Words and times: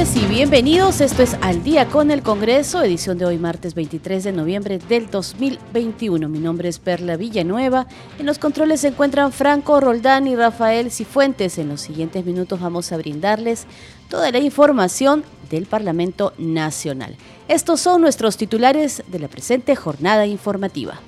Y 0.00 0.24
bienvenidos. 0.24 1.02
Esto 1.02 1.22
es 1.22 1.36
Al 1.42 1.62
día 1.62 1.86
con 1.86 2.10
el 2.10 2.22
Congreso, 2.22 2.82
edición 2.82 3.18
de 3.18 3.26
hoy 3.26 3.36
martes 3.36 3.74
23 3.74 4.24
de 4.24 4.32
noviembre 4.32 4.78
del 4.78 5.10
2021. 5.10 6.26
Mi 6.26 6.38
nombre 6.38 6.70
es 6.70 6.78
Perla 6.78 7.18
Villanueva. 7.18 7.86
En 8.18 8.24
los 8.24 8.38
controles 8.38 8.80
se 8.80 8.88
encuentran 8.88 9.30
Franco 9.30 9.78
Roldán 9.78 10.26
y 10.26 10.36
Rafael 10.36 10.90
Cifuentes. 10.90 11.58
En 11.58 11.68
los 11.68 11.82
siguientes 11.82 12.24
minutos 12.24 12.58
vamos 12.60 12.90
a 12.92 12.96
brindarles 12.96 13.66
toda 14.08 14.30
la 14.30 14.38
información 14.38 15.22
del 15.50 15.66
Parlamento 15.66 16.32
Nacional. 16.38 17.18
Estos 17.46 17.82
son 17.82 18.00
nuestros 18.00 18.38
titulares 18.38 19.02
de 19.06 19.18
la 19.18 19.28
presente 19.28 19.76
jornada 19.76 20.24
informativa. 20.24 20.98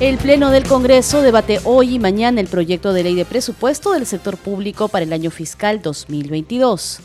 El 0.00 0.16
Pleno 0.16 0.50
del 0.50 0.66
Congreso 0.66 1.20
debate 1.20 1.60
hoy 1.64 1.96
y 1.96 1.98
mañana 1.98 2.40
el 2.40 2.46
proyecto 2.46 2.94
de 2.94 3.02
ley 3.02 3.14
de 3.14 3.26
presupuesto 3.26 3.92
del 3.92 4.06
sector 4.06 4.38
público 4.38 4.88
para 4.88 5.04
el 5.04 5.12
año 5.12 5.30
fiscal 5.30 5.82
2022. 5.82 7.00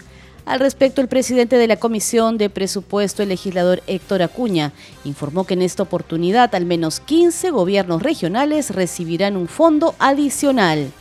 Al 0.46 0.62
respecto, 0.62 1.02
el 1.02 1.10
presidente 1.10 1.58
de 1.58 1.68
la 1.68 1.76
Comisión 1.76 2.38
de 2.38 2.50
Presupuesto, 2.50 3.22
el 3.22 3.28
legislador 3.28 3.84
Héctor 3.88 4.22
Acuña, 4.22 4.72
informó 5.04 5.44
que 5.44 5.56
en 5.56 5.64
esta 5.64 5.84
oportunidad 5.84 6.56
al 6.56 6.66
menos 6.66 7.02
15 7.02 7.50
gobiernos 7.50 8.02
regionales 8.02 8.70
recibirán 8.70 9.36
un 9.36 9.50
fondo 9.50 9.94
adicional. 10.00 10.94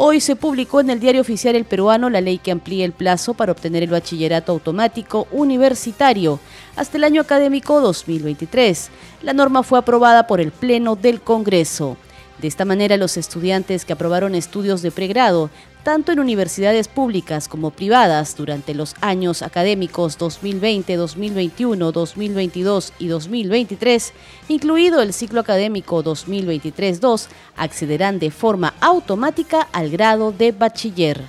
Hoy 0.00 0.20
se 0.20 0.36
publicó 0.36 0.78
en 0.78 0.90
el 0.90 1.00
diario 1.00 1.20
oficial 1.20 1.56
El 1.56 1.64
Peruano 1.64 2.08
la 2.08 2.20
ley 2.20 2.38
que 2.38 2.52
amplía 2.52 2.84
el 2.84 2.92
plazo 2.92 3.34
para 3.34 3.50
obtener 3.50 3.82
el 3.82 3.90
bachillerato 3.90 4.52
automático 4.52 5.26
universitario 5.32 6.38
hasta 6.76 6.98
el 6.98 7.02
año 7.02 7.20
académico 7.20 7.80
2023. 7.80 8.90
La 9.22 9.32
norma 9.32 9.64
fue 9.64 9.76
aprobada 9.76 10.28
por 10.28 10.40
el 10.40 10.52
Pleno 10.52 10.94
del 10.94 11.20
Congreso. 11.20 11.96
De 12.40 12.46
esta 12.46 12.64
manera, 12.64 12.96
los 12.96 13.16
estudiantes 13.16 13.84
que 13.84 13.92
aprobaron 13.92 14.36
estudios 14.36 14.82
de 14.82 14.92
pregrado 14.92 15.50
tanto 15.88 16.12
en 16.12 16.20
universidades 16.20 16.86
públicas 16.86 17.48
como 17.48 17.70
privadas 17.70 18.36
durante 18.36 18.74
los 18.74 18.94
años 19.00 19.40
académicos 19.40 20.18
2020, 20.18 20.96
2021, 20.96 21.92
2022 21.92 22.92
y 22.98 23.06
2023, 23.06 24.12
incluido 24.50 25.00
el 25.00 25.14
ciclo 25.14 25.40
académico 25.40 26.04
2023-2, 26.04 27.28
accederán 27.56 28.18
de 28.18 28.30
forma 28.30 28.74
automática 28.82 29.66
al 29.72 29.88
grado 29.88 30.30
de 30.30 30.52
bachiller. 30.52 31.22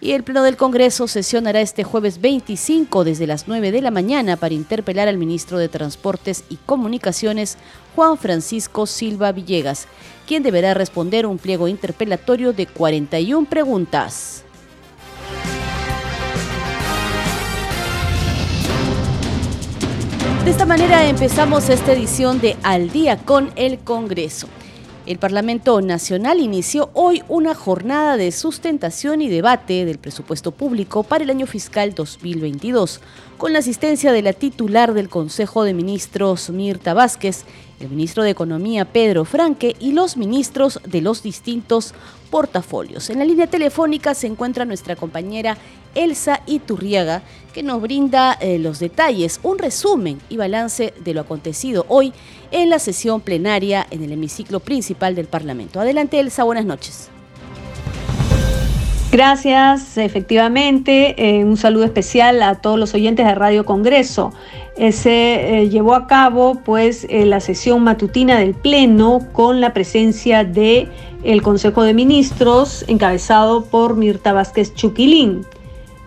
Y 0.00 0.12
el 0.12 0.24
Pleno 0.24 0.42
del 0.42 0.56
Congreso 0.56 1.06
sesionará 1.06 1.60
este 1.60 1.84
jueves 1.84 2.22
25 2.22 3.04
desde 3.04 3.26
las 3.26 3.48
9 3.48 3.70
de 3.70 3.82
la 3.82 3.90
mañana 3.90 4.38
para 4.38 4.54
interpelar 4.54 5.08
al 5.08 5.18
ministro 5.18 5.58
de 5.58 5.68
Transportes 5.68 6.44
y 6.48 6.56
Comunicaciones, 6.56 7.58
Juan 7.94 8.16
Francisco 8.16 8.86
Silva 8.86 9.32
Villegas, 9.32 9.88
quien 10.26 10.42
deberá 10.42 10.74
responder 10.74 11.24
un 11.26 11.38
pliego 11.38 11.68
interpelatorio 11.68 12.52
de 12.52 12.66
41 12.66 13.48
preguntas. 13.48 14.44
De 20.44 20.50
esta 20.50 20.66
manera 20.66 21.08
empezamos 21.08 21.68
esta 21.70 21.92
edición 21.92 22.40
de 22.40 22.56
Al 22.62 22.90
día 22.90 23.16
con 23.16 23.50
el 23.56 23.78
Congreso. 23.78 24.48
El 25.06 25.18
Parlamento 25.18 25.80
Nacional 25.80 26.40
inició 26.40 26.90
hoy 26.92 27.22
una 27.28 27.54
jornada 27.54 28.16
de 28.16 28.32
sustentación 28.32 29.22
y 29.22 29.28
debate 29.28 29.84
del 29.84 29.98
presupuesto 29.98 30.50
público 30.50 31.04
para 31.04 31.22
el 31.22 31.30
año 31.30 31.46
fiscal 31.46 31.94
2022, 31.94 33.00
con 33.38 33.52
la 33.52 33.60
asistencia 33.60 34.12
de 34.12 34.22
la 34.22 34.32
titular 34.32 34.94
del 34.94 35.08
Consejo 35.08 35.62
de 35.62 35.74
Ministros 35.74 36.50
Mirta 36.50 36.92
Vázquez, 36.92 37.44
el 37.80 37.88
ministro 37.88 38.22
de 38.22 38.30
Economía 38.30 38.84
Pedro 38.84 39.24
Franque 39.24 39.76
y 39.78 39.92
los 39.92 40.16
ministros 40.16 40.80
de 40.86 41.00
los 41.00 41.22
distintos 41.22 41.94
portafolios. 42.30 43.10
En 43.10 43.18
la 43.18 43.24
línea 43.24 43.46
telefónica 43.46 44.14
se 44.14 44.26
encuentra 44.26 44.64
nuestra 44.64 44.96
compañera 44.96 45.56
Elsa 45.94 46.40
Iturriaga, 46.46 47.22
que 47.52 47.62
nos 47.62 47.80
brinda 47.80 48.34
eh, 48.34 48.58
los 48.58 48.78
detalles, 48.78 49.40
un 49.42 49.58
resumen 49.58 50.18
y 50.28 50.36
balance 50.36 50.92
de 51.02 51.14
lo 51.14 51.22
acontecido 51.22 51.86
hoy 51.88 52.12
en 52.50 52.68
la 52.70 52.78
sesión 52.78 53.20
plenaria 53.20 53.86
en 53.90 54.02
el 54.02 54.12
hemiciclo 54.12 54.60
principal 54.60 55.14
del 55.14 55.26
Parlamento. 55.26 55.80
Adelante, 55.80 56.20
Elsa, 56.20 56.44
buenas 56.44 56.66
noches. 56.66 57.10
Gracias, 59.10 59.96
efectivamente. 59.96 61.14
Eh, 61.16 61.44
un 61.44 61.56
saludo 61.56 61.84
especial 61.84 62.42
a 62.42 62.56
todos 62.56 62.78
los 62.78 62.92
oyentes 62.92 63.24
de 63.24 63.34
Radio 63.34 63.64
Congreso. 63.64 64.34
Eh, 64.76 64.92
se 64.92 65.68
llevó 65.70 65.94
a 65.94 66.06
cabo 66.06 66.60
pues 66.64 67.06
la 67.10 67.40
sesión 67.40 67.82
matutina 67.82 68.38
del 68.38 68.54
Pleno 68.54 69.26
con 69.32 69.60
la 69.60 69.72
presencia 69.72 70.44
de 70.44 70.88
el 71.24 71.42
Consejo 71.42 71.82
de 71.82 71.94
Ministros 71.94 72.84
encabezado 72.86 73.64
por 73.64 73.96
Mirta 73.96 74.32
Vázquez 74.32 74.74
Chuquilín 74.74 75.46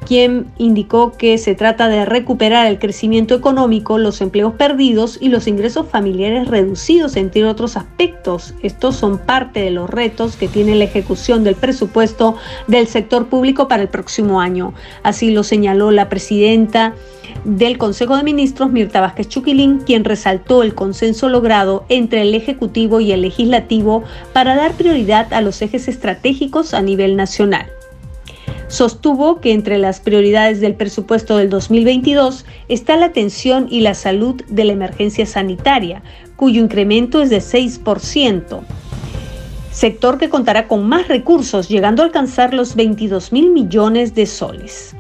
quien 0.10 0.48
indicó 0.58 1.12
que 1.16 1.38
se 1.38 1.54
trata 1.54 1.88
de 1.88 2.04
recuperar 2.04 2.66
el 2.66 2.80
crecimiento 2.80 3.36
económico, 3.36 4.00
los 4.00 4.22
empleos 4.22 4.56
perdidos 4.56 5.20
y 5.22 5.30
los 5.30 5.46
ingresos 5.46 5.86
familiares 5.88 6.48
reducidos, 6.48 7.16
entre 7.16 7.46
otros 7.46 7.78
aspectos. 7.78 8.56
Estos 8.64 8.96
son 8.96 9.20
parte 9.20 9.60
de 9.60 9.70
los 9.70 9.88
retos 9.88 10.36
que 10.36 10.48
tiene 10.48 10.74
la 10.74 10.86
ejecución 10.86 11.44
del 11.44 11.54
presupuesto 11.54 12.38
del 12.66 12.88
sector 12.88 13.28
público 13.28 13.68
para 13.68 13.84
el 13.84 13.88
próximo 13.88 14.42
año. 14.42 14.74
Así 15.04 15.30
lo 15.30 15.44
señaló 15.44 15.92
la 15.92 16.10
presidenta 16.10 16.96
del 17.44 17.78
Consejo 17.78 18.18
de 18.18 18.24
Ministros, 18.24 18.72
Mirta 18.72 19.02
Vázquez 19.02 19.30
Chuquilín, 19.30 19.82
quien 19.86 20.06
resaltó 20.06 20.64
el 20.64 20.74
consenso 20.74 21.30
logrado 21.30 21.86
entre 21.88 22.24
el 22.24 22.34
Ejecutivo 22.34 23.00
y 23.00 23.12
el 23.12 23.22
Legislativo 23.22 24.04
para 24.34 24.56
dar 24.56 24.74
prioridad 24.74 25.32
a 25.36 25.42
los 25.42 25.62
ejes 25.62 25.88
estratégicos 25.88 26.74
a 26.74 26.82
nivel 26.82 27.16
nacional. 27.16 27.68
Sostuvo 28.70 29.42
que 29.42 29.52
entre 29.52 29.80
las 29.80 30.00
prioridades 30.00 30.62
del 30.62 30.76
presupuesto 30.76 31.38
del 31.38 31.50
2022 31.50 32.46
está 32.68 32.98
la 32.98 33.08
atención 33.08 33.68
y 33.68 33.82
la 33.82 33.96
salud 33.96 34.44
de 34.48 34.64
la 34.64 34.74
emergencia 34.74 35.26
sanitaria, 35.26 36.04
cuyo 36.36 36.62
incremento 36.62 37.24
es 37.24 37.32
de 37.32 37.40
6%. 37.40 38.62
Sector 39.72 40.20
que 40.20 40.30
contará 40.30 40.68
con 40.68 40.88
más 40.88 41.08
recursos, 41.08 41.68
llegando 41.68 42.04
a 42.04 42.06
alcanzar 42.06 42.54
los 42.54 42.76
22 42.76 43.32
mil 43.32 43.50
millones 43.50 44.14
de 44.14 44.28
soles. 44.28 44.96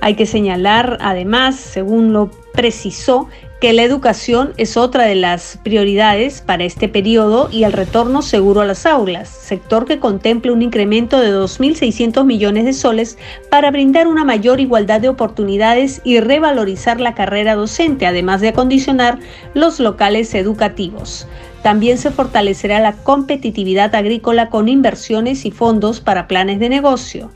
Hay 0.00 0.14
que 0.14 0.26
señalar, 0.26 0.98
además, 1.00 1.56
según 1.56 2.12
lo 2.12 2.30
precisó, 2.54 3.28
que 3.60 3.74
la 3.74 3.82
educación 3.82 4.54
es 4.56 4.78
otra 4.78 5.04
de 5.04 5.14
las 5.14 5.58
prioridades 5.62 6.40
para 6.40 6.64
este 6.64 6.88
periodo 6.88 7.50
y 7.52 7.64
el 7.64 7.74
retorno 7.74 8.22
seguro 8.22 8.62
a 8.62 8.64
las 8.64 8.86
aulas, 8.86 9.28
sector 9.28 9.84
que 9.84 9.98
contempla 9.98 10.52
un 10.52 10.62
incremento 10.62 11.20
de 11.20 11.30
2.600 11.30 12.24
millones 12.24 12.64
de 12.64 12.72
soles 12.72 13.18
para 13.50 13.70
brindar 13.70 14.08
una 14.08 14.24
mayor 14.24 14.60
igualdad 14.60 15.02
de 15.02 15.10
oportunidades 15.10 16.00
y 16.04 16.20
revalorizar 16.20 17.02
la 17.02 17.14
carrera 17.14 17.54
docente, 17.54 18.06
además 18.06 18.40
de 18.40 18.48
acondicionar 18.48 19.18
los 19.52 19.78
locales 19.78 20.34
educativos. 20.34 21.28
También 21.62 21.98
se 21.98 22.10
fortalecerá 22.10 22.80
la 22.80 22.94
competitividad 22.94 23.94
agrícola 23.94 24.48
con 24.48 24.68
inversiones 24.68 25.44
y 25.44 25.50
fondos 25.50 26.00
para 26.00 26.26
planes 26.26 26.60
de 26.60 26.70
negocio. 26.70 27.30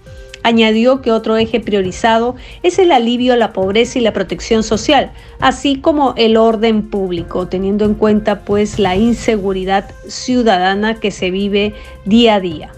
Añadió 0.44 1.00
que 1.00 1.11
otro 1.11 1.38
eje 1.38 1.58
priorizado 1.58 2.37
es 2.62 2.79
el 2.79 2.93
alivio 2.93 3.32
a 3.32 3.37
la 3.38 3.55
pobreza 3.55 3.99
y 3.99 4.02
la 4.02 4.12
protección 4.12 4.62
social, 4.62 5.11
así 5.41 5.81
como 5.81 6.12
el 6.19 6.37
orden 6.37 6.91
público, 6.91 7.49
teniendo 7.49 7.87
en 7.87 7.94
cuenta 7.94 8.41
pues 8.41 8.79
la 8.79 8.94
inseguridad 8.94 9.91
ciudadana 10.06 11.00
que 11.00 11.11
se 11.11 11.31
vive 11.31 11.73
día 12.05 12.35
a 12.35 12.41
día. 12.41 12.73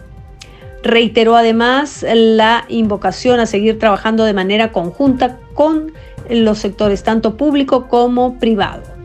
Reiteró 0.84 1.34
además 1.34 2.06
la 2.08 2.66
invocación 2.68 3.40
a 3.40 3.46
seguir 3.46 3.80
trabajando 3.80 4.24
de 4.24 4.32
manera 4.32 4.70
conjunta 4.70 5.40
con 5.54 5.90
los 6.30 6.58
sectores 6.58 7.02
tanto 7.02 7.36
público 7.36 7.88
como 7.88 8.38
privado. 8.38 8.95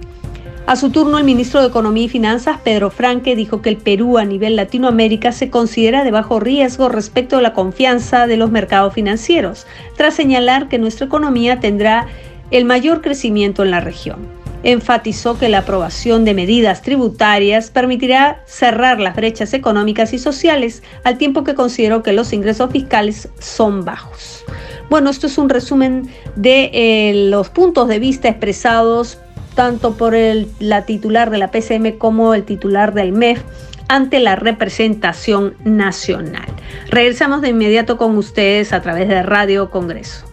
A 0.72 0.78
su 0.78 0.90
turno, 0.90 1.18
el 1.18 1.26
ministro 1.26 1.60
de 1.60 1.68
Economía 1.68 2.06
y 2.06 2.08
Finanzas, 2.08 2.60
Pedro 2.64 2.92
Franque, 2.92 3.36
dijo 3.36 3.62
que 3.62 3.68
el 3.68 3.76
Perú 3.76 4.18
a 4.18 4.24
nivel 4.24 4.56
Latinoamérica 4.56 5.34
se 5.34 5.50
considera 5.50 6.06
de 6.06 6.12
bajo 6.12 6.40
riesgo 6.40 6.88
respecto 6.88 7.36
a 7.36 7.42
la 7.42 7.52
confianza 7.52 8.26
de 8.26 8.38
los 8.38 8.52
mercados 8.52 8.94
financieros, 8.94 9.68
tras 9.98 10.14
señalar 10.14 10.70
que 10.70 10.80
nuestra 10.80 11.08
economía 11.08 11.60
tendrá 11.60 12.08
el 12.52 12.64
mayor 12.64 13.02
crecimiento 13.02 13.64
en 13.64 13.72
la 13.72 13.82
región. 13.82 14.20
Enfatizó 14.64 15.38
que 15.38 15.50
la 15.50 15.58
aprobación 15.58 16.24
de 16.24 16.36
medidas 16.36 16.82
tributarias 16.82 17.70
permitirá 17.70 18.42
cerrar 18.46 19.02
las 19.02 19.18
brechas 19.18 19.54
económicas 19.54 20.14
y 20.14 20.20
sociales, 20.20 20.84
al 21.04 21.18
tiempo 21.18 21.44
que 21.44 21.54
consideró 21.54 22.02
que 22.02 22.14
los 22.14 22.32
ingresos 22.32 22.72
fiscales 22.72 23.28
son 23.40 23.84
bajos. 23.84 24.46
Bueno, 24.90 25.10
esto 25.10 25.28
es 25.28 25.38
un 25.38 25.50
resumen 25.50 26.10
de 26.38 26.72
eh, 26.74 27.28
los 27.30 27.50
puntos 27.50 27.90
de 27.90 28.00
vista 28.00 28.30
expresados 28.30 29.18
tanto 29.56 29.94
por 29.94 30.16
la 30.60 30.86
titular 30.86 31.30
de 31.30 31.38
la 31.38 31.52
PCM 31.52 31.98
como 31.98 32.34
el 32.34 32.44
titular 32.44 32.94
del 32.94 33.12
MEF 33.12 33.44
ante 33.88 34.20
la 34.20 34.36
representación 34.36 35.56
nacional. 35.66 36.48
Regresamos 36.90 37.42
de 37.42 37.50
inmediato 37.50 37.98
con 37.98 38.18
ustedes 38.18 38.72
a 38.74 38.82
través 38.82 39.10
de 39.10 39.22
Radio 39.22 39.70
Congreso. 39.70 40.26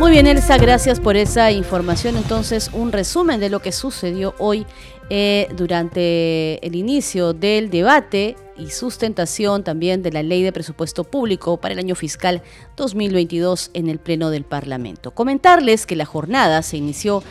Muy 0.00 0.10
bien, 0.10 0.26
Elsa, 0.26 0.58
gracias 0.58 1.00
por 1.00 1.16
esa 1.16 1.52
información. 1.52 2.16
Entonces, 2.16 2.70
un 2.72 2.92
resumen 2.92 3.40
de 3.40 3.48
lo 3.48 3.60
que 3.60 3.72
sucedió 3.72 4.34
hoy 4.38 4.66
eh, 5.10 5.48
durante 5.54 6.66
el 6.66 6.74
inicio 6.74 7.32
del 7.34 7.68
debate 7.70 8.36
y 8.56 8.70
sustentación 8.70 9.62
también 9.62 10.02
de 10.02 10.10
la 10.10 10.22
Ley 10.22 10.42
de 10.42 10.52
Presupuesto 10.52 11.04
Público 11.04 11.58
para 11.58 11.74
el 11.74 11.78
año 11.78 11.94
fiscal 11.94 12.42
2022 12.76 13.70
en 13.74 13.88
el 13.88 13.98
Pleno 13.98 14.30
del 14.30 14.44
Parlamento. 14.44 15.10
Comentarles 15.10 15.86
que 15.86 15.94
la 15.94 16.06
jornada 16.06 16.62
se 16.62 16.78
inició 16.78 17.22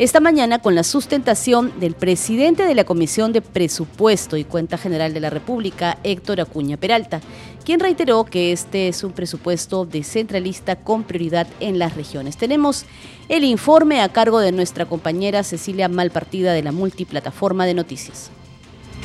esta 0.00 0.18
mañana 0.18 0.60
con 0.60 0.74
la 0.74 0.82
sustentación 0.82 1.78
del 1.78 1.92
presidente 1.94 2.64
de 2.64 2.74
la 2.74 2.84
Comisión 2.84 3.34
de 3.34 3.42
Presupuesto 3.42 4.38
y 4.38 4.44
Cuenta 4.44 4.78
General 4.78 5.12
de 5.12 5.20
la 5.20 5.28
República, 5.28 5.98
Héctor 6.04 6.40
Acuña 6.40 6.78
Peralta, 6.78 7.20
quien 7.66 7.80
reiteró 7.80 8.24
que 8.24 8.50
este 8.50 8.88
es 8.88 9.04
un 9.04 9.12
presupuesto 9.12 9.84
descentralista 9.84 10.76
con 10.76 11.02
prioridad 11.02 11.46
en 11.60 11.78
las 11.78 11.96
regiones. 11.96 12.38
Tenemos 12.38 12.86
el 13.28 13.44
informe 13.44 14.00
a 14.00 14.08
cargo 14.08 14.40
de 14.40 14.52
nuestra 14.52 14.86
compañera 14.86 15.44
Cecilia 15.44 15.90
Malpartida 15.90 16.54
de 16.54 16.62
la 16.62 16.72
multiplataforma 16.72 17.66
de 17.66 17.74
noticias. 17.74 18.30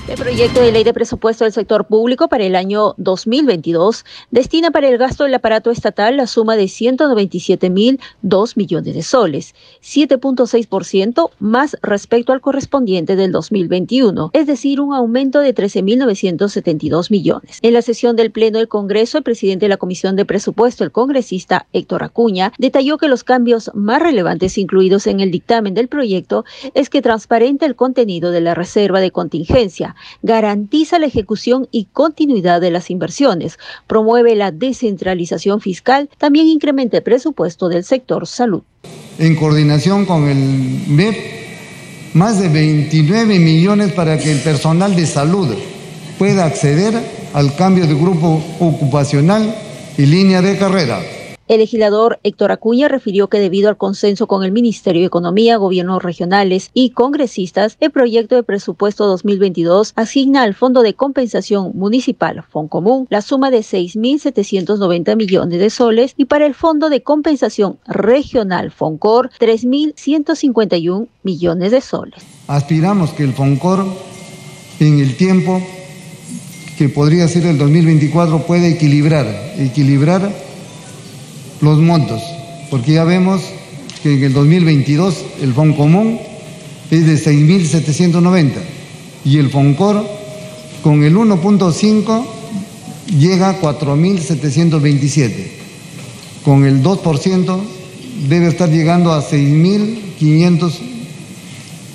El 0.07 0.17
proyecto 0.17 0.61
de 0.61 0.71
ley 0.71 0.83
de 0.83 0.93
presupuesto 0.93 1.45
del 1.45 1.53
sector 1.53 1.87
público 1.87 2.27
para 2.27 2.43
el 2.43 2.55
año 2.55 2.93
2022 2.97 4.05
destina 4.29 4.69
para 4.69 4.87
el 4.87 4.99
gasto 4.99 5.23
del 5.23 5.33
aparato 5.33 5.71
estatal 5.71 6.15
la 6.17 6.27
suma 6.27 6.55
de 6.55 6.65
197.002 6.65 8.53
millones 8.55 8.93
de 8.93 9.01
soles, 9.01 9.55
7.6% 9.81 11.31
más 11.39 11.75
respecto 11.81 12.33
al 12.33 12.41
correspondiente 12.41 13.15
del 13.15 13.31
2021, 13.31 14.29
es 14.33 14.45
decir, 14.45 14.79
un 14.79 14.93
aumento 14.93 15.39
de 15.39 15.55
13.972 15.55 17.09
millones. 17.09 17.57
En 17.63 17.73
la 17.73 17.81
sesión 17.81 18.15
del 18.15 18.29
Pleno 18.29 18.59
del 18.59 18.67
Congreso, 18.67 19.17
el 19.17 19.23
presidente 19.23 19.65
de 19.65 19.69
la 19.69 19.77
Comisión 19.77 20.15
de 20.15 20.25
Presupuesto, 20.25 20.83
el 20.83 20.91
congresista 20.91 21.65
Héctor 21.73 22.03
Acuña, 22.03 22.53
detalló 22.59 22.99
que 22.99 23.07
los 23.07 23.23
cambios 23.23 23.71
más 23.73 24.03
relevantes 24.03 24.59
incluidos 24.59 25.07
en 25.07 25.19
el 25.19 25.31
dictamen 25.31 25.73
del 25.73 25.87
proyecto 25.87 26.45
es 26.75 26.91
que 26.91 27.01
transparenta 27.01 27.65
el 27.65 27.75
contenido 27.75 28.29
de 28.29 28.41
la 28.41 28.53
reserva 28.53 28.99
de 28.99 29.09
contingencia, 29.09 29.94
garantiza 30.23 30.99
la 30.99 31.05
ejecución 31.05 31.67
y 31.71 31.85
continuidad 31.85 32.61
de 32.61 32.71
las 32.71 32.89
inversiones, 32.89 33.57
promueve 33.87 34.35
la 34.35 34.51
descentralización 34.51 35.61
fiscal, 35.61 36.09
también 36.17 36.47
incrementa 36.47 36.97
el 36.97 37.03
presupuesto 37.03 37.69
del 37.69 37.83
sector 37.83 38.27
salud. 38.27 38.63
En 39.17 39.35
coordinación 39.35 40.05
con 40.05 40.27
el 40.27 40.37
MEP, 40.87 41.15
más 42.13 42.39
de 42.39 42.49
29 42.49 43.39
millones 43.39 43.91
para 43.93 44.17
que 44.17 44.31
el 44.31 44.39
personal 44.39 44.95
de 44.95 45.05
salud 45.05 45.55
pueda 46.17 46.45
acceder 46.45 46.93
al 47.33 47.55
cambio 47.55 47.87
de 47.87 47.93
grupo 47.93 48.41
ocupacional 48.59 49.53
y 49.97 50.05
línea 50.05 50.41
de 50.41 50.57
carrera. 50.57 51.01
El 51.47 51.59
legislador 51.59 52.19
Héctor 52.23 52.51
Acuña 52.51 52.87
refirió 52.87 53.27
que 53.27 53.37
debido 53.37 53.69
al 53.69 53.77
consenso 53.77 54.25
con 54.25 54.43
el 54.43 54.51
Ministerio 54.51 55.01
de 55.01 55.07
Economía, 55.07 55.57
gobiernos 55.57 56.01
regionales 56.01 56.71
y 56.73 56.89
congresistas, 56.89 57.77
el 57.79 57.91
proyecto 57.91 58.33
de 58.33 58.41
presupuesto 58.41 59.05
2022 59.05 59.93
asigna 59.95 60.41
al 60.41 60.55
Fondo 60.55 60.81
de 60.81 60.95
Compensación 60.95 61.71
Municipal, 61.75 62.43
Foncomún, 62.49 63.05
la 63.11 63.21
suma 63.21 63.51
de 63.51 63.59
6.790 63.59 65.15
millones 65.15 65.59
de 65.59 65.69
soles 65.69 66.15
y 66.17 66.25
para 66.25 66.47
el 66.47 66.55
Fondo 66.55 66.89
de 66.89 67.03
Compensación 67.03 67.77
Regional, 67.85 68.71
Foncor, 68.71 69.29
3.151 69.39 71.07
millones 71.21 71.71
de 71.71 71.81
soles. 71.81 72.23
Aspiramos 72.47 73.11
que 73.11 73.23
el 73.23 73.33
Foncor 73.33 73.85
en 74.79 74.97
el 74.97 75.15
tiempo 75.15 75.61
que 76.79 76.89
podría 76.89 77.27
ser 77.27 77.45
el 77.45 77.59
2024 77.59 78.47
pueda 78.47 78.67
equilibrar, 78.67 79.27
equilibrar 79.59 80.44
los 81.61 81.79
montos, 81.79 82.21
porque 82.69 82.93
ya 82.93 83.03
vemos 83.03 83.41
que 84.03 84.13
en 84.13 84.23
el 84.23 84.33
2022 84.33 85.25
el 85.41 85.53
Fondo 85.53 85.77
Común 85.77 86.19
es 86.91 87.05
de 87.05 87.15
6.790 87.15 88.51
y 89.23 89.37
el 89.37 89.49
FONCOR 89.49 90.05
con 90.83 91.03
el 91.03 91.15
1.5 91.15 92.25
llega 93.17 93.49
a 93.49 93.59
4.727. 93.59 95.47
Con 96.43 96.65
el 96.65 96.83
2% 96.83 97.59
debe 98.29 98.47
estar 98.47 98.69
llegando 98.69 99.11
a 99.11 99.23
6.500 99.23 100.71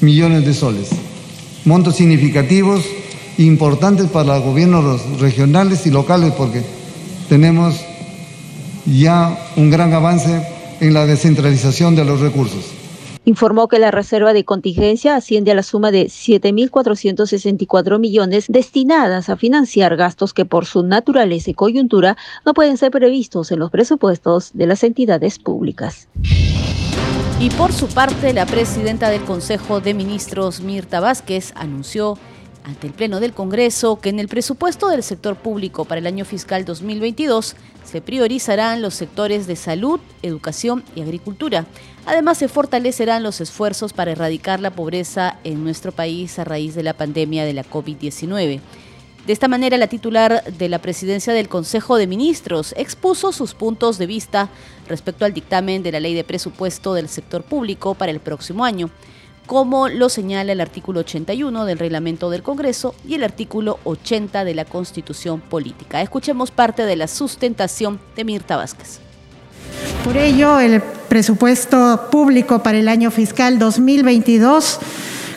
millones 0.00 0.44
de 0.44 0.54
soles. 0.54 0.88
Montos 1.64 1.96
significativos, 1.96 2.84
importantes 3.38 4.08
para 4.08 4.36
los 4.36 4.44
gobiernos 4.44 5.20
regionales 5.20 5.86
y 5.86 5.90
locales 5.90 6.32
porque 6.36 6.62
tenemos 7.28 7.76
ya 8.86 9.36
un 9.56 9.70
gran 9.70 9.92
avance 9.92 10.46
en 10.80 10.94
la 10.94 11.06
descentralización 11.06 11.94
de 11.94 12.04
los 12.04 12.20
recursos. 12.20 12.72
Informó 13.26 13.68
que 13.68 13.78
la 13.78 13.90
reserva 13.90 14.32
de 14.32 14.44
contingencia 14.44 15.14
asciende 15.14 15.50
a 15.50 15.54
la 15.54 15.62
suma 15.62 15.90
de 15.90 16.06
7.464 16.06 17.98
millones 17.98 18.46
destinadas 18.48 19.28
a 19.28 19.36
financiar 19.36 19.96
gastos 19.96 20.32
que 20.32 20.46
por 20.46 20.64
su 20.64 20.82
naturaleza 20.82 21.50
y 21.50 21.54
coyuntura 21.54 22.16
no 22.46 22.54
pueden 22.54 22.78
ser 22.78 22.90
previstos 22.90 23.52
en 23.52 23.58
los 23.58 23.70
presupuestos 23.70 24.52
de 24.54 24.66
las 24.66 24.82
entidades 24.84 25.38
públicas. 25.38 26.08
Y 27.40 27.50
por 27.50 27.72
su 27.72 27.88
parte, 27.88 28.32
la 28.32 28.46
presidenta 28.46 29.10
del 29.10 29.22
Consejo 29.22 29.80
de 29.80 29.94
Ministros, 29.94 30.60
Mirta 30.60 31.00
Vázquez, 31.00 31.52
anunció 31.56 32.18
ante 32.64 32.86
el 32.86 32.92
Pleno 32.92 33.20
del 33.20 33.32
Congreso 33.32 34.00
que 34.00 34.10
en 34.10 34.18
el 34.18 34.28
presupuesto 34.28 34.88
del 34.88 35.02
sector 35.02 35.36
público 35.36 35.84
para 35.84 35.98
el 35.98 36.06
año 36.06 36.24
fiscal 36.24 36.64
2022 36.64 37.56
se 37.84 38.00
priorizarán 38.00 38.82
los 38.82 38.94
sectores 38.94 39.46
de 39.46 39.56
salud, 39.56 40.00
educación 40.22 40.84
y 40.94 41.00
agricultura. 41.00 41.66
Además, 42.06 42.38
se 42.38 42.48
fortalecerán 42.48 43.22
los 43.22 43.40
esfuerzos 43.40 43.92
para 43.92 44.12
erradicar 44.12 44.60
la 44.60 44.70
pobreza 44.70 45.38
en 45.44 45.64
nuestro 45.64 45.92
país 45.92 46.38
a 46.38 46.44
raíz 46.44 46.74
de 46.74 46.82
la 46.82 46.94
pandemia 46.94 47.44
de 47.44 47.54
la 47.54 47.64
COVID-19. 47.64 48.60
De 49.26 49.32
esta 49.32 49.48
manera, 49.48 49.76
la 49.76 49.86
titular 49.86 50.42
de 50.44 50.68
la 50.68 50.78
presidencia 50.78 51.32
del 51.32 51.48
Consejo 51.48 51.96
de 51.96 52.06
Ministros 52.06 52.74
expuso 52.76 53.32
sus 53.32 53.54
puntos 53.54 53.98
de 53.98 54.06
vista 54.06 54.48
respecto 54.88 55.24
al 55.24 55.34
dictamen 55.34 55.82
de 55.82 55.92
la 55.92 56.00
ley 56.00 56.14
de 56.14 56.24
presupuesto 56.24 56.94
del 56.94 57.08
sector 57.08 57.42
público 57.42 57.94
para 57.94 58.12
el 58.12 58.20
próximo 58.20 58.64
año 58.64 58.90
como 59.50 59.88
lo 59.88 60.08
señala 60.08 60.52
el 60.52 60.60
artículo 60.60 61.00
81 61.00 61.64
del 61.64 61.80
reglamento 61.80 62.30
del 62.30 62.44
Congreso 62.44 62.94
y 63.04 63.14
el 63.14 63.24
artículo 63.24 63.80
80 63.82 64.44
de 64.44 64.54
la 64.54 64.64
Constitución 64.64 65.40
Política. 65.40 66.00
Escuchemos 66.02 66.52
parte 66.52 66.86
de 66.86 66.94
la 66.94 67.08
sustentación 67.08 67.98
de 68.14 68.22
Mirta 68.22 68.56
Vázquez. 68.56 69.00
Por 70.04 70.16
ello, 70.16 70.60
el 70.60 70.80
presupuesto 70.80 72.06
público 72.12 72.62
para 72.62 72.78
el 72.78 72.86
año 72.86 73.10
fiscal 73.10 73.58
2022, 73.58 74.78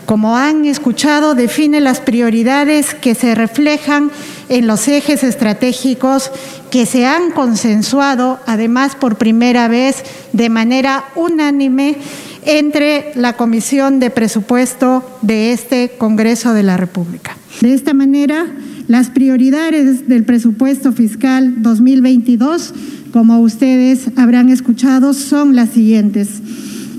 como 0.05 0.35
han 0.37 0.65
escuchado, 0.65 1.35
define 1.35 1.79
las 1.79 1.99
prioridades 1.99 2.93
que 2.93 3.15
se 3.15 3.35
reflejan 3.35 4.11
en 4.49 4.67
los 4.67 4.87
ejes 4.87 5.23
estratégicos 5.23 6.31
que 6.69 6.85
se 6.85 7.05
han 7.05 7.31
consensuado, 7.31 8.39
además 8.45 8.95
por 8.95 9.17
primera 9.17 9.67
vez 9.67 10.03
de 10.33 10.49
manera 10.49 11.05
unánime 11.15 11.97
entre 12.45 13.13
la 13.15 13.33
Comisión 13.33 13.99
de 13.99 14.09
Presupuesto 14.09 15.03
de 15.21 15.53
este 15.53 15.91
Congreso 15.97 16.53
de 16.53 16.63
la 16.63 16.77
República. 16.77 17.37
De 17.61 17.73
esta 17.73 17.93
manera, 17.93 18.47
las 18.87 19.09
prioridades 19.09 20.09
del 20.09 20.25
presupuesto 20.25 20.91
fiscal 20.91 21.61
2022, 21.61 22.73
como 23.13 23.39
ustedes 23.39 24.09
habrán 24.17 24.49
escuchado, 24.49 25.13
son 25.13 25.55
las 25.55 25.69
siguientes. 25.69 26.41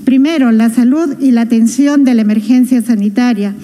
Primero, 0.05 0.53
la 0.53 0.71
salud 0.71 1.17
y 1.21 1.31
la 1.31 1.43
atención 1.43 2.05
de 2.05 2.15
la 2.15 2.23
emergencia 2.23 2.83
sanitaria. 2.83 3.55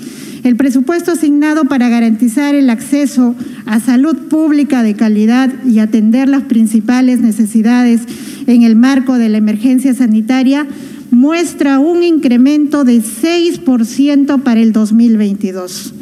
El 0.43 0.57
presupuesto 0.57 1.13
asignado 1.13 1.67
para 1.67 1.91
garantizar 1.91 2.55
el 2.55 2.71
acceso 2.71 3.35
a 3.67 3.79
salud 3.79 4.17
pública 4.29 4.83
de 4.83 4.95
calidad 4.95 5.53
y 5.67 5.81
atender 5.81 6.29
las 6.29 6.45
principales 6.45 7.21
necesidades 7.21 8.03
en 8.47 8.63
el 8.63 8.75
marco 8.75 9.19
de 9.19 9.29
la 9.29 9.37
emergencia 9.37 9.93
sanitaria 9.93 10.67
muestra 11.11 11.79
un 11.79 12.03
incremento 12.03 12.85
de 12.85 13.03
6% 13.03 14.43
para 14.43 14.61
el 14.61 14.73
2022. 14.73 15.93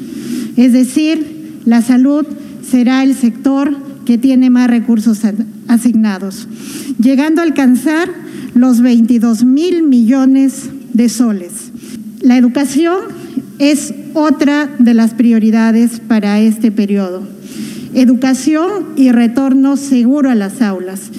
Es 0.57 0.73
decir, 0.73 1.61
la 1.64 1.83
salud 1.83 2.25
será 2.62 3.02
el 3.02 3.14
sector 3.14 3.76
que 4.04 4.18
tiene 4.18 4.50
más 4.50 4.71
recursos 4.71 5.21
asignados, 5.66 6.47
llegando 7.00 7.40
a 7.40 7.45
alcanzar 7.45 8.09
los 8.59 8.81
22 8.83 9.45
mil 9.45 9.83
millones 9.85 10.71
de 10.93 11.09
soles. 11.09 11.71
La 12.21 12.37
educación 12.37 12.99
es 13.59 13.95
otra 14.15 14.69
de 14.79 14.95
las 14.95 15.15
prioridades 15.15 16.00
para 16.00 16.41
este 16.41 16.71
periodo. 16.73 17.23
Educación 17.95 18.69
y 18.97 19.12
retorno 19.12 19.77
seguro 19.77 20.31
a 20.31 20.35
las 20.35 20.61
aulas. 20.61 21.11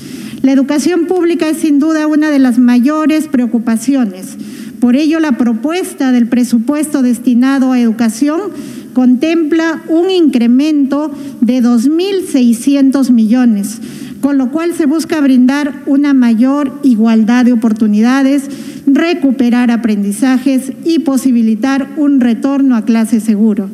La 0.41 0.51
educación 0.51 1.05
pública 1.05 1.49
es 1.49 1.57
sin 1.57 1.79
duda 1.79 2.07
una 2.07 2.29
de 2.29 2.39
las 2.39 2.59
mayores 2.59 3.27
preocupaciones. 3.27 4.37
Por 4.79 4.95
ello, 4.95 5.19
la 5.19 5.33
propuesta 5.33 6.11
del 6.11 6.27
presupuesto 6.27 7.01
destinado 7.01 7.71
a 7.71 7.79
educación 7.79 8.39
contempla 8.93 9.81
un 9.87 10.09
incremento 10.09 11.11
de 11.41 11.61
2.600 11.61 13.11
millones, 13.11 13.79
con 14.21 14.37
lo 14.37 14.51
cual 14.51 14.73
se 14.73 14.85
busca 14.85 15.19
brindar 15.21 15.83
una 15.85 16.13
mayor 16.13 16.77
igualdad 16.83 17.45
de 17.45 17.53
oportunidades, 17.53 18.43
recuperar 18.85 19.71
aprendizajes 19.71 20.73
y 20.83 20.99
posibilitar 20.99 21.87
un 21.97 22.19
retorno 22.19 22.75
a 22.75 22.83
clase 22.83 23.21
seguro. 23.21 23.69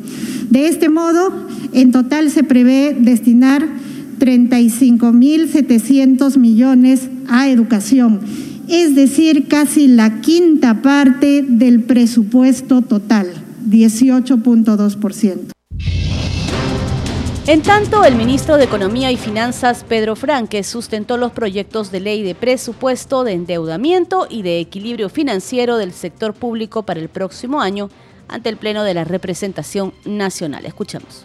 De 0.50 0.68
este 0.68 0.88
modo, 0.88 1.48
en 1.72 1.90
total 1.92 2.30
se 2.30 2.44
prevé 2.44 2.96
destinar 2.98 3.66
35.700 4.18 6.38
millones 6.38 7.10
a 7.28 7.48
educación, 7.48 8.20
es 8.68 8.94
decir, 8.94 9.48
casi 9.48 9.88
la 9.88 10.20
quinta 10.20 10.82
parte 10.82 11.44
del 11.46 11.82
presupuesto 11.82 12.82
total, 12.82 13.26
18.2%. 13.68 15.55
En 17.48 17.62
tanto, 17.62 18.04
el 18.04 18.16
ministro 18.16 18.56
de 18.56 18.64
Economía 18.64 19.12
y 19.12 19.16
Finanzas, 19.16 19.84
Pedro 19.88 20.16
Franque, 20.16 20.64
sustentó 20.64 21.16
los 21.16 21.30
proyectos 21.30 21.92
de 21.92 22.00
ley 22.00 22.24
de 22.24 22.34
presupuesto, 22.34 23.22
de 23.22 23.34
endeudamiento 23.34 24.26
y 24.28 24.42
de 24.42 24.58
equilibrio 24.58 25.08
financiero 25.08 25.76
del 25.76 25.92
sector 25.92 26.34
público 26.34 26.82
para 26.82 26.98
el 26.98 27.08
próximo 27.08 27.60
año 27.60 27.88
ante 28.26 28.48
el 28.48 28.56
Pleno 28.56 28.82
de 28.82 28.94
la 28.94 29.04
Representación 29.04 29.92
Nacional. 30.04 30.66
Escuchemos. 30.66 31.24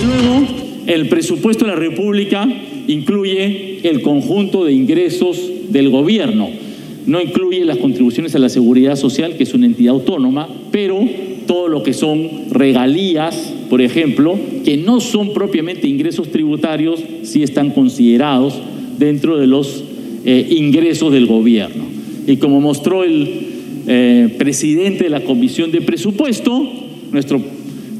Luego, 0.00 0.46
el 0.86 1.08
presupuesto 1.08 1.64
de 1.64 1.72
la 1.72 1.76
República 1.76 2.46
incluye 2.86 3.80
el 3.88 4.02
conjunto 4.02 4.64
de 4.64 4.74
ingresos 4.74 5.40
del 5.70 5.90
gobierno. 5.90 6.48
No 7.06 7.20
incluye 7.20 7.64
las 7.64 7.78
contribuciones 7.78 8.36
a 8.36 8.38
la 8.38 8.48
seguridad 8.48 8.94
social, 8.94 9.36
que 9.36 9.42
es 9.42 9.54
una 9.54 9.66
entidad 9.66 9.94
autónoma, 9.94 10.48
pero 10.70 11.00
todo 11.50 11.66
lo 11.66 11.82
que 11.82 11.94
son 11.94 12.30
regalías, 12.52 13.52
por 13.68 13.82
ejemplo, 13.82 14.38
que 14.64 14.76
no 14.76 15.00
son 15.00 15.32
propiamente 15.32 15.88
ingresos 15.88 16.30
tributarios, 16.30 17.00
sí 17.24 17.42
están 17.42 17.70
considerados 17.70 18.54
dentro 19.00 19.36
de 19.36 19.48
los 19.48 19.82
eh, 20.24 20.46
ingresos 20.48 21.12
del 21.12 21.26
gobierno. 21.26 21.82
Y 22.24 22.36
como 22.36 22.60
mostró 22.60 23.02
el 23.02 23.28
eh, 23.88 24.28
presidente 24.38 25.02
de 25.02 25.10
la 25.10 25.24
Comisión 25.24 25.72
de 25.72 25.80
Presupuesto, 25.80 26.70
nuestro 27.10 27.42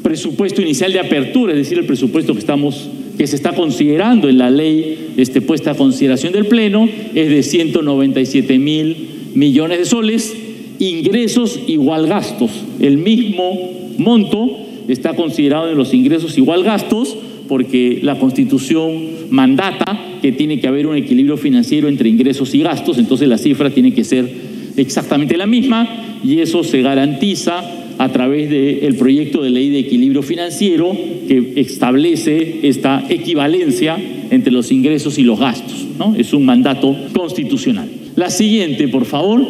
presupuesto 0.04 0.62
inicial 0.62 0.92
de 0.92 1.00
apertura, 1.00 1.50
es 1.50 1.58
decir, 1.58 1.76
el 1.76 1.86
presupuesto 1.86 2.34
que 2.34 2.38
estamos 2.38 2.88
que 3.18 3.26
se 3.26 3.34
está 3.34 3.52
considerando 3.52 4.28
en 4.28 4.38
la 4.38 4.48
ley 4.48 5.08
este, 5.16 5.40
puesta 5.40 5.72
a 5.72 5.74
consideración 5.74 6.32
del 6.32 6.46
Pleno 6.46 6.88
es 7.16 7.28
de 7.28 7.42
197 7.42 8.60
mil 8.60 8.96
millones 9.34 9.78
de 9.80 9.84
soles, 9.86 10.36
ingresos 10.80 11.60
igual 11.68 12.06
gastos. 12.06 12.50
El 12.80 12.98
mismo 12.98 13.52
monto 13.98 14.58
está 14.88 15.14
considerado 15.14 15.70
en 15.70 15.76
los 15.76 15.94
ingresos 15.94 16.36
igual 16.38 16.64
gastos 16.64 17.16
porque 17.48 18.00
la 18.02 18.18
Constitución 18.18 18.92
mandata 19.30 20.18
que 20.22 20.32
tiene 20.32 20.60
que 20.60 20.68
haber 20.68 20.86
un 20.86 20.96
equilibrio 20.96 21.36
financiero 21.36 21.88
entre 21.88 22.08
ingresos 22.08 22.54
y 22.54 22.62
gastos, 22.62 22.98
entonces 22.98 23.28
la 23.28 23.38
cifra 23.38 23.70
tiene 23.70 23.92
que 23.92 24.04
ser 24.04 24.28
exactamente 24.76 25.36
la 25.36 25.46
misma 25.46 26.18
y 26.24 26.38
eso 26.38 26.64
se 26.64 26.80
garantiza 26.82 27.62
a 27.98 28.08
través 28.10 28.48
del 28.48 28.94
proyecto 28.94 29.42
de 29.42 29.50
ley 29.50 29.68
de 29.68 29.80
equilibrio 29.80 30.22
financiero 30.22 30.96
que 31.28 31.52
establece 31.56 32.60
esta 32.62 33.04
equivalencia 33.10 33.98
entre 34.30 34.52
los 34.52 34.72
ingresos 34.72 35.18
y 35.18 35.22
los 35.22 35.38
gastos. 35.38 35.86
¿no? 35.98 36.14
Es 36.14 36.32
un 36.32 36.46
mandato 36.46 36.96
constitucional. 37.12 37.99
La 38.16 38.30
siguiente, 38.30 38.88
por 38.88 39.04
favor. 39.04 39.46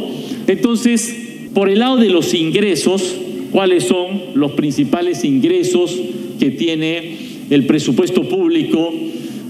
Entonces, 0.46 1.16
por 1.54 1.68
el 1.68 1.80
lado 1.80 1.96
de 1.96 2.10
los 2.10 2.34
ingresos, 2.34 3.16
¿cuáles 3.52 3.84
son 3.84 4.20
los 4.34 4.52
principales 4.52 5.24
ingresos 5.24 5.98
que 6.38 6.50
tiene 6.50 7.16
el 7.50 7.66
presupuesto 7.66 8.28
público? 8.28 8.92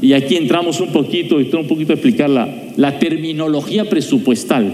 Y 0.02 0.14
aquí 0.14 0.36
entramos 0.36 0.80
un 0.80 0.92
poquito, 0.92 1.40
estoy 1.40 1.60
un 1.60 1.68
poquito 1.68 1.92
a 1.92 1.96
explicar 1.96 2.30
la, 2.30 2.72
la 2.76 2.98
terminología 2.98 3.84
presupuestal 3.88 4.72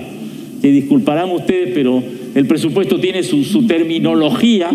que 0.62 0.70
disculparán 0.70 1.30
ustedes, 1.30 1.70
pero 1.74 2.02
el 2.34 2.46
presupuesto 2.46 2.98
tiene 2.98 3.22
su, 3.22 3.66
terminología 3.66 4.70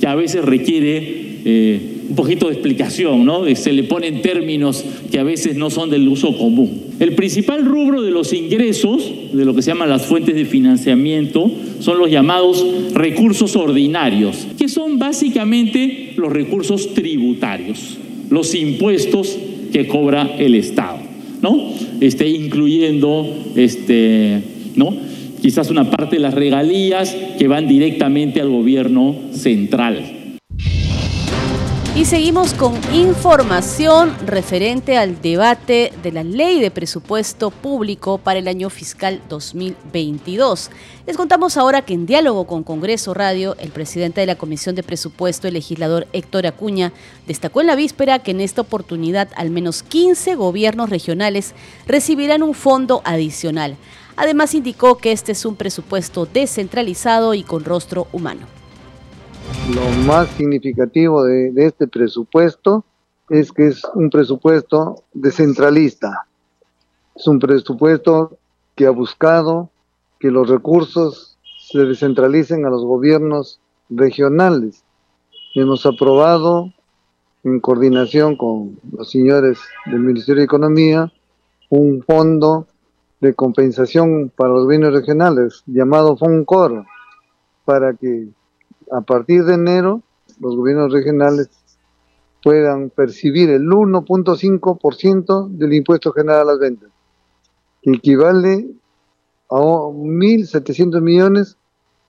que 0.00 0.06
a 0.06 0.14
veces 0.14 0.44
requiere 0.44 1.40
eh, 1.44 1.80
un 2.08 2.16
poquito 2.16 2.48
de 2.48 2.54
explicación, 2.54 3.24
¿no? 3.24 3.44
Se 3.54 3.72
le 3.72 3.84
ponen 3.84 4.22
términos 4.22 4.84
que 5.10 5.18
a 5.18 5.24
veces 5.24 5.56
no 5.56 5.70
son 5.70 5.90
del 5.90 6.06
uso 6.08 6.36
común. 6.36 6.82
El 7.00 7.14
principal 7.14 7.64
rubro 7.64 8.02
de 8.02 8.10
los 8.10 8.32
ingresos, 8.32 9.10
de 9.32 9.44
lo 9.44 9.54
que 9.54 9.62
se 9.62 9.70
llaman 9.70 9.88
las 9.88 10.06
fuentes 10.06 10.34
de 10.34 10.44
financiamiento, 10.44 11.50
son 11.80 11.98
los 11.98 12.10
llamados 12.10 12.64
recursos 12.92 13.56
ordinarios, 13.56 14.46
que 14.58 14.68
son 14.68 14.98
básicamente 14.98 16.12
los 16.16 16.32
recursos 16.32 16.94
tributarios, 16.94 17.98
los 18.30 18.54
impuestos 18.54 19.36
que 19.72 19.88
cobra 19.88 20.36
el 20.38 20.54
Estado, 20.54 20.98
¿no? 21.42 21.72
Este, 22.00 22.28
incluyendo 22.28 23.26
este, 23.56 24.40
¿no? 24.76 24.94
quizás 25.44 25.68
una 25.68 25.90
parte 25.90 26.16
de 26.16 26.22
las 26.22 26.32
regalías 26.32 27.14
que 27.38 27.48
van 27.48 27.68
directamente 27.68 28.40
al 28.40 28.48
gobierno 28.48 29.14
central. 29.32 30.13
Y 31.96 32.06
seguimos 32.06 32.54
con 32.54 32.74
información 32.92 34.16
referente 34.26 34.98
al 34.98 35.22
debate 35.22 35.92
de 36.02 36.10
la 36.10 36.24
ley 36.24 36.60
de 36.60 36.72
presupuesto 36.72 37.52
público 37.52 38.18
para 38.18 38.40
el 38.40 38.48
año 38.48 38.68
fiscal 38.68 39.22
2022. 39.28 40.72
Les 41.06 41.16
contamos 41.16 41.56
ahora 41.56 41.82
que 41.82 41.94
en 41.94 42.04
diálogo 42.04 42.48
con 42.48 42.64
Congreso 42.64 43.14
Radio, 43.14 43.54
el 43.60 43.70
presidente 43.70 44.20
de 44.20 44.26
la 44.26 44.34
Comisión 44.34 44.74
de 44.74 44.82
Presupuesto, 44.82 45.46
el 45.46 45.54
legislador 45.54 46.08
Héctor 46.12 46.48
Acuña, 46.48 46.92
destacó 47.28 47.60
en 47.60 47.68
la 47.68 47.76
víspera 47.76 48.18
que 48.18 48.32
en 48.32 48.40
esta 48.40 48.62
oportunidad 48.62 49.28
al 49.36 49.50
menos 49.50 49.84
15 49.84 50.34
gobiernos 50.34 50.90
regionales 50.90 51.54
recibirán 51.86 52.42
un 52.42 52.54
fondo 52.54 53.02
adicional. 53.04 53.76
Además 54.16 54.52
indicó 54.56 54.98
que 54.98 55.12
este 55.12 55.30
es 55.30 55.44
un 55.44 55.54
presupuesto 55.54 56.26
descentralizado 56.26 57.34
y 57.34 57.44
con 57.44 57.64
rostro 57.64 58.08
humano. 58.10 58.63
Lo 59.74 59.88
más 60.06 60.28
significativo 60.30 61.24
de, 61.24 61.52
este 61.56 61.88
presupuesto 61.88 62.84
es 63.30 63.50
que 63.50 63.68
es 63.68 63.82
un 63.94 64.10
presupuesto 64.10 65.04
descentralista. 65.14 66.26
Es 67.14 67.26
un 67.26 67.38
presupuesto 67.38 68.36
que 68.76 68.86
ha 68.86 68.90
buscado 68.90 69.70
que 70.20 70.30
los 70.30 70.48
recursos 70.48 71.38
se 71.70 71.78
descentralicen 71.78 72.66
a 72.66 72.70
los 72.70 72.84
gobiernos 72.84 73.58
regionales. 73.88 74.84
Hemos 75.54 75.86
aprobado, 75.86 76.72
en 77.42 77.60
coordinación 77.60 78.36
con 78.36 78.78
los 78.92 79.10
señores 79.10 79.58
del 79.86 80.00
Ministerio 80.00 80.40
de 80.40 80.46
Economía, 80.46 81.12
un 81.70 82.02
fondo 82.02 82.66
de 83.20 83.34
compensación 83.34 84.30
para 84.36 84.52
los 84.52 84.68
bienes 84.68 84.92
regionales, 84.92 85.62
llamado 85.66 86.16
FONCOR, 86.16 86.84
para 87.64 87.94
que 87.94 88.28
a 88.94 89.00
partir 89.00 89.44
de 89.44 89.54
enero 89.54 90.02
los 90.38 90.56
gobiernos 90.56 90.92
regionales 90.92 91.50
puedan 92.42 92.90
percibir 92.90 93.50
el 93.50 93.66
1.5% 93.68 95.48
del 95.48 95.72
impuesto 95.72 96.12
general 96.12 96.42
a 96.42 96.44
las 96.44 96.58
ventas, 96.58 96.90
que 97.82 97.90
equivale 97.90 98.70
a 99.50 99.56
1.700 99.56 101.00
millones 101.00 101.56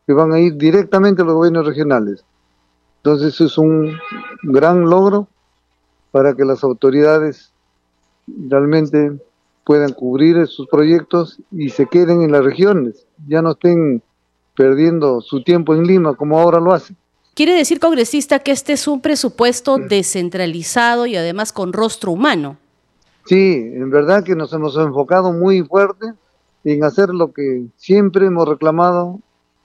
que 0.05 0.13
van 0.13 0.33
a 0.33 0.39
ir 0.39 0.57
directamente 0.57 1.21
a 1.23 1.25
los 1.25 1.35
gobiernos 1.35 1.65
regionales. 1.65 2.23
Entonces 2.97 3.33
eso 3.33 3.45
es 3.45 3.57
un 3.57 3.97
gran 4.43 4.87
logro 4.89 5.27
para 6.11 6.35
que 6.35 6.45
las 6.45 6.63
autoridades 6.63 7.51
realmente 8.27 9.19
puedan 9.63 9.93
cubrir 9.93 10.45
sus 10.47 10.67
proyectos 10.67 11.39
y 11.51 11.69
se 11.69 11.87
queden 11.87 12.21
en 12.21 12.31
las 12.31 12.43
regiones, 12.43 13.07
ya 13.27 13.41
no 13.41 13.51
estén 13.51 14.03
perdiendo 14.55 15.21
su 15.21 15.43
tiempo 15.43 15.75
en 15.75 15.85
Lima 15.85 16.15
como 16.15 16.39
ahora 16.39 16.59
lo 16.59 16.73
hacen. 16.73 16.95
Quiere 17.33 17.53
decir, 17.53 17.79
congresista, 17.79 18.39
que 18.39 18.51
este 18.51 18.73
es 18.73 18.87
un 18.87 19.01
presupuesto 19.01 19.77
descentralizado 19.77 21.05
y 21.05 21.17
además 21.17 21.51
con 21.51 21.73
rostro 21.73 22.13
humano. 22.13 22.57
Sí, 23.25 23.55
en 23.73 23.89
verdad 23.89 24.23
que 24.23 24.35
nos 24.35 24.53
hemos 24.53 24.77
enfocado 24.77 25.33
muy 25.33 25.61
fuerte 25.63 26.13
en 26.63 26.83
hacer 26.83 27.09
lo 27.09 27.33
que 27.33 27.65
siempre 27.75 28.27
hemos 28.27 28.47
reclamado 28.47 29.19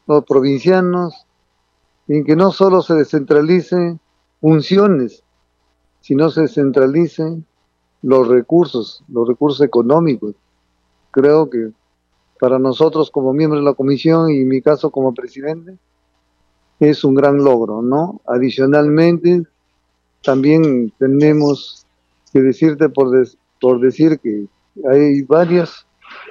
los 0.06 0.25
provincianos, 0.25 1.26
en 2.09 2.25
que 2.25 2.35
no 2.35 2.50
solo 2.50 2.82
se 2.82 2.94
descentralice 2.94 3.99
funciones, 4.40 5.23
sino 6.00 6.30
se 6.30 6.42
descentralice 6.42 7.40
los 8.02 8.26
recursos, 8.26 9.04
los 9.09 9.28
recursos 9.28 9.61
económicos. 9.64 10.35
Creo 11.12 11.49
que 11.49 11.70
para 12.40 12.59
nosotros 12.59 13.11
como 13.11 13.32
miembros 13.35 13.61
de 13.61 13.66
la 13.66 13.75
comisión 13.75 14.30
y 14.30 14.40
en 14.40 14.49
mi 14.49 14.62
caso 14.62 14.90
como 14.90 15.14
presidente 15.14 15.76
es 16.80 17.04
un 17.04 17.14
gran 17.14 17.37
logro, 17.37 17.82
¿no? 17.82 18.23
Adicionalmente, 18.26 19.42
también 20.23 20.90
tenemos 20.99 21.87
que 22.32 22.40
decirte 22.40 22.88
por, 22.88 23.11
por 23.61 23.80
decir 23.80 24.18
que 24.18 24.47
hay 24.90 25.20
varias 25.23 25.87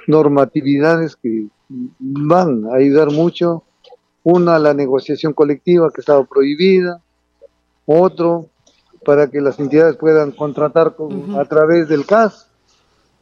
normatividades 0.08 1.14
que 1.14 1.46
van 1.68 2.66
a 2.66 2.76
ayudar 2.76 3.10
mucho. 3.12 3.62
Una, 4.22 4.58
la 4.58 4.74
negociación 4.74 5.32
colectiva 5.32 5.90
que 5.94 6.00
estaba 6.00 6.24
prohibida. 6.24 7.00
Otro, 7.86 8.48
para 9.04 9.30
que 9.30 9.40
las 9.40 9.58
entidades 9.60 9.96
puedan 9.96 10.32
contratar 10.32 10.96
a 11.38 11.44
través 11.44 11.88
del 11.88 12.04
CAS. 12.04 12.49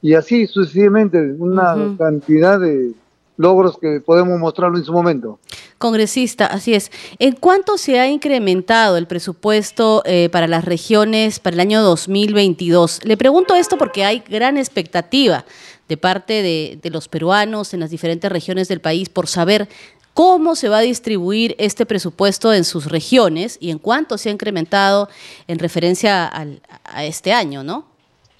Y 0.01 0.15
así 0.15 0.47
sucesivamente, 0.47 1.19
una 1.39 1.97
cantidad 1.99 2.61
de 2.61 2.93
logros 3.37 3.79
que 3.79 4.01
podemos 4.01 4.39
mostrarlo 4.39 4.77
en 4.77 4.85
su 4.85 4.93
momento. 4.93 5.39
Congresista, 5.79 6.47
así 6.47 6.75
es. 6.75 6.91
¿En 7.19 7.35
cuánto 7.35 7.79
se 7.79 7.99
ha 8.01 8.09
incrementado 8.09 8.97
el 8.97 9.07
presupuesto 9.07 10.03
eh, 10.05 10.29
para 10.31 10.49
las 10.49 10.65
regiones 10.65 11.39
para 11.39 11.55
el 11.55 11.61
año 11.61 11.83
2022? 11.83 13.05
Le 13.05 13.17
pregunto 13.17 13.55
esto 13.55 13.79
porque 13.79 14.05
hay 14.05 14.23
gran 14.29 14.57
expectativa 14.57 15.45
de 15.89 15.97
parte 15.97 16.43
de, 16.43 16.79
de 16.83 16.91
los 16.91 17.09
peruanos 17.09 17.73
en 17.75 17.81
las 17.81 17.91
diferentes 17.91 18.31
regiones 18.31 18.69
del 18.69 18.81
país 18.81 19.09
por 19.09 19.29
saber 19.29 19.69
cómo 20.15 20.57
se 20.57 20.69
va 20.69 20.79
a 20.79 20.81
distribuir 20.83 21.55
este 21.59 21.87
presupuesto 21.87 22.53
en 22.53 22.65
sus 22.65 22.87
regiones 22.87 23.57
y 23.61 23.71
en 23.71 23.79
cuánto 23.79 24.19
se 24.19 24.29
ha 24.29 24.33
incrementado 24.33 25.09
en 25.47 25.61
referencia 25.61 26.27
al, 26.27 26.61
a 26.83 27.05
este 27.05 27.33
año, 27.33 27.63
¿no? 27.63 27.87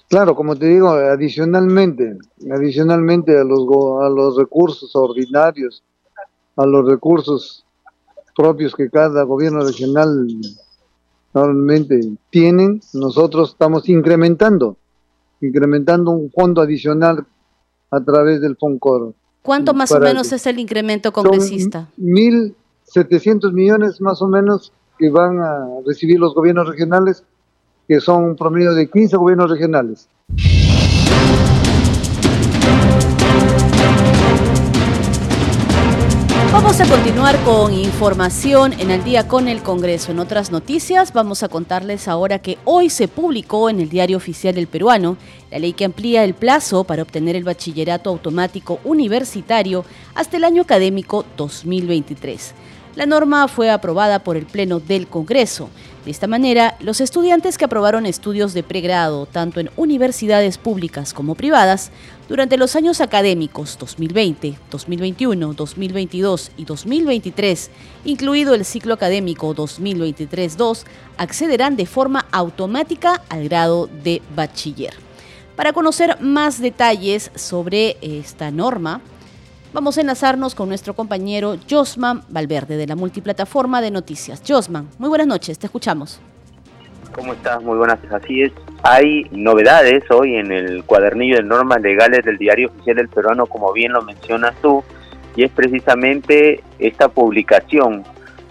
Claro, 0.09 0.33
como 0.33 0.55
te 0.55 0.65
digo, 0.65 0.89
adicionalmente, 0.89 2.17
adicionalmente 2.51 3.37
a 3.37 3.43
los, 3.43 3.59
a 4.01 4.09
los 4.09 4.37
recursos 4.37 4.95
ordinarios, 4.95 5.83
a 6.55 6.65
los 6.65 6.89
recursos 6.89 7.63
propios 8.35 8.73
que 8.73 8.89
cada 8.89 9.21
gobierno 9.23 9.63
regional 9.63 10.27
normalmente 11.31 12.01
tienen, 12.31 12.81
nosotros 12.93 13.51
estamos 13.51 13.87
incrementando, 13.87 14.77
incrementando 15.41 16.09
un 16.09 16.31
fondo 16.31 16.61
adicional 16.61 17.27
a 17.91 18.03
través 18.03 18.41
del 18.41 18.57
FONCOR. 18.57 19.13
¿Cuánto 19.43 19.75
más 19.75 19.91
o 19.91 19.99
menos 19.99 20.31
es 20.31 20.47
el 20.47 20.57
incremento 20.57 21.11
congresista? 21.13 21.87
1.700 21.99 23.53
millones 23.53 24.01
más 24.01 24.21
o 24.23 24.27
menos 24.27 24.73
que 24.97 25.11
van 25.11 25.39
a 25.39 25.67
recibir 25.85 26.19
los 26.19 26.33
gobiernos 26.33 26.67
regionales 26.67 27.23
que 27.89 27.99
son 27.99 28.23
un 28.23 28.35
promedio 28.35 28.75
de 28.75 28.87
15 28.87 29.17
gobiernos 29.17 29.49
regionales. 29.49 30.07
Vamos 36.53 36.79
a 36.79 36.85
continuar 36.85 37.35
con 37.43 37.73
información 37.73 38.73
en 38.73 38.91
el 38.91 39.03
día 39.03 39.27
con 39.27 39.47
el 39.47 39.63
Congreso. 39.63 40.11
En 40.11 40.19
otras 40.19 40.51
noticias, 40.51 41.13
vamos 41.13 41.41
a 41.41 41.49
contarles 41.49 42.07
ahora 42.07 42.37
que 42.37 42.59
hoy 42.63 42.91
se 42.91 43.07
publicó 43.07 43.71
en 43.71 43.79
el 43.79 43.89
Diario 43.89 44.17
Oficial 44.17 44.53
del 44.53 44.67
Peruano 44.67 45.17
la 45.49 45.57
ley 45.57 45.73
que 45.73 45.85
amplía 45.85 46.23
el 46.23 46.35
plazo 46.35 46.83
para 46.83 47.01
obtener 47.01 47.35
el 47.35 47.43
bachillerato 47.43 48.11
automático 48.11 48.79
universitario 48.83 49.83
hasta 50.13 50.37
el 50.37 50.43
año 50.43 50.61
académico 50.61 51.25
2023. 51.37 52.53
La 52.95 53.05
norma 53.05 53.47
fue 53.47 53.71
aprobada 53.71 54.19
por 54.19 54.35
el 54.35 54.45
Pleno 54.45 54.79
del 54.79 55.07
Congreso. 55.07 55.69
De 56.05 56.11
esta 56.11 56.27
manera, 56.27 56.77
los 56.79 57.01
estudiantes 57.01 57.57
que 57.57 57.65
aprobaron 57.65 58.05
estudios 58.05 58.53
de 58.53 58.63
pregrado, 58.63 59.25
tanto 59.25 59.59
en 59.59 59.69
universidades 59.75 60.57
públicas 60.57 61.13
como 61.13 61.35
privadas, 61.35 61.91
durante 62.29 62.55
los 62.55 62.77
años 62.77 63.01
académicos 63.01 63.77
2020, 63.77 64.57
2021, 64.71 65.53
2022 65.53 66.51
y 66.55 66.63
2023, 66.63 67.71
incluido 68.05 68.53
el 68.53 68.63
ciclo 68.63 68.93
académico 68.93 69.53
2023-2, 69.53 70.83
accederán 71.17 71.75
de 71.75 71.85
forma 71.85 72.25
automática 72.31 73.21
al 73.27 73.43
grado 73.49 73.89
de 74.03 74.21
bachiller. 74.35 74.93
Para 75.57 75.73
conocer 75.73 76.21
más 76.21 76.61
detalles 76.61 77.29
sobre 77.35 77.97
esta 78.01 78.51
norma, 78.51 79.01
Vamos 79.71 79.99
a 79.99 80.01
enlazarnos 80.01 80.55
con 80.55 80.67
nuestro 80.67 80.95
compañero 80.95 81.55
Josman 81.69 82.23
Valverde 82.27 82.75
de 82.75 82.87
la 82.87 82.95
multiplataforma 82.95 83.81
de 83.81 83.91
noticias. 83.91 84.41
Josman, 84.45 84.87
muy 84.97 85.09
buenas 85.09 85.27
noches, 85.27 85.59
te 85.59 85.67
escuchamos. 85.67 86.19
¿Cómo 87.13 87.33
estás? 87.33 87.61
Muy 87.61 87.77
buenas, 87.77 87.99
así 88.11 88.41
es. 88.41 88.51
Hay 88.81 89.27
novedades 89.29 90.09
hoy 90.09 90.37
en 90.37 90.51
el 90.51 90.83
cuadernillo 90.85 91.35
de 91.35 91.43
normas 91.43 91.81
legales 91.81 92.25
del 92.25 92.39
Diario 92.39 92.69
Oficial 92.69 92.95
del 92.95 93.09
Peruano, 93.09 93.45
como 93.45 93.71
bien 93.71 93.93
lo 93.93 94.01
mencionas 94.01 94.55
tú, 94.59 94.83
y 95.35 95.43
es 95.43 95.51
precisamente 95.51 96.63
esta 96.79 97.07
publicación 97.07 98.03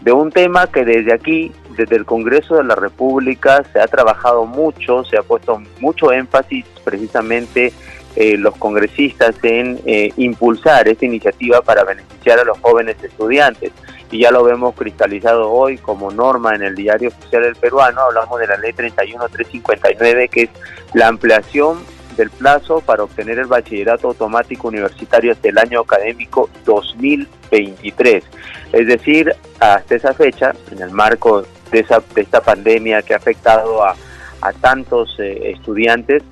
de 0.02 0.12
un 0.12 0.30
tema 0.30 0.68
que 0.68 0.84
desde 0.84 1.12
aquí, 1.12 1.50
desde 1.76 1.96
el 1.96 2.04
Congreso 2.04 2.54
de 2.58 2.64
la 2.64 2.76
República, 2.76 3.64
se 3.72 3.80
ha 3.80 3.88
trabajado 3.88 4.46
mucho, 4.46 5.02
se 5.02 5.16
ha 5.18 5.22
puesto 5.22 5.60
mucho 5.80 6.12
énfasis 6.12 6.64
precisamente 6.84 7.72
eh, 8.20 8.36
los 8.36 8.56
congresistas 8.56 9.36
en 9.44 9.78
eh, 9.86 10.12
impulsar 10.16 10.88
esta 10.88 11.06
iniciativa 11.06 11.62
para 11.62 11.84
beneficiar 11.84 12.40
a 12.40 12.44
los 12.44 12.58
jóvenes 12.58 12.96
estudiantes. 13.00 13.70
Y 14.10 14.22
ya 14.22 14.32
lo 14.32 14.42
vemos 14.42 14.74
cristalizado 14.74 15.48
hoy 15.52 15.78
como 15.78 16.10
norma 16.10 16.52
en 16.56 16.62
el 16.62 16.74
diario 16.74 17.10
oficial 17.10 17.44
del 17.44 17.54
peruano, 17.54 18.00
hablamos 18.00 18.40
de 18.40 18.48
la 18.48 18.56
ley 18.56 18.72
31359, 18.72 20.28
que 20.30 20.42
es 20.42 20.50
la 20.94 21.06
ampliación 21.06 21.78
del 22.16 22.30
plazo 22.30 22.80
para 22.80 23.04
obtener 23.04 23.38
el 23.38 23.46
bachillerato 23.46 24.08
automático 24.08 24.66
universitario 24.66 25.30
hasta 25.30 25.50
el 25.50 25.58
año 25.58 25.82
académico 25.82 26.50
2023. 26.64 28.24
Es 28.72 28.86
decir, 28.88 29.32
hasta 29.60 29.94
esa 29.94 30.12
fecha, 30.12 30.56
en 30.72 30.82
el 30.82 30.90
marco 30.90 31.44
de, 31.70 31.78
esa, 31.78 32.02
de 32.16 32.22
esta 32.22 32.40
pandemia 32.40 33.02
que 33.02 33.14
ha 33.14 33.18
afectado 33.18 33.84
a, 33.84 33.94
tantos 34.60 35.14
eh, 35.20 35.52
estudiantes, 35.52 36.24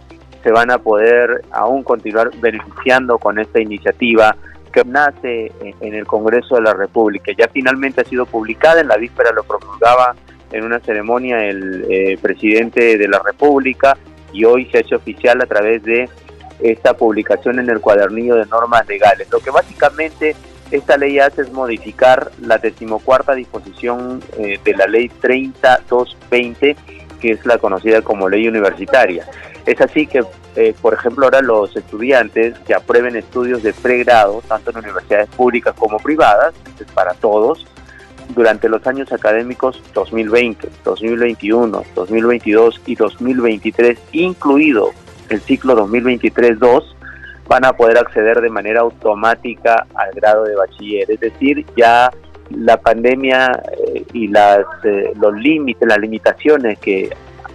se 0.46 0.52
van 0.52 0.70
a 0.70 0.78
poder 0.78 1.42
aún 1.50 1.82
continuar 1.82 2.30
beneficiando 2.38 3.18
con 3.18 3.40
esta 3.40 3.60
iniciativa 3.60 4.36
que 4.72 4.84
nace 4.84 5.50
en 5.80 5.92
el 5.92 6.06
Congreso 6.06 6.54
de 6.54 6.60
la 6.60 6.72
República. 6.72 7.32
Ya 7.36 7.48
finalmente 7.48 8.02
ha 8.02 8.04
sido 8.04 8.26
publicada, 8.26 8.80
en 8.80 8.86
la 8.86 8.96
víspera 8.96 9.32
lo 9.32 9.42
promulgaba 9.42 10.14
en 10.52 10.62
una 10.62 10.78
ceremonia 10.78 11.44
el 11.44 11.84
eh, 11.90 12.16
presidente 12.22 12.96
de 12.96 13.08
la 13.08 13.18
República 13.18 13.98
y 14.32 14.44
hoy 14.44 14.66
se 14.66 14.76
ha 14.76 14.80
hecho 14.82 14.94
oficial 14.94 15.42
a 15.42 15.46
través 15.46 15.82
de 15.82 16.08
esta 16.60 16.94
publicación 16.94 17.58
en 17.58 17.68
el 17.68 17.80
cuadernillo 17.80 18.36
de 18.36 18.46
normas 18.46 18.86
legales. 18.86 19.26
Lo 19.32 19.40
que 19.40 19.50
básicamente 19.50 20.36
esta 20.70 20.96
ley 20.96 21.18
hace 21.18 21.42
es 21.42 21.50
modificar 21.50 22.30
la 22.40 22.58
decimocuarta 22.58 23.34
disposición 23.34 24.22
eh, 24.38 24.60
de 24.64 24.74
la 24.76 24.86
ley 24.86 25.08
30220, 25.08 26.76
que 27.20 27.32
es 27.32 27.44
la 27.44 27.58
conocida 27.58 28.00
como 28.02 28.28
ley 28.28 28.46
universitaria. 28.46 29.26
Es 29.66 29.80
así 29.80 30.06
que, 30.06 30.24
eh, 30.54 30.74
por 30.80 30.94
ejemplo, 30.94 31.26
ahora 31.26 31.42
los 31.42 31.76
estudiantes 31.76 32.56
que 32.60 32.74
aprueben 32.74 33.16
estudios 33.16 33.64
de 33.64 33.72
pregrado, 33.72 34.42
tanto 34.46 34.70
en 34.70 34.78
universidades 34.78 35.28
públicas 35.30 35.74
como 35.76 35.98
privadas, 35.98 36.54
es 36.80 36.86
para 36.92 37.14
todos, 37.14 37.66
durante 38.34 38.68
los 38.68 38.86
años 38.86 39.12
académicos 39.12 39.82
2020, 39.92 40.68
2021, 40.84 41.82
2022 41.94 42.80
y 42.86 42.94
2023, 42.94 43.98
incluido 44.12 44.90
el 45.28 45.40
ciclo 45.40 45.76
2023-2, 45.76 46.94
van 47.48 47.64
a 47.64 47.72
poder 47.72 47.98
acceder 47.98 48.40
de 48.40 48.50
manera 48.50 48.80
automática 48.80 49.86
al 49.94 50.12
grado 50.14 50.44
de 50.44 50.54
bachiller. 50.54 51.10
Es 51.10 51.20
decir, 51.20 51.64
ya 51.76 52.10
la 52.50 52.76
pandemia 52.76 53.62
eh, 53.88 54.04
y 54.12 54.28
las, 54.28 54.64
eh, 54.84 55.12
los 55.20 55.34
límites, 55.34 55.88
las 55.88 55.98
limitaciones 55.98 56.78
que 56.78 57.10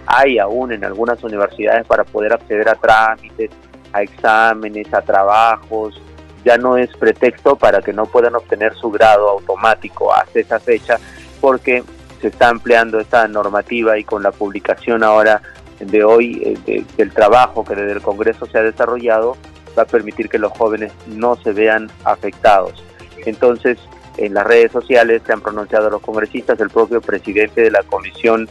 hay 0.06 0.38
aún 0.38 0.72
en 0.72 0.84
algunas 0.84 1.22
universidades 1.22 1.86
para 1.86 2.04
poder 2.04 2.32
acceder 2.32 2.68
a 2.68 2.74
trámites, 2.74 3.50
a 3.92 4.02
exámenes, 4.02 4.92
a 4.92 5.02
trabajos, 5.02 6.00
ya 6.44 6.58
no 6.58 6.76
es 6.76 6.94
pretexto 6.96 7.56
para 7.56 7.80
que 7.80 7.92
no 7.92 8.06
puedan 8.06 8.34
obtener 8.34 8.74
su 8.74 8.90
grado 8.90 9.28
automático 9.28 10.12
hasta 10.12 10.40
esa 10.40 10.58
fecha, 10.58 10.98
porque 11.40 11.84
se 12.20 12.28
está 12.28 12.48
ampliando 12.48 13.00
esta 13.00 13.26
normativa 13.28 13.98
y 13.98 14.04
con 14.04 14.22
la 14.22 14.32
publicación 14.32 15.02
ahora 15.02 15.42
de 15.80 16.04
hoy 16.04 16.56
eh, 16.66 16.84
del 16.96 17.12
trabajo 17.12 17.64
que 17.64 17.74
desde 17.74 17.92
el 17.92 18.02
Congreso 18.02 18.46
se 18.46 18.58
ha 18.58 18.62
desarrollado, 18.62 19.36
va 19.76 19.82
a 19.82 19.86
permitir 19.86 20.28
que 20.28 20.38
los 20.38 20.52
jóvenes 20.52 20.92
no 21.06 21.36
se 21.36 21.52
vean 21.52 21.90
afectados. 22.04 22.84
Entonces, 23.24 23.78
en 24.16 24.34
las 24.34 24.46
redes 24.46 24.72
sociales 24.72 25.22
se 25.26 25.32
han 25.32 25.40
pronunciado 25.40 25.90
los 25.90 26.02
congresistas, 26.02 26.60
el 26.60 26.70
propio 26.70 27.00
presidente 27.00 27.62
de 27.62 27.70
la 27.70 27.82
Comisión 27.82 28.48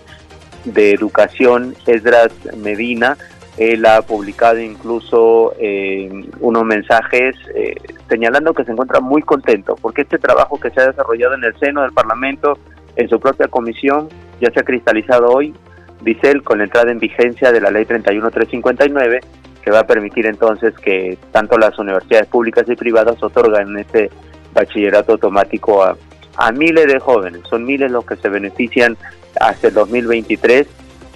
de 0.65 0.91
Educación, 0.91 1.75
Esdras 1.85 2.31
Medina, 2.57 3.17
él 3.57 3.85
ha 3.85 4.01
publicado 4.01 4.59
incluso 4.59 5.53
eh, 5.59 6.09
unos 6.39 6.63
mensajes 6.63 7.35
eh, 7.53 7.75
señalando 8.09 8.53
que 8.53 8.63
se 8.63 8.71
encuentra 8.71 9.01
muy 9.01 9.21
contento 9.21 9.75
porque 9.81 10.01
este 10.01 10.17
trabajo 10.17 10.59
que 10.59 10.69
se 10.71 10.81
ha 10.81 10.87
desarrollado 10.87 11.35
en 11.35 11.43
el 11.43 11.57
seno 11.59 11.81
del 11.81 11.91
Parlamento, 11.91 12.57
en 12.95 13.09
su 13.09 13.19
propia 13.19 13.47
comisión, 13.47 14.09
ya 14.39 14.51
se 14.51 14.61
ha 14.61 14.63
cristalizado 14.63 15.29
hoy, 15.29 15.53
dice 16.01 16.31
él, 16.31 16.43
con 16.43 16.59
la 16.59 16.63
entrada 16.63 16.91
en 16.91 16.99
vigencia 16.99 17.51
de 17.51 17.61
la 17.61 17.71
ley 17.71 17.85
31359, 17.85 19.19
que 19.61 19.71
va 19.71 19.79
a 19.79 19.87
permitir 19.87 20.25
entonces 20.25 20.73
que 20.75 21.17
tanto 21.31 21.57
las 21.57 21.77
universidades 21.77 22.27
públicas 22.27 22.65
y 22.67 22.75
privadas 22.75 23.21
otorgan 23.21 23.77
este 23.77 24.09
bachillerato 24.53 25.13
automático 25.13 25.83
a, 25.83 25.95
a 26.37 26.51
miles 26.51 26.87
de 26.87 26.99
jóvenes. 26.99 27.41
Son 27.49 27.63
miles 27.63 27.91
los 27.91 28.05
que 28.05 28.15
se 28.15 28.29
benefician 28.29 28.97
hasta 29.39 29.67
el 29.67 29.73
2023 29.73 30.67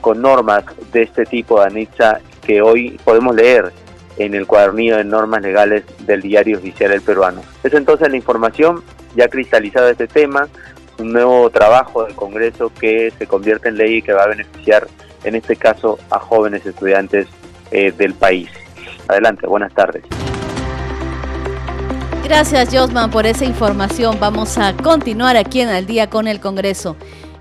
con 0.02 0.22
normas 0.22 0.64
de 0.92 1.04
este 1.04 1.26
tipo, 1.26 1.60
Anitza, 1.62 2.20
que 2.46 2.62
hoy 2.62 3.00
podemos 3.04 3.36
leer 3.36 3.72
en 4.18 4.34
el 4.34 4.48
cuadernillo 4.48 4.98
de 4.98 5.04
normas 5.04 5.42
legales 5.42 5.84
del 6.06 6.22
diario 6.22 6.58
oficial 6.58 6.92
El 6.92 7.02
Peruano. 7.02 7.42
Es 7.64 7.74
entonces 7.74 8.10
la 8.10 8.16
información 8.16 8.84
ya 9.16 9.28
cristalizada 9.28 9.90
este 9.90 10.08
tema, 10.08 10.48
un 11.00 11.12
nuevo 11.12 11.50
trabajo 11.50 12.04
del 12.04 12.16
Congreso 12.16 12.72
que 12.80 13.12
se 13.18 13.28
convierte 13.28 13.70
en 13.70 13.78
ley 13.78 13.96
y 13.96 14.02
que 14.02 14.14
va 14.14 14.24
a 14.24 14.28
beneficiar 14.28 14.88
en 15.24 15.36
este 15.36 15.56
caso 15.56 15.98
a 16.10 16.20
jóvenes 16.20 16.66
estudiantes 16.66 17.28
eh, 17.72 17.92
del 17.92 18.14
país. 18.14 18.50
Adelante, 19.08 19.48
buenas 19.48 19.74
tardes. 19.74 20.04
Gracias, 22.24 22.70
Josman, 22.74 23.12
por 23.12 23.28
esa 23.28 23.46
información. 23.46 24.18
Vamos 24.20 24.58
a 24.58 24.76
continuar 24.76 25.38
aquí 25.38 25.62
en 25.62 25.70
Al 25.70 25.86
Día 25.86 26.10
con 26.10 26.28
el 26.28 26.40
Congreso. 26.40 26.96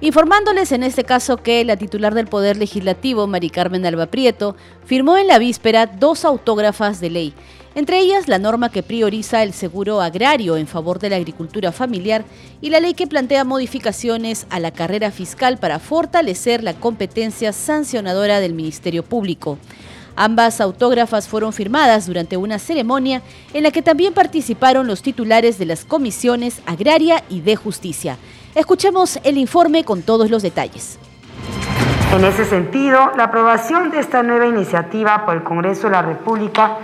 Informándoles 0.05 0.71
en 0.73 0.83
este 0.83 1.03
caso 1.03 1.39
que 1.39 1.65
la 1.65 1.79
titular 1.79 2.13
del 2.13 2.27
Poder 2.27 2.59
Legislativo, 2.59 3.27
Mari 3.27 3.49
Carmen 3.49 3.87
Alba 3.87 4.05
Prieto, 4.05 4.55
firmó 4.85 5.17
en 5.17 5.29
la 5.29 5.39
víspera 5.39 5.87
dos 5.87 6.27
autógrafas 6.27 7.01
de 7.01 7.09
ley, 7.09 7.33
entre 7.75 8.01
ellas 8.01 8.29
la 8.29 8.39
norma 8.39 8.71
que 8.71 8.83
prioriza 8.83 9.43
el 9.43 9.55
seguro 9.55 10.03
agrario 10.03 10.59
en 10.59 10.67
favor 10.67 10.99
de 10.99 11.09
la 11.09 11.17
agricultura 11.17 11.73
familiar 11.73 12.27
y 12.61 12.69
la 12.69 12.81
ley 12.81 12.93
que 12.93 13.07
plantea 13.07 13.45
modificaciones 13.45 14.47
a 14.51 14.61
la 14.61 14.73
carrera 14.73 15.11
fiscal 15.11 15.57
para 15.57 15.79
fortalecer 15.79 16.63
la 16.63 16.75
competencia 16.75 17.55
sancionadora 17.55 18.41
del 18.41 18.53
Ministerio 18.53 19.05
Público. 19.05 19.57
Ambas 20.17 20.61
autógrafas 20.61 21.29
fueron 21.29 21.55
firmadas 21.55 22.07
durante 22.07 22.37
una 22.37 22.59
ceremonia 22.59 23.23
en 23.55 23.63
la 23.63 23.71
que 23.71 23.81
también 23.81 24.13
participaron 24.13 24.87
los 24.87 25.01
titulares 25.01 25.57
de 25.57 25.65
las 25.65 25.87
comisiones 25.87 26.61
agraria 26.67 27.25
y 27.31 27.41
de 27.41 27.57
justicia. 27.57 28.19
Escuchemos 28.55 29.19
el 29.25 29.37
informe 29.37 29.85
con 29.85 30.03
todos 30.03 30.31
los 30.31 30.41
detalles. 30.41 31.01
En 32.13 32.25
ese 32.25 32.45
sentido, 32.45 33.11
la 33.17 33.25
aprobación 33.25 33.91
de 33.91 33.99
esta 33.99 34.23
nueva 34.23 34.47
iniciativa 34.47 35.27
por 35.27 35.35
el 35.35 35.43
Congreso 35.43 35.89
de 35.89 35.95
la 35.95 36.03
República 36.03 36.77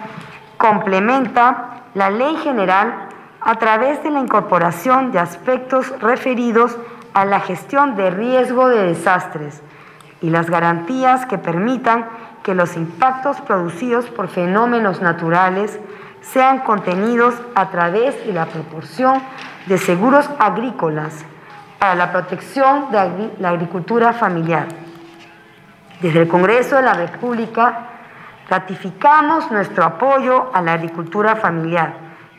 complementa 0.58 1.84
la 1.94 2.10
ley 2.10 2.34
general 2.42 3.08
a 3.40 3.54
través 3.60 4.02
de 4.02 4.10
la 4.10 4.18
incorporación 4.18 5.12
de 5.12 5.20
aspectos 5.20 5.88
referidos 6.00 6.76
a 7.14 7.24
la 7.24 7.38
gestión 7.38 7.94
de 7.94 8.10
riesgo 8.10 8.68
de 8.68 8.88
desastres 8.88 9.62
y 10.20 10.30
las 10.30 10.50
garantías 10.50 11.24
que 11.26 11.38
permitan 11.38 12.08
que 12.42 12.56
los 12.56 12.76
impactos 12.76 13.40
producidos 13.42 14.06
por 14.06 14.26
fenómenos 14.26 15.00
naturales 15.00 15.78
sean 16.20 16.58
contenidos 16.58 17.34
a 17.54 17.70
través 17.70 18.26
de 18.26 18.32
la 18.32 18.46
proporción 18.46 19.22
de 19.66 19.78
seguros 19.78 20.28
agrícolas 20.40 21.24
para 21.80 21.94
la 21.94 22.12
protección 22.12 22.90
de 22.92 23.30
la 23.40 23.48
agricultura 23.48 24.12
familiar. 24.12 24.68
Desde 26.02 26.20
el 26.20 26.28
Congreso 26.28 26.76
de 26.76 26.82
la 26.82 26.92
República 26.92 27.86
ratificamos 28.50 29.50
nuestro 29.50 29.84
apoyo 29.84 30.50
a 30.52 30.60
la 30.60 30.74
agricultura 30.74 31.36
familiar, 31.36 31.94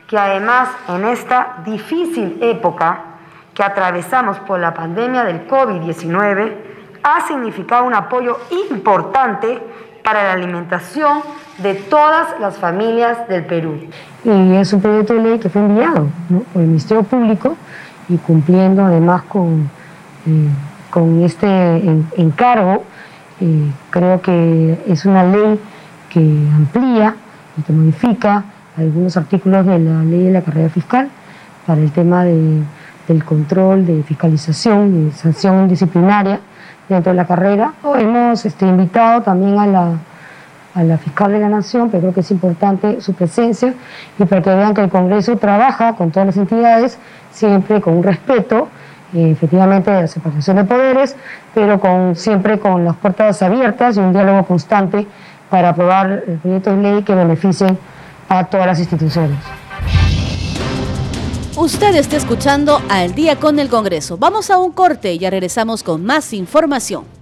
que 0.06 0.16
además 0.16 0.68
en 0.88 1.06
esta 1.06 1.56
difícil 1.64 2.38
época 2.40 3.00
que 3.52 3.64
atravesamos 3.64 4.38
por 4.40 4.60
la 4.60 4.72
pandemia 4.72 5.24
del 5.24 5.48
COVID-19 5.48 6.52
ha 7.02 7.26
significado 7.26 7.84
un 7.84 7.94
apoyo 7.94 8.38
importante 8.50 9.60
para 10.04 10.22
la 10.22 10.32
alimentación 10.34 11.18
de 11.58 11.74
todas 11.74 12.38
las 12.38 12.56
familias 12.58 13.26
del 13.26 13.44
Perú. 13.44 13.88
Y 14.24 14.54
es 14.54 14.72
un 14.72 14.80
proyecto 14.80 15.14
de 15.14 15.20
ley 15.20 15.38
que 15.40 15.48
fue 15.48 15.62
enviado 15.62 16.06
por 16.52 16.62
el 16.62 16.68
Ministerio 16.68 17.02
Público 17.02 17.56
y 18.08 18.16
cumpliendo 18.18 18.84
además 18.84 19.22
con, 19.22 19.70
eh, 20.26 20.48
con 20.90 21.22
este 21.22 21.46
encargo, 22.16 22.84
eh, 23.40 23.70
creo 23.90 24.20
que 24.20 24.78
es 24.86 25.04
una 25.04 25.24
ley 25.24 25.58
que 26.10 26.20
amplía 26.54 27.16
y 27.56 27.62
que 27.62 27.72
modifica 27.72 28.44
algunos 28.76 29.16
artículos 29.16 29.66
de 29.66 29.78
la 29.78 30.02
ley 30.02 30.24
de 30.24 30.32
la 30.32 30.42
carrera 30.42 30.68
fiscal 30.68 31.08
para 31.66 31.80
el 31.80 31.90
tema 31.92 32.24
de, 32.24 32.62
del 33.08 33.24
control, 33.24 33.86
de 33.86 34.02
fiscalización 34.02 35.08
y 35.08 35.12
sanción 35.12 35.68
disciplinaria 35.68 36.40
dentro 36.88 37.12
de 37.12 37.16
la 37.16 37.26
carrera. 37.26 37.72
Hemos 37.98 38.44
este, 38.44 38.66
invitado 38.66 39.22
también 39.22 39.58
a 39.58 39.66
la, 39.66 39.92
a 40.74 40.82
la 40.82 40.98
fiscal 40.98 41.32
de 41.32 41.40
la 41.40 41.48
Nación, 41.48 41.90
pero 41.90 42.02
creo 42.02 42.14
que 42.14 42.20
es 42.20 42.30
importante 42.30 43.00
su 43.00 43.14
presencia 43.14 43.74
y 44.18 44.24
para 44.24 44.42
que 44.42 44.50
vean 44.50 44.74
que 44.74 44.82
el 44.82 44.90
Congreso 44.90 45.36
trabaja 45.36 45.94
con 45.94 46.10
todas 46.10 46.26
las 46.26 46.36
entidades, 46.36 46.98
siempre 47.32 47.80
con 47.80 47.94
un 47.94 48.02
respeto, 48.02 48.68
efectivamente, 49.14 49.90
de 49.90 50.02
la 50.02 50.06
separación 50.06 50.56
de 50.56 50.64
poderes, 50.64 51.16
pero 51.54 51.80
con, 51.80 52.16
siempre 52.16 52.58
con 52.58 52.84
las 52.84 52.96
puertas 52.96 53.42
abiertas 53.42 53.96
y 53.96 54.00
un 54.00 54.12
diálogo 54.12 54.44
constante 54.44 55.06
para 55.50 55.70
aprobar 55.70 56.22
proyectos 56.42 56.76
de 56.76 56.82
ley 56.82 57.02
que 57.02 57.14
beneficien 57.14 57.78
a 58.28 58.44
todas 58.44 58.66
las 58.66 58.78
instituciones. 58.78 59.38
Usted 61.54 61.94
está 61.96 62.16
escuchando 62.16 62.80
Al 62.88 63.14
Día 63.14 63.36
con 63.36 63.58
el 63.58 63.68
Congreso. 63.68 64.16
Vamos 64.16 64.50
a 64.50 64.58
un 64.58 64.72
corte 64.72 65.12
y 65.12 65.18
ya 65.18 65.28
regresamos 65.28 65.82
con 65.82 66.04
más 66.04 66.32
información. 66.32 67.21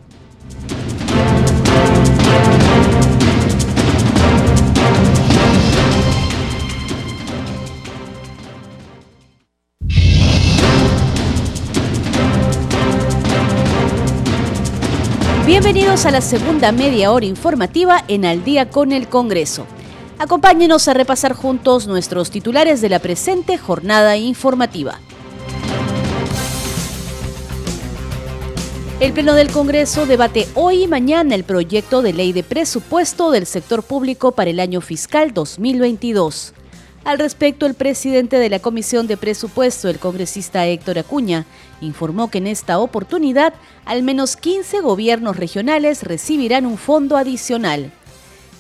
Bienvenidos 15.51 16.07
a 16.07 16.13
la 16.13 16.21
segunda 16.21 16.71
media 16.71 17.11
hora 17.11 17.27
informativa 17.27 18.05
en 18.07 18.25
Al 18.25 18.45
día 18.45 18.71
con 18.71 18.93
el 18.93 19.09
Congreso. 19.09 19.67
Acompáñenos 20.21 20.87
a 20.87 20.95
repasar 20.95 21.33
juntos 21.33 21.89
nuestros 21.89 22.31
titulares 22.31 22.81
de 22.81 22.89
la 22.89 23.01
presente 23.01 23.59
jornada 23.59 24.17
informativa. 24.17 25.01
El 29.01 29.13
Pleno 29.13 29.35
del 29.35 29.51
Congreso 29.51 30.07
debate 30.07 30.47
hoy 30.55 30.85
y 30.85 30.87
mañana 30.87 31.35
el 31.35 31.43
proyecto 31.43 32.01
de 32.01 32.13
ley 32.13 32.33
de 32.33 32.45
presupuesto 32.45 33.33
del 33.33 33.45
sector 33.45 33.83
público 33.83 34.31
para 34.31 34.51
el 34.51 34.61
año 34.61 34.81
fiscal 34.81 35.35
2022. 35.35 36.55
Al 37.05 37.19
respecto, 37.19 37.65
el 37.65 37.75
presidente 37.75 38.39
de 38.39 38.51
la 38.51 38.59
Comisión 38.59 39.07
de 39.07 39.17
Presupuesto, 39.17 39.89
el 39.89 39.99
congresista 39.99 40.67
Héctor 40.67 40.99
Acuña, 40.99 41.47
informó 41.81 42.31
que 42.31 42.39
en 42.39 42.47
esta 42.47 42.79
oportunidad 42.79 43.55
al 43.87 44.03
menos 44.03 44.37
15 44.37 44.81
gobiernos 44.81 45.39
regionales 45.39 46.03
recibirán 46.03 46.67
un 46.67 46.77
fondo 46.77 47.17
adicional. 47.17 47.91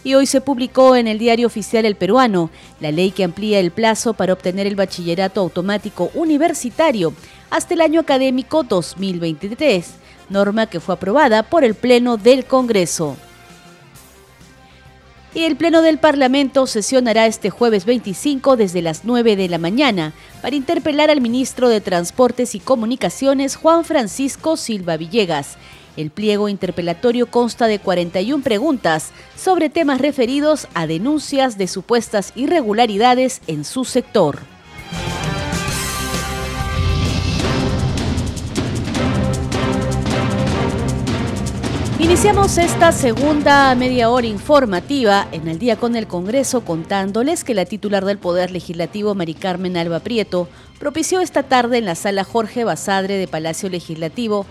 Y 0.04 0.14
hoy 0.14 0.24
se 0.24 0.40
publicó 0.40 0.96
en 0.96 1.06
el 1.06 1.18
diario 1.18 1.46
oficial 1.46 1.84
El 1.84 1.96
Peruano 1.96 2.50
la 2.80 2.90
ley 2.90 3.10
que 3.10 3.24
amplía 3.24 3.60
el 3.60 3.70
plazo 3.70 4.14
para 4.14 4.32
obtener 4.32 4.66
el 4.66 4.74
bachillerato 4.74 5.42
automático 5.42 6.10
universitario 6.14 7.12
hasta 7.50 7.74
el 7.74 7.82
año 7.82 8.00
académico 8.00 8.62
2023, 8.62 9.86
norma 10.30 10.66
que 10.66 10.80
fue 10.80 10.94
aprobada 10.94 11.42
por 11.42 11.62
el 11.62 11.74
Pleno 11.74 12.16
del 12.16 12.46
Congreso. 12.46 13.18
Y 15.32 15.44
el 15.44 15.56
Pleno 15.56 15.80
del 15.80 15.98
Parlamento 15.98 16.66
sesionará 16.66 17.26
este 17.26 17.50
jueves 17.50 17.84
25 17.84 18.56
desde 18.56 18.82
las 18.82 19.04
9 19.04 19.36
de 19.36 19.48
la 19.48 19.58
mañana 19.58 20.12
para 20.42 20.56
interpelar 20.56 21.08
al 21.08 21.20
ministro 21.20 21.68
de 21.68 21.80
Transportes 21.80 22.56
y 22.56 22.60
Comunicaciones 22.60 23.54
Juan 23.54 23.84
Francisco 23.84 24.56
Silva 24.56 24.96
Villegas. 24.96 25.56
El 25.96 26.10
pliego 26.10 26.48
interpelatorio 26.48 27.26
consta 27.26 27.68
de 27.68 27.78
41 27.78 28.42
preguntas 28.42 29.12
sobre 29.36 29.70
temas 29.70 30.00
referidos 30.00 30.66
a 30.74 30.88
denuncias 30.88 31.58
de 31.58 31.68
supuestas 31.68 32.32
irregularidades 32.34 33.40
en 33.46 33.64
su 33.64 33.84
sector. 33.84 34.40
Iniciamos 42.00 42.56
esta 42.56 42.92
segunda 42.92 43.74
media 43.74 44.08
hora 44.08 44.26
informativa 44.26 45.28
en 45.32 45.48
el 45.48 45.58
día 45.58 45.76
con 45.76 45.96
el 45.96 46.06
Congreso 46.06 46.64
contándoles 46.64 47.44
que 47.44 47.52
la 47.52 47.66
titular 47.66 48.06
del 48.06 48.16
Poder 48.16 48.50
Legislativo, 48.50 49.14
Mari 49.14 49.34
Carmen 49.34 49.76
Alba 49.76 50.00
Prieto, 50.00 50.48
propició 50.78 51.20
esta 51.20 51.42
tarde 51.42 51.76
en 51.76 51.84
la 51.84 51.94
sala 51.94 52.24
Jorge 52.24 52.64
Basadre 52.64 53.18
de 53.18 53.28
Palacio 53.28 53.68
Legislativo 53.68 54.46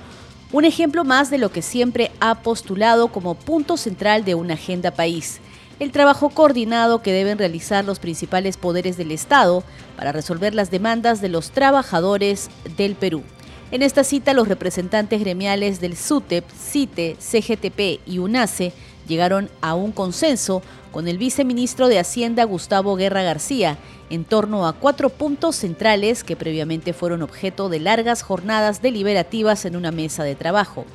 un 0.52 0.64
ejemplo 0.64 1.04
más 1.04 1.32
de 1.32 1.40
lo 1.40 1.52
que 1.52 1.64
siempre 1.64 2.12
ha 2.20 2.36
postulado 2.44 3.08
como 3.08 3.34
punto 3.34 3.78
central 3.78 4.26
de 4.26 4.36
una 4.36 4.54
agenda 4.54 4.92
país, 4.92 5.40
el 5.80 5.92
trabajo 5.92 6.30
coordinado 6.30 7.02
que 7.02 7.14
deben 7.14 7.40
realizar 7.40 7.84
los 7.84 7.98
principales 7.98 8.58
poderes 8.58 8.96
del 8.96 9.12
Estado 9.12 9.64
para 9.98 10.12
resolver 10.12 10.54
las 10.54 10.70
demandas 10.70 11.20
de 11.20 11.30
los 11.30 11.50
trabajadores 11.50 12.52
del 12.78 12.94
Perú. 12.94 13.24
En 13.72 13.84
esta 13.84 14.04
cita, 14.04 14.34
los 14.34 14.48
representantes 14.48 15.20
gremiales 15.20 15.80
del 15.80 15.96
SUTEP, 15.96 16.44
CITE, 16.50 17.18
CGTP 17.20 18.02
y 18.08 18.18
UNACE 18.18 18.74
llegaron 19.08 19.48
a 19.62 19.76
un 19.76 19.92
consenso 19.92 20.64
con 20.92 21.08
el 21.08 21.20
viceministro 21.20 21.88
de 21.88 22.00
Hacienda 22.00 22.46
Gustavo 22.46 22.96
Guerra 22.96 23.22
García 23.22 23.78
en 24.10 24.26
torno 24.26 24.68
a 24.68 24.74
cuatro 24.74 25.10
puntos 25.10 25.56
centrales 25.56 26.24
que 26.24 26.36
previamente 26.36 26.94
fueron 26.94 27.22
objeto 27.22 27.70
de 27.70 27.80
largas 27.80 28.24
jornadas 28.24 28.82
deliberativas 28.82 29.66
en 29.66 29.76
una 29.76 29.92
mesa 29.92 30.24
de 30.24 30.34
trabajo. 30.34 30.86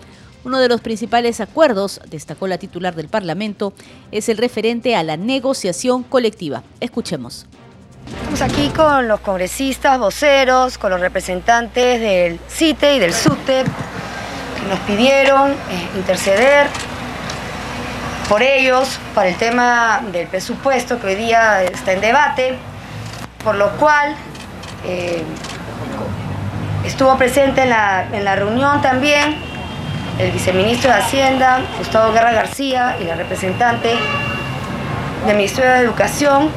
Uno 0.44 0.58
de 0.58 0.68
los 0.68 0.80
principales 0.80 1.40
acuerdos, 1.40 2.00
destacó 2.10 2.48
la 2.48 2.58
titular 2.58 2.96
del 2.96 3.08
Parlamento, 3.08 3.72
es 4.10 4.28
el 4.28 4.36
referente 4.36 4.96
a 4.96 5.04
la 5.04 5.16
negociación 5.16 6.02
colectiva. 6.02 6.64
Escuchemos. 6.80 7.46
Estamos 8.06 8.42
aquí 8.42 8.68
con 8.70 9.08
los 9.08 9.20
congresistas, 9.20 9.98
voceros, 9.98 10.78
con 10.78 10.90
los 10.90 11.00
representantes 11.00 12.00
del 12.00 12.38
CITE 12.48 12.96
y 12.96 12.98
del 12.98 13.14
SUTEP, 13.14 13.66
que 13.66 14.68
nos 14.68 14.78
pidieron 14.80 15.52
eh, 15.52 15.56
interceder 15.96 16.66
por 18.28 18.42
ellos 18.42 18.98
para 19.14 19.28
el 19.28 19.36
tema 19.36 20.02
del 20.12 20.26
presupuesto 20.26 21.00
que 21.00 21.08
hoy 21.08 21.14
día 21.14 21.62
está 21.64 21.92
en 21.92 22.00
debate, 22.00 22.58
por 23.42 23.54
lo 23.54 23.70
cual 23.72 24.14
eh, 24.84 25.22
estuvo 26.84 27.16
presente 27.16 27.62
en 27.62 27.70
la, 27.70 28.08
en 28.12 28.24
la 28.24 28.36
reunión 28.36 28.80
también 28.82 29.36
el 30.18 30.30
viceministro 30.30 30.90
de 30.90 30.98
Hacienda, 30.98 31.60
Gustavo 31.78 32.12
Guerra 32.12 32.32
García, 32.32 32.96
y 33.00 33.04
la 33.04 33.16
representante 33.16 33.94
del 35.26 35.36
Ministerio 35.36 35.72
de 35.72 35.78
Educación. 35.80 36.50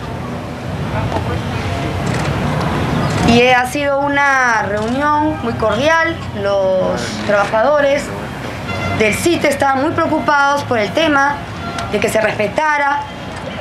Y 3.27 3.41
ha 3.41 3.65
sido 3.67 3.99
una 3.99 4.63
reunión 4.63 5.37
muy 5.43 5.53
cordial. 5.53 6.15
Los 6.41 7.01
trabajadores 7.25 8.03
del 8.99 9.13
CITE 9.13 9.49
estaban 9.49 9.81
muy 9.81 9.91
preocupados 9.91 10.63
por 10.63 10.79
el 10.79 10.91
tema 10.91 11.35
de 11.91 11.99
que 11.99 12.09
se 12.09 12.21
respetara 12.21 13.01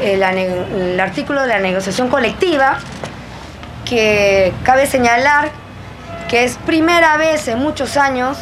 el, 0.01 0.23
el 0.23 1.01
artículo 1.01 1.43
de 1.43 1.49
la 1.49 1.59
negociación 1.59 2.09
colectiva, 2.09 2.79
que 3.85 4.53
cabe 4.63 4.87
señalar 4.87 5.51
que 6.29 6.45
es 6.45 6.57
primera 6.67 7.17
vez 7.17 7.47
en 7.49 7.59
muchos 7.59 7.97
años 7.97 8.37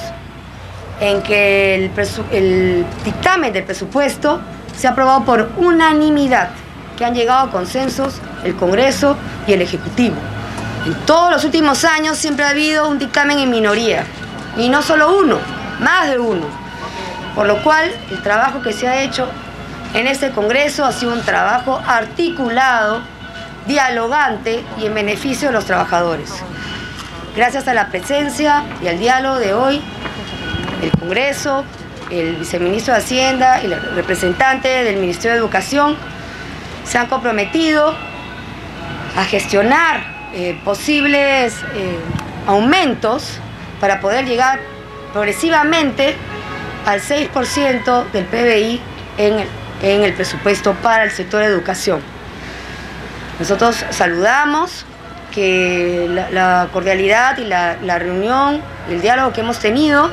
en 1.00 1.22
que 1.22 1.74
el, 1.74 1.90
el, 2.32 2.86
dictamen 3.04 3.52
del 3.52 3.64
presupuesto 3.64 4.40
se 4.76 4.86
ha 4.86 4.90
aprobado 4.90 5.24
por 5.24 5.50
unanimidad, 5.56 6.50
que 6.96 7.04
han 7.04 7.14
llegado 7.14 7.48
a 7.48 7.50
consensos 7.50 8.20
el 8.44 8.54
Congreso 8.56 9.16
y 9.46 9.52
el 9.52 9.62
Ejecutivo. 9.62 10.16
En 10.86 10.94
todos 11.06 11.30
los 11.30 11.44
últimos 11.44 11.82
años 11.84 12.18
siempre 12.18 12.44
ha 12.44 12.50
habido 12.50 12.88
un 12.88 12.98
dictamen 12.98 13.38
en 13.38 13.50
minoría, 13.50 14.04
y 14.58 14.68
no 14.68 14.82
solo 14.82 15.18
uno, 15.18 15.38
más 15.80 16.10
de 16.10 16.18
uno. 16.18 16.46
Por 17.34 17.46
lo 17.46 17.62
cual, 17.62 17.90
el 18.10 18.22
trabajo 18.22 18.60
que 18.60 18.74
se 18.74 18.86
ha 18.86 19.02
hecho 19.02 19.26
en 19.94 20.06
este 20.06 20.30
Congreso 20.30 20.84
ha 20.84 20.92
sido 20.92 21.14
un 21.14 21.22
trabajo 21.22 21.80
articulado, 21.86 23.00
dialogante 23.66 24.62
y 24.78 24.84
en 24.84 24.94
beneficio 24.94 25.48
de 25.48 25.54
los 25.54 25.64
trabajadores. 25.64 26.30
Gracias 27.34 27.66
a 27.66 27.72
la 27.72 27.88
presencia 27.88 28.64
y 28.82 28.88
al 28.88 28.98
diálogo 28.98 29.36
de 29.36 29.54
hoy, 29.54 29.82
el 30.82 30.90
Congreso, 30.90 31.64
el 32.10 32.36
viceministro 32.36 32.92
de 32.92 33.00
Hacienda 33.00 33.62
y 33.62 33.66
el 33.66 33.80
representante 33.94 34.68
del 34.68 34.96
Ministerio 34.96 35.32
de 35.32 35.38
Educación 35.38 35.96
se 36.84 36.98
han 36.98 37.06
comprometido 37.06 37.94
a 39.16 39.24
gestionar 39.24 40.13
eh, 40.34 40.58
posibles 40.64 41.54
eh, 41.74 41.98
aumentos 42.46 43.38
para 43.80 44.00
poder 44.00 44.26
llegar 44.26 44.60
progresivamente 45.12 46.14
al 46.86 47.00
6% 47.00 48.10
del 48.10 48.24
PBI 48.24 48.80
en 49.18 49.38
el, 49.38 49.48
en 49.82 50.02
el 50.04 50.12
presupuesto 50.12 50.74
para 50.74 51.04
el 51.04 51.10
sector 51.10 51.40
de 51.40 51.46
educación. 51.46 52.00
Nosotros 53.38 53.84
saludamos 53.90 54.84
que 55.32 56.06
la, 56.08 56.30
la 56.30 56.68
cordialidad 56.72 57.38
y 57.38 57.44
la, 57.44 57.76
la 57.82 57.98
reunión, 57.98 58.60
el 58.88 59.00
diálogo 59.00 59.32
que 59.32 59.40
hemos 59.40 59.58
tenido 59.58 60.10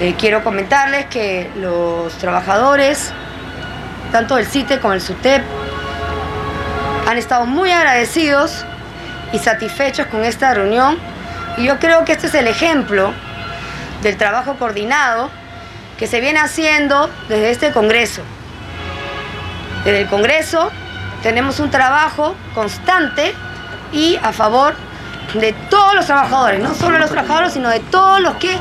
eh, 0.00 0.14
quiero 0.16 0.44
comentarles 0.44 1.06
que 1.06 1.50
los 1.56 2.12
trabajadores, 2.18 3.10
tanto 4.12 4.36
del 4.36 4.46
CITE 4.46 4.78
como 4.78 4.92
del 4.92 5.00
SUTEP, 5.00 5.42
han 7.08 7.18
estado 7.18 7.46
muy 7.46 7.72
agradecidos 7.72 8.64
y 9.32 9.38
satisfechos 9.38 10.06
con 10.06 10.24
esta 10.24 10.54
reunión. 10.54 10.98
Y 11.56 11.64
yo 11.64 11.78
creo 11.78 12.04
que 12.04 12.12
este 12.12 12.28
es 12.28 12.34
el 12.34 12.46
ejemplo 12.46 13.12
del 14.02 14.16
trabajo 14.16 14.54
coordinado 14.54 15.30
que 15.98 16.06
se 16.06 16.20
viene 16.20 16.38
haciendo 16.38 17.10
desde 17.28 17.50
este 17.50 17.72
Congreso. 17.72 18.22
Desde 19.84 20.02
el 20.02 20.08
Congreso 20.08 20.70
tenemos 21.22 21.58
un 21.60 21.70
trabajo 21.70 22.36
constante 22.54 23.34
y 23.92 24.16
a 24.22 24.32
favor 24.32 24.74
de 25.34 25.52
todos 25.68 25.94
los 25.94 26.06
trabajadores, 26.06 26.60
no 26.60 26.74
solo 26.74 26.94
de 26.94 27.00
los 27.00 27.10
trabajadores, 27.10 27.52
sino 27.52 27.68
de 27.68 27.80
todos 27.80 28.20
los 28.20 28.36
que 28.36 28.56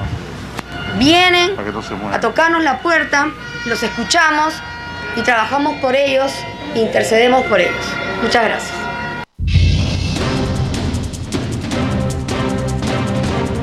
vienen 0.98 1.56
a 2.12 2.20
tocarnos 2.20 2.64
la 2.64 2.80
puerta, 2.80 3.28
los 3.66 3.82
escuchamos 3.84 4.54
y 5.16 5.22
trabajamos 5.22 5.78
por 5.80 5.96
ellos, 5.96 6.32
intercedemos 6.76 7.44
por 7.46 7.60
ellos. 7.60 7.86
Muchas 8.22 8.44
gracias. 8.44 8.87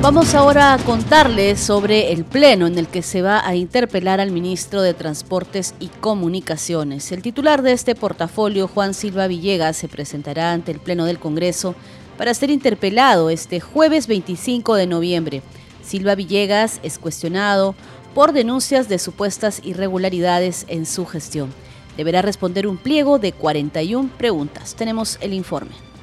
Vamos 0.05 0.35
ahora 0.35 0.75
a 0.75 0.77
contarles 0.77 1.59
sobre 1.59 2.11
el 2.11 2.25
pleno 2.25 2.67
en 2.67 2.77
el 2.77 2.87
que 2.87 3.01
se 3.01 3.23
va 3.23 3.43
a 3.43 3.55
interpelar 3.55 4.21
al 4.21 4.29
ministro 4.29 4.83
de 4.83 4.93
Transportes 4.93 5.73
y 5.79 5.87
Comunicaciones. 5.87 7.11
El 7.11 7.23
titular 7.23 7.63
de 7.63 7.71
este 7.71 7.95
portafolio, 7.95 8.67
Juan 8.67 8.93
Silva 8.93 9.25
Villegas, 9.25 9.77
se 9.77 9.87
presentará 9.87 10.51
ante 10.51 10.71
el 10.71 10.79
pleno 10.79 11.05
del 11.05 11.17
Congreso 11.17 11.73
para 12.19 12.35
ser 12.35 12.51
interpelado 12.51 13.31
este 13.31 13.59
jueves 13.59 14.05
25 14.05 14.75
de 14.75 14.85
noviembre. 14.85 15.41
Silva 15.83 16.13
Villegas 16.13 16.79
es 16.83 16.99
cuestionado 16.99 17.73
por 18.13 18.31
denuncias 18.31 18.87
de 18.87 18.99
supuestas 18.99 19.59
irregularidades 19.63 20.67
en 20.67 20.85
su 20.85 21.07
gestión. 21.07 21.51
Deberá 21.97 22.21
responder 22.21 22.67
un 22.67 22.77
pliego 22.77 23.17
de 23.17 23.31
41 23.31 24.11
preguntas. 24.19 24.75
Tenemos 24.75 25.17
el 25.21 25.33
informe. 25.33 25.94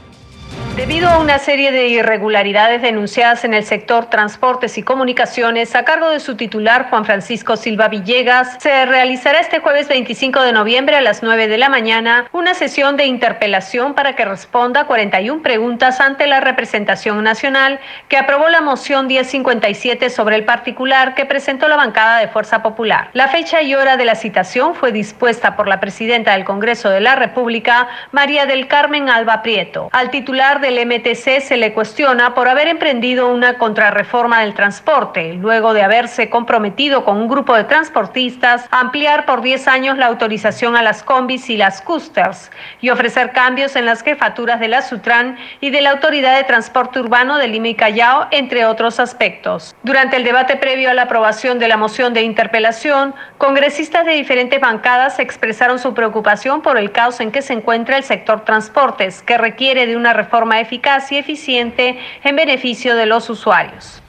Debido 0.77 1.11
a 1.11 1.19
una 1.19 1.39
serie 1.39 1.71
de 1.71 1.89
irregularidades 1.89 2.81
denunciadas 2.81 3.45
en 3.45 3.53
el 3.53 3.63
sector 3.63 4.07
transportes 4.07 4.79
y 4.79 4.83
comunicaciones 4.83 5.77
a 5.77 5.85
cargo 5.85 6.09
de 6.09 6.19
su 6.19 6.35
titular 6.35 6.89
Juan 6.89 7.05
Francisco 7.05 7.59
Silva 7.59 7.89
Villegas, 7.89 8.57
se 8.59 8.87
realizará 8.87 9.41
este 9.41 9.61
jueves 9.61 9.89
25 9.89 10.41
de 10.41 10.53
noviembre 10.53 10.97
a 10.97 11.03
las 11.03 11.23
9 11.23 11.47
de 11.47 11.59
la 11.59 11.69
mañana 11.69 12.25
una 12.33 12.55
sesión 12.55 12.97
de 12.97 13.05
interpelación 13.05 13.93
para 13.93 14.17
que 14.17 14.25
responda 14.25 14.87
41 14.87 15.43
preguntas 15.43 16.01
ante 16.01 16.27
la 16.27 16.41
representación 16.41 17.23
nacional 17.23 17.79
que 18.09 18.17
aprobó 18.17 18.49
la 18.49 18.63
moción 18.63 19.09
1057 19.09 20.09
sobre 20.09 20.37
el 20.37 20.47
particular 20.47 21.15
que 21.15 21.27
presentó 21.27 21.69
la 21.69 21.77
bancada 21.77 22.19
de 22.19 22.29
Fuerza 22.29 22.63
Popular. 22.63 23.11
La 23.13 23.29
fecha 23.29 23.61
y 23.61 23.75
hora 23.75 23.99
de 23.99 24.07
la 24.07 24.15
citación 24.15 24.75
fue 24.75 24.91
dispuesta 24.91 25.55
por 25.55 25.69
la 25.69 25.81
presidenta 25.81 26.33
del 26.33 26.45
Congreso 26.45 26.89
de 26.89 27.03
la 27.03 27.15
República, 27.15 27.89
María 28.11 28.47
del 28.47 28.69
Carmen 28.69 29.11
Alba 29.11 29.43
Prieto. 29.43 29.91
Al 29.93 30.11
titular 30.11 30.42
del 30.43 30.85
MTC 30.85 31.41
se 31.41 31.57
le 31.57 31.73
cuestiona 31.73 32.35
por 32.35 32.49
haber 32.49 32.67
emprendido 32.67 33.33
una 33.33 33.59
contrarreforma 33.59 34.41
del 34.41 34.55
transporte, 34.55 35.35
luego 35.35 35.73
de 35.73 35.83
haberse 35.83 36.31
comprometido 36.31 37.05
con 37.05 37.19
un 37.19 37.29
grupo 37.29 37.55
de 37.55 37.63
transportistas 37.63 38.67
a 38.73 38.81
ampliar 38.81 39.25
por 39.25 39.41
10 39.41 39.69
años 39.69 39.99
la 39.99 40.07
autorización 40.07 40.75
a 40.75 40.83
las 40.83 41.05
combis 41.05 41.49
y 41.49 41.57
las 41.57 41.81
custers 41.81 42.51
y 42.81 42.91
ofrecer 42.91 43.31
cambios 43.31 43.77
en 43.77 43.87
las 43.87 44.03
jefaturas 44.03 44.59
de 44.59 44.67
la 44.67 44.83
Sutran 44.83 45.37
y 45.61 45.71
de 45.71 45.81
la 45.81 45.91
Autoridad 45.91 46.37
de 46.37 46.43
Transporte 46.43 46.99
Urbano 46.99 47.39
de 47.39 47.47
Lima 47.47 47.69
y 47.69 47.75
Callao, 47.77 48.27
entre 48.33 48.65
otros 48.65 48.99
aspectos. 48.99 49.77
Durante 49.85 50.17
el 50.17 50.25
debate 50.25 50.57
previo 50.57 50.91
a 50.91 50.95
la 50.95 51.03
aprobación 51.03 51.61
de 51.61 51.69
la 51.69 51.77
moción 51.77 52.15
de 52.15 52.23
interpelación, 52.23 53.15
congresistas 53.39 54.05
de 54.05 54.15
diferentes 54.15 54.61
bancadas 54.61 55.21
expresaron 55.21 55.79
su 55.79 55.95
preocupación 55.95 56.63
por 56.63 56.79
el 56.79 56.91
caos 56.91 57.21
en 57.21 57.31
que 57.31 57.43
se 57.43 57.53
encuentra 57.53 57.97
el 57.97 58.03
sector 58.03 58.45
transportes, 58.45 59.23
que 59.23 59.39
requiere 59.39 59.87
de 59.87 59.97
una 59.97 60.13
reforma 60.13 60.32
eficaz 60.61 61.13
y 61.13 61.17
eficiente 61.17 61.99
en 62.25 62.37
beneficio 62.37 62.97
de 62.97 63.07
los 63.07 63.29
usuarios. 63.31 64.03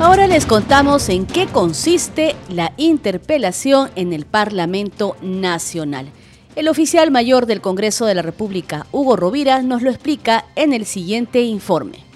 Ahora 0.00 0.26
les 0.26 0.46
contamos 0.46 1.08
en 1.08 1.26
qué 1.26 1.46
consiste 1.46 2.34
la 2.48 2.72
interpelación 2.76 3.90
en 3.94 4.12
el 4.12 4.26
Parlamento 4.26 5.16
Nacional. 5.22 6.08
El 6.56 6.68
oficial 6.68 7.12
mayor 7.12 7.46
del 7.46 7.60
Congreso 7.60 8.04
de 8.04 8.16
la 8.16 8.22
República, 8.22 8.86
Hugo 8.90 9.14
Rovira, 9.14 9.62
nos 9.62 9.80
lo 9.80 9.90
explica 9.90 10.44
en 10.56 10.72
el 10.72 10.86
siguiente 10.86 11.42
informe. 11.42 12.11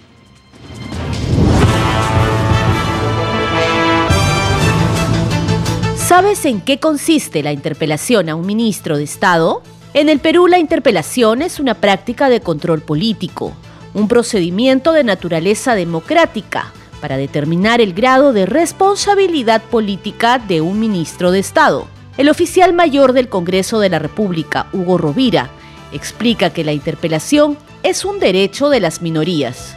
¿Sabes 6.17 6.47
en 6.47 6.63
qué 6.63 6.81
consiste 6.81 7.43
la 7.43 7.53
interpelación 7.53 8.31
a 8.31 8.37
un 8.37 8.47
ministro 8.47 8.97
de 8.97 9.05
Estado? 9.05 9.61
En 9.93 10.09
el 10.09 10.19
Perú 10.19 10.47
la 10.47 10.59
interpelación 10.59 11.43
es 11.43 11.61
una 11.61 11.75
práctica 11.75 12.31
de 12.31 12.41
control 12.41 12.81
político, 12.81 13.53
un 13.93 14.09
procedimiento 14.09 14.95
de 14.95 15.05
naturaleza 15.05 15.75
democrática 15.75 16.73
para 17.03 17.19
determinar 17.19 17.83
el 17.83 17.93
grado 17.93 18.33
de 18.33 18.47
responsabilidad 18.47 19.61
política 19.65 20.39
de 20.39 20.63
un 20.63 20.81
ministro 20.81 21.33
de 21.33 21.41
Estado. 21.41 21.87
El 22.17 22.31
oficial 22.31 22.73
mayor 22.73 23.13
del 23.13 23.29
Congreso 23.29 23.79
de 23.79 23.91
la 23.91 23.99
República, 23.99 24.69
Hugo 24.73 24.97
Rovira, 24.97 25.51
explica 25.93 26.49
que 26.49 26.65
la 26.65 26.73
interpelación 26.73 27.59
es 27.83 28.07
un 28.07 28.21
derecho 28.21 28.71
de 28.71 28.81
las 28.81 29.03
minorías. 29.03 29.77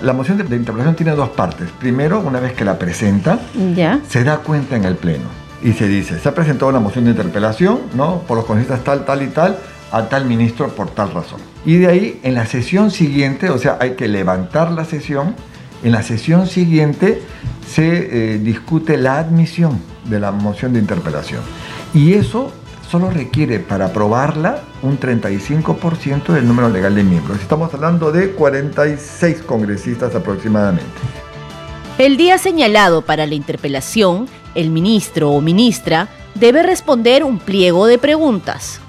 La 0.00 0.12
moción 0.12 0.38
de, 0.38 0.44
interpelación 0.54 0.94
tiene 0.94 1.16
dos 1.16 1.30
partes. 1.30 1.68
Primero, 1.80 2.20
una 2.20 2.38
vez 2.38 2.52
que 2.52 2.64
la 2.64 2.78
presenta, 2.78 3.40
¿Ya? 3.74 3.98
se 4.08 4.22
da 4.22 4.38
cuenta 4.38 4.76
en 4.76 4.84
el 4.84 4.94
Pleno 4.94 5.41
y 5.62 5.72
se 5.72 5.86
dice, 5.86 6.18
se 6.18 6.28
ha 6.28 6.34
presentado 6.34 6.70
una 6.70 6.80
moción 6.80 7.04
de 7.04 7.10
interpelación, 7.12 7.80
¿no? 7.94 8.20
Por 8.22 8.36
los 8.36 8.46
congresistas 8.46 8.82
tal, 8.84 9.04
tal 9.04 9.22
y 9.22 9.28
tal, 9.28 9.58
a 9.90 10.08
tal 10.08 10.24
ministro 10.24 10.68
por 10.68 10.90
tal 10.90 11.12
razón. 11.12 11.40
Y 11.64 11.76
de 11.76 11.86
ahí, 11.86 12.20
en 12.22 12.34
la 12.34 12.46
sesión 12.46 12.90
siguiente, 12.90 13.50
o 13.50 13.58
sea, 13.58 13.78
hay 13.80 13.92
que 13.92 14.08
levantar 14.08 14.72
la 14.72 14.84
sesión, 14.84 15.36
en 15.84 15.92
la 15.92 16.02
sesión 16.02 16.46
siguiente 16.46 17.22
se 17.68 18.34
eh, 18.34 18.38
discute 18.38 18.96
la 18.96 19.18
admisión 19.18 19.80
de 20.04 20.20
la 20.20 20.32
moción 20.32 20.72
de 20.72 20.80
interpelación. 20.80 21.42
Y 21.94 22.14
eso 22.14 22.52
solo 22.90 23.10
requiere 23.10 23.58
para 23.58 23.86
aprobarla 23.86 24.62
un 24.82 24.98
35% 24.98 26.32
del 26.32 26.46
número 26.46 26.68
legal 26.68 26.94
de 26.94 27.04
miembros. 27.04 27.40
Estamos 27.40 27.72
hablando 27.72 28.12
de 28.12 28.32
46 28.32 29.42
congresistas 29.42 30.14
aproximadamente. 30.14 30.84
El 31.98 32.16
día 32.16 32.38
señalado 32.38 33.02
para 33.02 33.26
la 33.26 33.34
interpelación, 33.34 34.26
el 34.54 34.70
ministro 34.70 35.30
o 35.30 35.40
ministra 35.40 36.08
debe 36.34 36.62
responder 36.62 37.24
un 37.24 37.38
pliego 37.38 37.86
de 37.86 37.98
preguntas. 37.98 38.80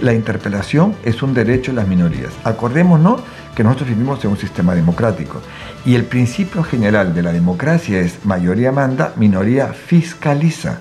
La 0.00 0.14
interpelación 0.14 0.94
es 1.04 1.22
un 1.22 1.34
derecho 1.34 1.72
de 1.72 1.76
las 1.76 1.88
minorías. 1.88 2.32
Acordémonos 2.44 3.20
que 3.54 3.64
nosotros 3.64 3.90
vivimos 3.90 4.24
en 4.24 4.30
un 4.30 4.38
sistema 4.38 4.74
democrático 4.74 5.40
y 5.84 5.94
el 5.94 6.04
principio 6.04 6.62
general 6.62 7.14
de 7.14 7.22
la 7.22 7.32
democracia 7.32 8.00
es 8.00 8.24
mayoría 8.24 8.72
manda, 8.72 9.12
minoría 9.16 9.68
fiscaliza. 9.68 10.78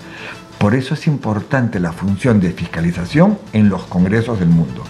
Por 0.57 0.75
eso 0.75 0.93
es 0.93 1.07
importante 1.07 1.79
la 1.79 1.91
función 1.91 2.39
de 2.39 2.51
fiscalización 2.51 3.37
en 3.53 3.69
los 3.69 3.83
congresos 3.83 4.39
del 4.39 4.49
mundo. 4.49 4.83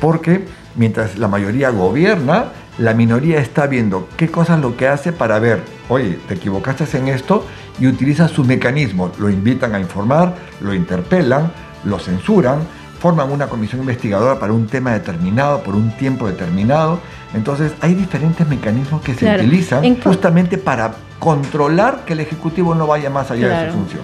Porque 0.00 0.46
mientras 0.76 1.18
la 1.18 1.28
mayoría 1.28 1.70
gobierna, 1.70 2.52
la 2.78 2.94
minoría 2.94 3.40
está 3.40 3.66
viendo 3.66 4.08
qué 4.16 4.30
cosa 4.30 4.56
es 4.56 4.60
lo 4.60 4.76
que 4.76 4.88
hace 4.88 5.12
para 5.12 5.38
ver, 5.38 5.62
oye, 5.88 6.18
te 6.28 6.34
equivocaste 6.34 6.84
en 6.96 7.08
esto 7.08 7.44
y 7.78 7.86
utiliza 7.86 8.28
sus 8.28 8.46
mecanismos. 8.46 9.18
Lo 9.18 9.30
invitan 9.30 9.74
a 9.74 9.80
informar, 9.80 10.34
lo 10.60 10.74
interpelan, 10.74 11.50
lo 11.84 11.98
censuran, 11.98 12.60
forman 12.98 13.30
una 13.30 13.48
comisión 13.48 13.80
investigadora 13.82 14.38
para 14.38 14.52
un 14.52 14.66
tema 14.66 14.92
determinado, 14.92 15.62
por 15.62 15.74
un 15.74 15.90
tiempo 15.96 16.26
determinado. 16.26 16.98
Entonces 17.34 17.72
hay 17.80 17.94
diferentes 17.94 18.46
mecanismos 18.46 19.02
que 19.02 19.14
se 19.14 19.32
utilizan 19.34 20.00
justamente 20.00 20.58
para 20.58 20.94
controlar 21.18 22.04
que 22.04 22.14
el 22.14 22.20
Ejecutivo 22.20 22.74
no 22.74 22.86
vaya 22.86 23.10
más 23.10 23.30
allá 23.30 23.48
de 23.48 23.70
su 23.70 23.78
función. 23.78 24.02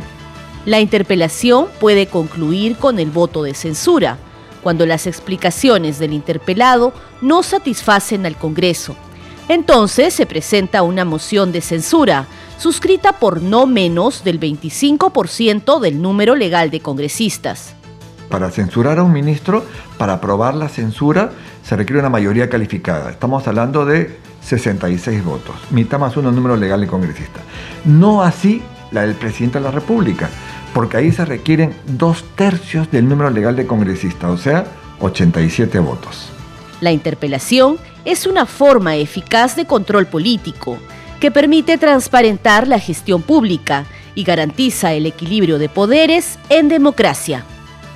La 0.65 0.79
interpelación 0.79 1.67
puede 1.81 2.07
concluir 2.07 2.77
con 2.77 3.01
el 3.01 3.11
voto 3.11 3.43
de 3.43 3.55
censura, 3.55 4.19
cuando 4.63 4.87
las 4.87 5.09
explicaciones 5.09 5.99
del 5.99 6.13
interpelado 6.13 6.93
no 7.21 7.43
satisfacen 7.43 8.27
al 8.27 8.37
Congreso. 8.37 8.95
Entonces 9.49 10.15
se 10.15 10.27
presenta 10.27 10.83
una 10.83 11.05
moción 11.05 11.53
de 11.53 11.61
censura, 11.61 12.27
suscrita 12.59 13.15
por 13.15 13.43
no 13.43 13.67
menos 13.67 14.25
del 14.25 14.39
25% 14.39 15.81
del 15.81 16.01
número 16.01 16.37
legal 16.37 16.71
de 16.71 16.81
congresistas. 16.81 17.75
Para 18.31 18.51
censurar 18.51 18.99
a 18.99 19.03
un 19.03 19.13
ministro, 19.13 19.65
para 19.99 20.15
aprobar 20.15 20.55
la 20.55 20.69
censura, 20.69 21.33
se 21.63 21.77
requiere 21.77 22.01
una 22.01 22.09
mayoría 22.09 22.49
calificada. 22.49 23.11
Estamos 23.11 23.47
hablando 23.47 23.85
de 23.85 24.19
66 24.43 25.25
votos, 25.25 25.57
mitad 25.71 25.99
más 25.99 26.17
uno 26.17 26.33
número 26.33 26.57
legal 26.57 26.81
de 26.81 26.87
congresista. 26.87 27.41
No 27.85 28.23
así 28.23 28.63
la 28.91 29.03
del 29.03 29.15
presidente 29.15 29.59
de 29.59 29.65
la 29.65 29.71
República, 29.71 30.31
porque 30.73 30.97
ahí 30.97 31.13
se 31.13 31.25
requieren 31.25 31.75
dos 31.87 32.25
tercios 32.37 32.91
del 32.91 33.09
número 33.09 33.31
legal 33.31 33.57
de 33.57 33.67
congresistas, 33.67 34.31
o 34.31 34.39
sea, 34.39 34.65
87 35.01 35.79
votos. 35.81 36.31
La 36.81 36.93
interpelación 36.93 37.77
es 38.05 38.27
una 38.27 38.47
forma 38.47 38.97
eficaz 38.97 39.57
de 39.57 39.67
control 39.67 40.07
político 40.07 40.79
que 41.21 41.31
permite 41.31 41.79
transparentar 41.79 42.67
la 42.67 42.79
gestión 42.79 43.23
pública 43.23 43.87
y 44.15 44.25
garantiza 44.25 44.93
el 44.93 45.07
equilibrio 45.07 45.59
de 45.59 45.69
poderes 45.69 46.39
en 46.49 46.69
democracia. 46.69 47.45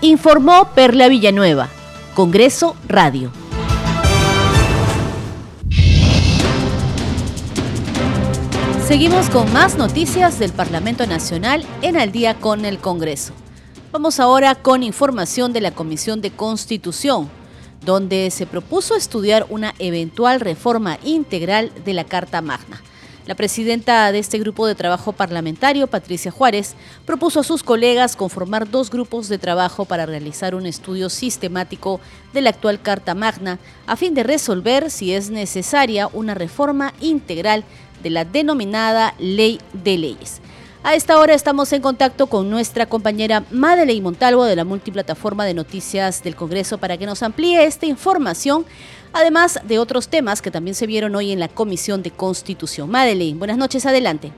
Informó 0.01 0.71
Perla 0.75 1.09
Villanueva, 1.09 1.69
Congreso 2.15 2.77
Radio. 2.89 3.33
Seguimos 8.87 9.29
con 9.31 9.53
más 9.53 9.77
noticias 9.77 10.39
del 10.39 10.53
Parlamento 10.53 11.09
Nacional 11.09 11.67
en 11.83 11.97
Al 11.97 12.13
día 12.13 12.35
con 12.35 12.65
el 12.65 12.79
Congreso. 12.79 13.33
Vamos 13.91 14.21
ahora 14.21 14.55
con 14.55 14.85
información 14.85 15.53
de 15.53 15.61
la 15.61 15.73
Comisión 15.73 16.21
de 16.21 16.31
Constitución, 16.31 17.29
donde 17.87 18.31
se 18.33 18.47
propuso 18.47 18.97
estudiar 18.97 19.47
una 19.49 19.75
eventual 19.79 20.41
reforma 20.41 20.99
integral 21.05 21.73
de 21.85 21.95
la 21.95 22.05
Carta 22.05 22.43
Magna. 22.43 22.83
La 23.27 23.35
presidenta 23.35 24.11
de 24.13 24.19
este 24.19 24.39
grupo 24.39 24.67
de 24.67 24.75
trabajo 24.75 25.13
parlamentario, 25.13 25.87
Patricia 25.87 26.31
Juárez, 26.31 26.75
propuso 27.05 27.41
a 27.41 27.45
sus 27.45 27.63
colegas 27.63 28.15
conformar 28.15 28.71
dos 28.71 28.91
grupos 28.91 29.29
de 29.29 29.39
trabajo 29.39 29.85
para 29.85 30.05
realizar 30.05 30.55
un 30.55 30.67
estudio 30.67 31.09
sistemático 31.09 32.01
de 32.33 32.43
la 32.43 32.51
actual 32.51 32.81
Carta 32.83 33.15
Magna 33.15 33.59
a 33.87 33.97
fin 33.97 34.15
de 34.15 34.25
resolver 34.25 34.91
si 34.91 35.13
es 35.13 35.31
necesaria 35.31 36.09
una 36.13 36.35
reforma 36.35 36.93
integral 37.01 37.65
de 38.03 38.11
la 38.11 38.25
denominada 38.25 39.15
Ley 39.19 39.61
de 39.73 39.99
Leyes. 39.99 40.41
A 40.87 40.95
esta 40.95 41.19
hora 41.19 41.35
estamos 41.35 41.73
en 41.73 41.83
contacto 41.83 42.29
con 42.29 42.49
nuestra 42.49 42.87
compañera 42.87 43.43
Madeleine 43.51 44.05
Montalvo 44.05 44.45
de 44.45 44.55
la 44.55 44.65
multiplataforma 44.65 45.45
de 45.45 45.53
noticias 45.53 46.23
del 46.23 46.37
Congreso 46.37 46.79
para 46.79 46.97
que 46.97 47.07
nos 47.07 47.25
amplíe 47.25 47.65
esta 47.65 47.87
información, 47.87 48.65
además 49.13 49.59
de 49.65 49.81
otros 49.81 50.07
temas 50.07 50.41
que 50.41 50.53
también 50.53 50.77
se 50.77 50.87
vieron 50.87 51.17
hoy 51.17 51.33
en 51.33 51.41
la 51.41 51.49
Comisión 51.49 52.05
de 52.05 52.13
Constitución. 52.13 52.89
Madeleine, 52.89 53.37
buenas 53.37 53.57
noches, 53.59 53.85
adelante. 53.85 54.31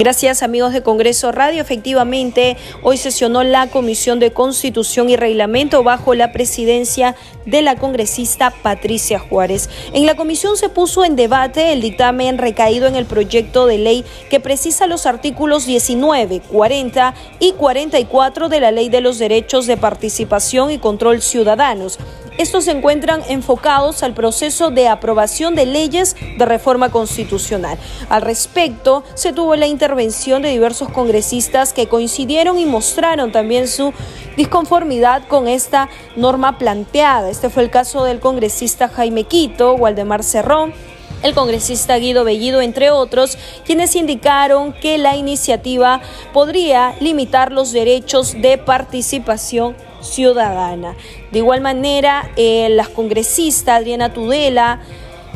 Gracias 0.00 0.42
amigos 0.42 0.72
de 0.72 0.82
Congreso 0.82 1.30
Radio. 1.30 1.60
Efectivamente, 1.60 2.56
hoy 2.82 2.96
sesionó 2.96 3.44
la 3.44 3.66
Comisión 3.66 4.18
de 4.18 4.32
Constitución 4.32 5.10
y 5.10 5.16
Reglamento 5.16 5.82
bajo 5.82 6.14
la 6.14 6.32
presidencia 6.32 7.16
de 7.50 7.62
la 7.62 7.76
congresista 7.76 8.50
Patricia 8.62 9.18
Juárez. 9.18 9.68
En 9.92 10.06
la 10.06 10.14
comisión 10.14 10.56
se 10.56 10.68
puso 10.68 11.04
en 11.04 11.16
debate 11.16 11.72
el 11.72 11.80
dictamen 11.80 12.38
recaído 12.38 12.86
en 12.86 12.96
el 12.96 13.06
proyecto 13.06 13.66
de 13.66 13.78
ley 13.78 14.04
que 14.30 14.40
precisa 14.40 14.86
los 14.86 15.06
artículos 15.06 15.66
19, 15.66 16.40
40 16.40 17.14
y 17.40 17.52
44 17.52 18.48
de 18.48 18.60
la 18.60 18.70
Ley 18.70 18.88
de 18.88 19.00
los 19.00 19.18
Derechos 19.18 19.66
de 19.66 19.76
Participación 19.76 20.70
y 20.70 20.78
Control 20.78 21.20
Ciudadanos 21.22 21.98
estos 22.40 22.64
se 22.64 22.70
encuentran 22.70 23.20
enfocados 23.28 24.02
al 24.02 24.14
proceso 24.14 24.70
de 24.70 24.88
aprobación 24.88 25.54
de 25.54 25.66
leyes 25.66 26.16
de 26.38 26.46
reforma 26.46 26.88
constitucional. 26.88 27.76
Al 28.08 28.22
respecto, 28.22 29.04
se 29.12 29.34
tuvo 29.34 29.56
la 29.56 29.66
intervención 29.66 30.40
de 30.40 30.48
diversos 30.48 30.88
congresistas 30.88 31.74
que 31.74 31.86
coincidieron 31.86 32.58
y 32.58 32.64
mostraron 32.64 33.30
también 33.30 33.68
su 33.68 33.92
disconformidad 34.38 35.28
con 35.28 35.48
esta 35.48 35.90
norma 36.16 36.56
planteada. 36.56 37.28
Este 37.40 37.48
fue 37.48 37.62
el 37.62 37.70
caso 37.70 38.04
del 38.04 38.20
congresista 38.20 38.90
Jaime 38.90 39.24
Quito, 39.24 39.72
Waldemar 39.72 40.22
Cerrón, 40.22 40.74
el 41.22 41.32
congresista 41.32 41.96
Guido 41.96 42.22
Bellido, 42.22 42.60
entre 42.60 42.90
otros, 42.90 43.38
quienes 43.64 43.96
indicaron 43.96 44.74
que 44.74 44.98
la 44.98 45.16
iniciativa 45.16 46.02
podría 46.34 46.94
limitar 47.00 47.50
los 47.50 47.72
derechos 47.72 48.34
de 48.42 48.58
participación 48.58 49.74
ciudadana. 50.02 50.96
De 51.32 51.38
igual 51.38 51.62
manera, 51.62 52.30
eh, 52.36 52.68
las 52.68 52.90
congresistas 52.90 53.78
Adriana 53.80 54.12
Tudela, 54.12 54.80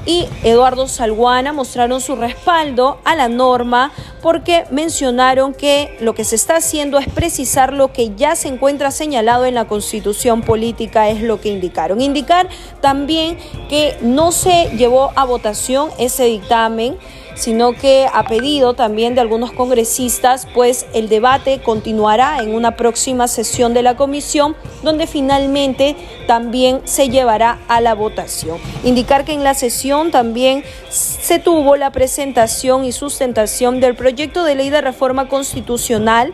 y 0.07 0.27
Eduardo 0.43 0.87
Salguana 0.87 1.53
mostraron 1.53 2.01
su 2.01 2.17
respaldo 2.17 2.99
a 3.05 3.15
la 3.15 3.29
norma 3.29 3.91
porque 4.25 4.65
mencionaron 4.71 5.53
que 5.53 5.99
lo 6.01 6.15
que 6.15 6.25
se 6.25 6.35
está 6.35 6.57
haciendo 6.57 6.99
es 6.99 7.07
precisar 7.11 7.75
lo 7.75 7.93
que 7.93 8.15
ya 8.17 8.37
se 8.37 8.49
encuentra 8.49 8.91
señalado 8.91 9.45
en 9.45 9.55
la 9.55 9.67
constitución 9.67 10.41
política, 10.41 11.11
es 11.11 11.21
lo 11.21 11.43
que 11.43 11.51
indicaron. 11.51 12.01
Indicar 12.01 12.49
también 12.81 13.37
que 13.69 13.99
no 14.01 14.33
se 14.33 14.71
llevó 14.79 15.11
a 15.15 15.27
votación 15.27 15.91
ese 15.99 16.25
dictamen 16.25 16.97
sino 17.35 17.73
que 17.73 18.07
a 18.13 18.25
pedido 18.25 18.75
también 18.75 19.15
de 19.15 19.21
algunos 19.21 19.53
congresistas, 19.53 20.47
pues 20.55 20.87
el 20.95 21.09
debate 21.09 21.61
continuará 21.61 22.39
en 22.39 22.55
una 22.55 22.77
próxima 22.77 23.29
sesión 23.29 23.75
de 23.75 23.83
la 23.83 23.97
comisión, 23.97 24.57
donde 24.83 25.07
finalmente 25.07 25.97
también 26.27 26.81
se 26.85 27.09
llevará 27.09 27.59
a 27.69 27.81
la 27.81 27.95
votación. 27.95 28.59
Indicar 28.85 29.25
que 29.25 29.33
en 29.33 29.45
la 29.45 29.55
sesión 29.55 30.11
también 30.11 30.65
se 30.89 31.39
tuvo 31.39 31.77
la 31.77 31.91
presentación 31.91 32.85
y 32.85 32.93
sustentación 32.93 33.81
del 33.81 33.95
proyecto 33.97 34.14
de 34.15 34.55
ley 34.55 34.71
de 34.71 34.81
reforma 34.81 35.29
constitucional 35.29 36.33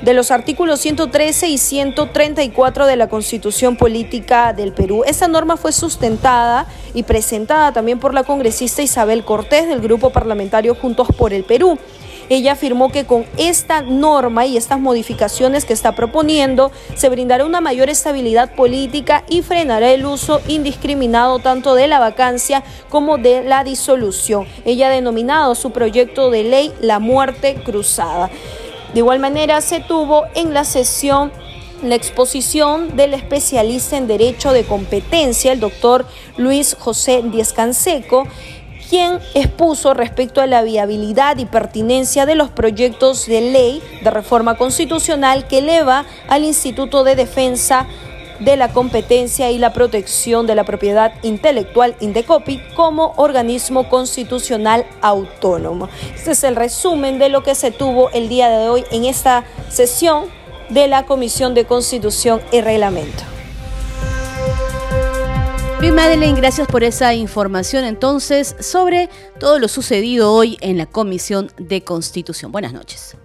de 0.00 0.14
los 0.14 0.30
artículos 0.30 0.80
113 0.80 1.48
y 1.48 1.58
134 1.58 2.86
de 2.86 2.96
la 2.96 3.08
Constitución 3.08 3.76
Política 3.76 4.54
del 4.54 4.72
Perú. 4.72 5.02
Esta 5.06 5.28
norma 5.28 5.56
fue 5.58 5.72
sustentada 5.72 6.66
y 6.94 7.02
presentada 7.02 7.72
también 7.72 7.98
por 7.98 8.14
la 8.14 8.24
congresista 8.24 8.80
Isabel 8.80 9.24
Cortés 9.24 9.68
del 9.68 9.80
Grupo 9.80 10.10
Parlamentario 10.10 10.74
Juntos 10.74 11.08
por 11.18 11.34
el 11.34 11.44
Perú. 11.44 11.78
Ella 12.28 12.52
afirmó 12.52 12.90
que 12.90 13.06
con 13.06 13.24
esta 13.36 13.82
norma 13.82 14.44
y 14.44 14.56
estas 14.56 14.80
modificaciones 14.80 15.64
que 15.64 15.72
está 15.72 15.94
proponiendo 15.94 16.70
se 16.94 17.08
brindará 17.08 17.44
una 17.44 17.60
mayor 17.60 17.88
estabilidad 17.88 18.54
política 18.54 19.24
y 19.28 19.42
frenará 19.42 19.90
el 19.90 20.04
uso 20.04 20.40
indiscriminado 20.46 21.38
tanto 21.38 21.74
de 21.74 21.88
la 21.88 21.98
vacancia 21.98 22.62
como 22.90 23.16
de 23.16 23.42
la 23.44 23.64
disolución. 23.64 24.46
Ella 24.64 24.88
ha 24.88 24.90
denominado 24.90 25.54
su 25.54 25.70
proyecto 25.70 26.30
de 26.30 26.44
ley 26.44 26.72
la 26.80 26.98
muerte 26.98 27.54
cruzada. 27.64 28.30
De 28.92 29.00
igual 29.00 29.18
manera 29.18 29.60
se 29.60 29.80
tuvo 29.80 30.24
en 30.34 30.54
la 30.54 30.64
sesión 30.64 31.30
la 31.82 31.94
exposición 31.94 32.96
del 32.96 33.14
especialista 33.14 33.96
en 33.96 34.08
Derecho 34.08 34.52
de 34.52 34.64
Competencia, 34.64 35.52
el 35.52 35.60
doctor 35.60 36.06
Luis 36.36 36.76
José 36.78 37.22
Díez 37.24 37.52
Canseco, 37.52 38.26
quien 38.88 39.18
expuso 39.34 39.94
respecto 39.94 40.40
a 40.40 40.46
la 40.46 40.62
viabilidad 40.62 41.36
y 41.38 41.44
pertinencia 41.44 42.26
de 42.26 42.34
los 42.34 42.48
proyectos 42.48 43.26
de 43.26 43.40
ley 43.40 43.82
de 44.02 44.10
reforma 44.10 44.56
constitucional 44.56 45.46
que 45.46 45.58
eleva 45.58 46.04
al 46.28 46.44
Instituto 46.44 47.04
de 47.04 47.14
Defensa 47.14 47.86
de 48.40 48.56
la 48.56 48.72
Competencia 48.72 49.50
y 49.50 49.58
la 49.58 49.72
Protección 49.72 50.46
de 50.46 50.54
la 50.54 50.64
Propiedad 50.64 51.12
Intelectual 51.22 51.96
Indecopi 52.00 52.60
como 52.76 53.12
organismo 53.16 53.88
constitucional 53.88 54.86
autónomo. 55.00 55.88
Este 56.14 56.30
es 56.30 56.44
el 56.44 56.56
resumen 56.56 57.18
de 57.18 57.28
lo 57.28 57.42
que 57.42 57.54
se 57.54 57.70
tuvo 57.70 58.10
el 58.10 58.28
día 58.28 58.48
de 58.48 58.68
hoy 58.68 58.84
en 58.90 59.04
esta 59.04 59.44
sesión 59.68 60.26
de 60.68 60.86
la 60.86 61.04
Comisión 61.04 61.54
de 61.54 61.64
Constitución 61.64 62.40
y 62.52 62.60
Reglamento. 62.60 63.37
Bien, 65.80 65.94
Madeleine, 65.94 66.36
gracias 66.36 66.66
por 66.66 66.82
esa 66.82 67.14
información 67.14 67.84
entonces 67.84 68.56
sobre 68.58 69.08
todo 69.38 69.60
lo 69.60 69.68
sucedido 69.68 70.32
hoy 70.32 70.58
en 70.60 70.76
la 70.76 70.86
Comisión 70.86 71.52
de 71.56 71.82
Constitución. 71.82 72.50
Buenas 72.50 72.72
noches. 72.72 73.16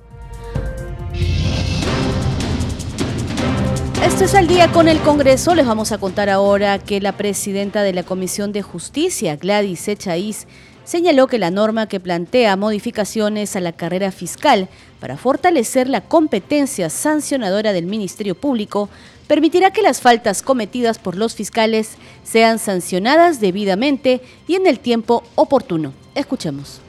Esto 4.06 4.26
es 4.26 4.36
al 4.36 4.48
día 4.48 4.72
con 4.72 4.88
el 4.88 5.00
Congreso. 5.00 5.56
Les 5.56 5.66
vamos 5.66 5.92
a 5.92 5.98
contar 5.98 6.30
ahora 6.30 6.78
que 6.78 7.02
la 7.02 7.14
presidenta 7.14 7.82
de 7.82 7.94
la 7.94 8.04
Comisión 8.04 8.52
de 8.52 8.62
Justicia, 8.62 9.36
Gladys 9.36 9.88
Echaíz, 9.88 10.46
señaló 10.84 11.26
que 11.26 11.40
la 11.40 11.50
norma 11.50 11.88
que 11.88 12.00
plantea 12.00 12.56
modificaciones 12.56 13.56
a 13.56 13.62
la 13.62 13.72
carrera 13.72 14.12
fiscal 14.12 14.70
para 15.00 15.18
fortalecer 15.18 15.90
la 15.90 16.02
competencia 16.02 16.92
sancionadora 16.92 17.74
del 17.74 17.88
Ministerio 17.88 18.36
Público 18.36 18.90
permitirá 19.28 19.72
que 19.72 19.82
las 19.82 20.02
faltas 20.02 20.42
cometidas 20.42 21.00
por 21.00 21.16
los 21.16 21.36
fiscales 21.36 21.98
sean 22.24 22.60
sancionadas 22.60 23.40
debidamente 23.40 24.22
y 24.48 24.56
en 24.56 24.68
el 24.68 24.80
tiempo 24.80 25.24
oportuno. 25.36 25.94
Escuchemos. 26.16 26.82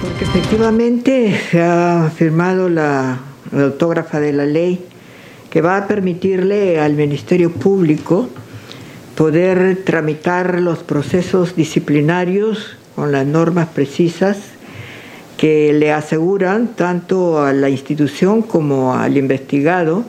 Porque 0.00 0.24
efectivamente 0.24 1.40
se 1.50 1.62
ha 1.62 2.10
firmado 2.14 2.68
la, 2.68 3.20
la 3.52 3.64
autógrafa 3.64 4.20
de 4.20 4.32
la 4.32 4.46
ley 4.46 4.84
que 5.50 5.60
va 5.60 5.76
a 5.76 5.86
permitirle 5.86 6.80
al 6.80 6.94
Ministerio 6.94 7.52
Público 7.52 8.28
poder 9.16 9.84
tramitar 9.84 10.60
los 10.60 10.78
procesos 10.78 11.54
disciplinarios 11.54 12.76
con 12.96 13.12
las 13.12 13.26
normas 13.26 13.68
precisas 13.68 14.38
que 15.36 15.72
le 15.72 15.92
aseguran 15.92 16.68
tanto 16.68 17.42
a 17.42 17.52
la 17.52 17.68
institución 17.68 18.42
como 18.42 18.94
al 18.94 19.16
investigado 19.16 20.04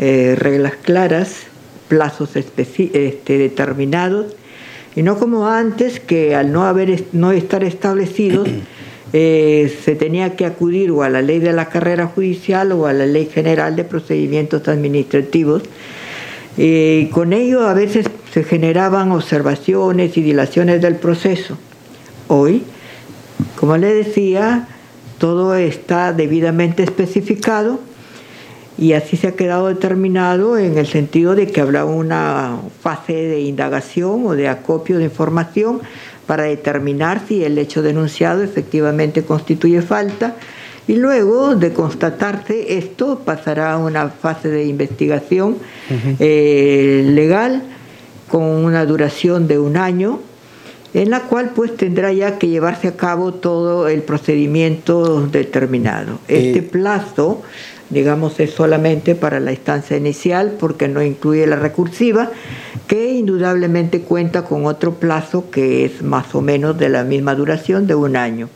eh, 0.00 0.36
reglas 0.38 0.74
claras, 0.80 1.48
plazos 1.88 2.36
este, 2.36 3.38
determinados, 3.38 4.26
y 4.94 5.02
no 5.02 5.18
como 5.18 5.48
antes 5.48 5.98
que 5.98 6.36
al 6.36 6.52
no, 6.52 6.66
haber, 6.66 7.02
no 7.12 7.32
estar 7.32 7.64
establecidos 7.64 8.48
eh, 9.12 9.76
se 9.84 9.96
tenía 9.96 10.36
que 10.36 10.46
acudir 10.46 10.92
o 10.92 11.02
a 11.02 11.08
la 11.08 11.20
ley 11.20 11.40
de 11.40 11.52
la 11.52 11.68
carrera 11.68 12.06
judicial 12.06 12.70
o 12.70 12.86
a 12.86 12.92
la 12.92 13.06
ley 13.06 13.26
general 13.26 13.74
de 13.74 13.82
procedimientos 13.82 14.68
administrativos. 14.68 15.62
y 16.56 16.62
eh, 16.62 17.10
con 17.12 17.32
ello 17.32 17.66
a 17.66 17.74
veces 17.74 18.06
se 18.32 18.44
generaban 18.44 19.10
observaciones 19.10 20.16
y 20.16 20.22
dilaciones 20.22 20.80
del 20.80 20.94
proceso. 20.94 21.58
Hoy, 22.28 22.62
como 23.56 23.76
le 23.76 23.92
decía, 23.92 24.68
todo 25.18 25.56
está 25.56 26.12
debidamente 26.12 26.84
especificado 26.84 27.80
y 28.78 28.92
así 28.92 29.16
se 29.16 29.28
ha 29.28 29.32
quedado 29.32 29.66
determinado 29.66 30.56
en 30.56 30.78
el 30.78 30.86
sentido 30.86 31.34
de 31.34 31.48
que 31.48 31.60
habrá 31.60 31.84
una 31.84 32.58
fase 32.80 33.12
de 33.12 33.40
indagación 33.40 34.24
o 34.24 34.34
de 34.34 34.48
acopio 34.48 34.98
de 34.98 35.04
información 35.04 35.80
para 36.26 36.44
determinar 36.44 37.20
si 37.26 37.42
el 37.42 37.58
hecho 37.58 37.82
denunciado 37.82 38.42
efectivamente 38.42 39.24
constituye 39.24 39.82
falta 39.82 40.36
y 40.86 40.94
luego 40.94 41.56
de 41.56 41.72
constatarse 41.72 42.78
esto 42.78 43.20
pasará 43.24 43.72
a 43.72 43.78
una 43.78 44.08
fase 44.08 44.48
de 44.48 44.66
investigación 44.66 45.58
eh, 46.20 47.02
legal 47.04 47.62
con 48.28 48.42
una 48.44 48.86
duración 48.86 49.48
de 49.48 49.58
un 49.58 49.76
año 49.76 50.20
en 50.94 51.10
la 51.10 51.22
cual 51.22 51.50
pues 51.54 51.76
tendrá 51.76 52.12
ya 52.12 52.38
que 52.38 52.48
llevarse 52.48 52.88
a 52.88 52.96
cabo 52.96 53.34
todo 53.34 53.88
el 53.88 54.02
procedimiento 54.02 55.26
determinado. 55.26 56.18
Este 56.28 56.60
eh, 56.60 56.62
plazo, 56.62 57.42
digamos, 57.90 58.38
es 58.40 58.50
solamente 58.50 59.14
para 59.14 59.40
la 59.40 59.52
instancia 59.52 59.96
inicial 59.96 60.56
porque 60.58 60.88
no 60.88 61.02
incluye 61.02 61.46
la 61.46 61.56
recursiva, 61.56 62.30
que 62.86 63.12
indudablemente 63.14 64.00
cuenta 64.00 64.44
con 64.44 64.66
otro 64.66 64.94
plazo 64.94 65.50
que 65.50 65.84
es 65.84 66.02
más 66.02 66.34
o 66.34 66.40
menos 66.40 66.78
de 66.78 66.88
la 66.88 67.04
misma 67.04 67.34
duración 67.34 67.86
de 67.86 67.94
un 67.94 68.16
año. 68.16 68.48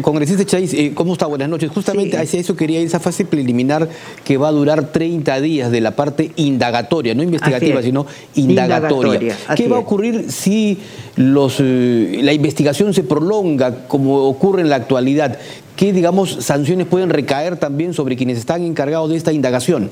Congresista 0.00 0.44
Chávez, 0.44 0.74
eh, 0.74 0.92
¿cómo 0.94 1.14
está? 1.14 1.26
Buenas 1.26 1.48
noches. 1.48 1.70
Justamente 1.70 2.16
hacia 2.16 2.40
eso 2.40 2.54
quería 2.56 2.80
ir, 2.80 2.86
esa 2.86 3.00
fase 3.00 3.24
preliminar 3.24 3.88
que 4.24 4.36
va 4.36 4.48
a 4.48 4.52
durar 4.52 4.92
30 4.92 5.40
días 5.40 5.70
de 5.70 5.80
la 5.80 5.96
parte 5.96 6.30
indagatoria, 6.36 7.14
no 7.14 7.22
investigativa, 7.22 7.82
sino 7.82 8.06
indagatoria. 8.34 9.36
¿Qué 9.56 9.68
va 9.68 9.76
a 9.76 9.80
ocurrir 9.80 10.30
si 10.30 10.78
los, 11.16 11.56
eh, 11.60 12.20
la 12.22 12.32
investigación 12.32 12.94
se 12.94 13.02
prolonga 13.02 13.86
como 13.88 14.16
ocurre 14.24 14.62
en 14.62 14.68
la 14.68 14.76
actualidad? 14.76 15.38
¿Qué, 15.80 15.94
digamos, 15.94 16.32
sanciones 16.44 16.86
pueden 16.86 17.08
recaer 17.08 17.56
también 17.56 17.94
sobre 17.94 18.14
quienes 18.14 18.36
están 18.36 18.62
encargados 18.62 19.08
de 19.08 19.16
esta 19.16 19.32
indagación? 19.32 19.88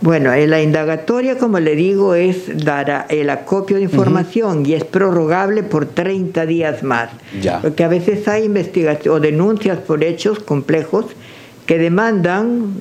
Bueno, 0.00 0.32
la 0.32 0.62
indagatoria, 0.62 1.38
como 1.38 1.58
le 1.58 1.74
digo, 1.74 2.14
es 2.14 2.64
dar 2.64 3.06
el 3.08 3.28
acopio 3.28 3.78
de 3.78 3.82
información 3.82 4.64
y 4.64 4.74
es 4.74 4.84
prorrogable 4.84 5.64
por 5.64 5.86
30 5.86 6.46
días 6.46 6.84
más. 6.84 7.10
Porque 7.62 7.82
a 7.82 7.88
veces 7.88 8.28
hay 8.28 8.44
investigación 8.44 9.16
o 9.16 9.18
denuncias 9.18 9.78
por 9.78 10.04
hechos 10.04 10.38
complejos 10.38 11.06
que 11.66 11.78
demandan 11.78 12.74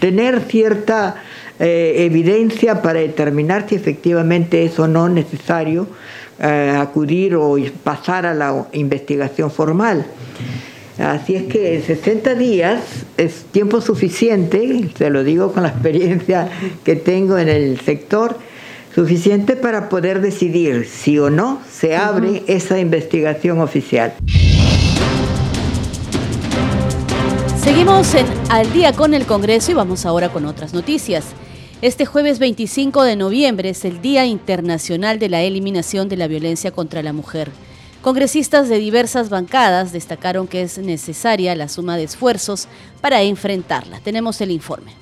tener 0.00 0.40
cierta 0.40 1.16
eh, 1.60 1.96
evidencia 1.98 2.80
para 2.80 3.00
determinar 3.00 3.66
si 3.68 3.74
efectivamente 3.74 4.64
es 4.64 4.78
o 4.78 4.88
no 4.88 5.10
necesario 5.10 5.86
eh, 6.40 6.74
acudir 6.74 7.36
o 7.36 7.58
pasar 7.84 8.24
a 8.24 8.32
la 8.32 8.68
investigación 8.72 9.50
formal. 9.50 10.06
Así 10.98 11.36
es 11.36 11.44
que 11.44 11.80
60 11.80 12.34
días 12.34 12.82
es 13.16 13.44
tiempo 13.50 13.80
suficiente, 13.80 14.90
se 14.96 15.10
lo 15.10 15.24
digo 15.24 15.52
con 15.52 15.62
la 15.62 15.70
experiencia 15.70 16.50
que 16.84 16.96
tengo 16.96 17.38
en 17.38 17.48
el 17.48 17.80
sector, 17.80 18.36
suficiente 18.94 19.56
para 19.56 19.88
poder 19.88 20.20
decidir 20.20 20.86
si 20.86 21.18
o 21.18 21.30
no 21.30 21.60
se 21.70 21.96
abre 21.96 22.42
esa 22.46 22.78
investigación 22.78 23.60
oficial. 23.60 24.12
Seguimos 27.62 28.14
en 28.14 28.26
Al 28.50 28.70
día 28.72 28.92
con 28.92 29.14
el 29.14 29.24
Congreso 29.24 29.70
y 29.70 29.74
vamos 29.74 30.04
ahora 30.04 30.28
con 30.28 30.44
otras 30.44 30.74
noticias. 30.74 31.24
Este 31.80 32.04
jueves 32.04 32.38
25 32.38 33.02
de 33.02 33.16
noviembre 33.16 33.70
es 33.70 33.84
el 33.86 34.02
Día 34.02 34.26
Internacional 34.26 35.18
de 35.18 35.30
la 35.30 35.42
Eliminación 35.42 36.08
de 36.08 36.16
la 36.16 36.28
Violencia 36.28 36.70
contra 36.70 37.02
la 37.02 37.12
Mujer. 37.12 37.50
Congresistas 38.02 38.68
de 38.68 38.78
diversas 38.78 39.30
bancadas 39.30 39.92
destacaron 39.92 40.48
que 40.48 40.62
es 40.62 40.76
necesaria 40.78 41.54
la 41.54 41.68
suma 41.68 41.96
de 41.96 42.02
esfuerzos 42.02 42.66
para 43.00 43.22
enfrentarla. 43.22 44.00
Tenemos 44.00 44.40
el 44.40 44.50
informe. 44.50 44.92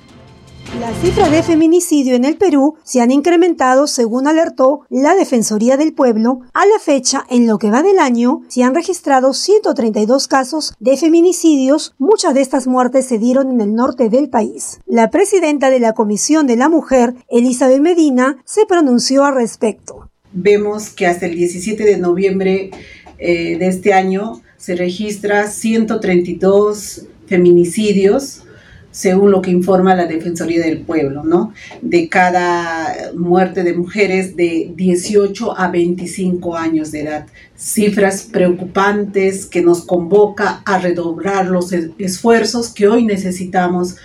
Las 0.79 0.95
cifras 1.01 1.31
de 1.31 1.41
feminicidio 1.41 2.13
en 2.13 2.25
el 2.25 2.37
Perú 2.37 2.75
se 2.83 3.01
han 3.01 3.09
incrementado 3.09 3.87
según 3.87 4.27
alertó 4.27 4.81
la 4.89 5.15
Defensoría 5.15 5.77
del 5.77 5.93
Pueblo. 5.93 6.41
A 6.53 6.67
la 6.67 6.77
fecha, 6.79 7.25
en 7.27 7.47
lo 7.47 7.57
que 7.57 7.71
va 7.71 7.81
del 7.81 7.97
año, 7.97 8.41
se 8.47 8.63
han 8.63 8.75
registrado 8.75 9.33
132 9.33 10.27
casos 10.27 10.75
de 10.79 10.95
feminicidios. 10.95 11.95
Muchas 11.97 12.35
de 12.35 12.41
estas 12.41 12.67
muertes 12.67 13.07
se 13.07 13.17
dieron 13.17 13.49
en 13.49 13.61
el 13.61 13.73
norte 13.73 14.09
del 14.09 14.29
país. 14.29 14.79
La 14.85 15.09
presidenta 15.09 15.71
de 15.71 15.79
la 15.79 15.93
Comisión 15.93 16.45
de 16.45 16.55
la 16.55 16.69
Mujer, 16.69 17.15
Elizabeth 17.29 17.81
Medina, 17.81 18.37
se 18.45 18.67
pronunció 18.67 19.25
al 19.25 19.33
respecto 19.33 20.10
vemos 20.33 20.89
que 20.89 21.07
hasta 21.07 21.25
el 21.25 21.35
17 21.35 21.83
de 21.83 21.97
noviembre 21.97 22.71
eh, 23.17 23.57
de 23.57 23.67
este 23.67 23.93
año 23.93 24.41
se 24.57 24.75
registra 24.75 25.47
132 25.47 27.07
feminicidios 27.27 28.43
según 28.91 29.31
lo 29.31 29.41
que 29.41 29.51
informa 29.51 29.95
la 29.95 30.05
Defensoría 30.05 30.63
del 30.63 30.81
Pueblo, 30.81 31.23
¿no? 31.23 31.53
De 31.81 32.09
cada 32.09 33.11
muerte 33.15 33.63
de 33.63 33.73
mujeres 33.73 34.35
de 34.35 34.73
18 34.75 35.57
a 35.57 35.69
25 35.69 36.57
años 36.57 36.91
de 36.91 37.01
edad. 37.01 37.27
Cifras 37.55 38.23
preocupantes 38.23 39.45
que 39.45 39.61
nos 39.61 39.85
convoca 39.85 40.61
a 40.65 40.77
redoblar 40.77 41.47
los 41.47 41.71
esfuerzos 41.71 42.73
que 42.73 42.87
hoy 42.87 43.05
necesitamos 43.05 43.95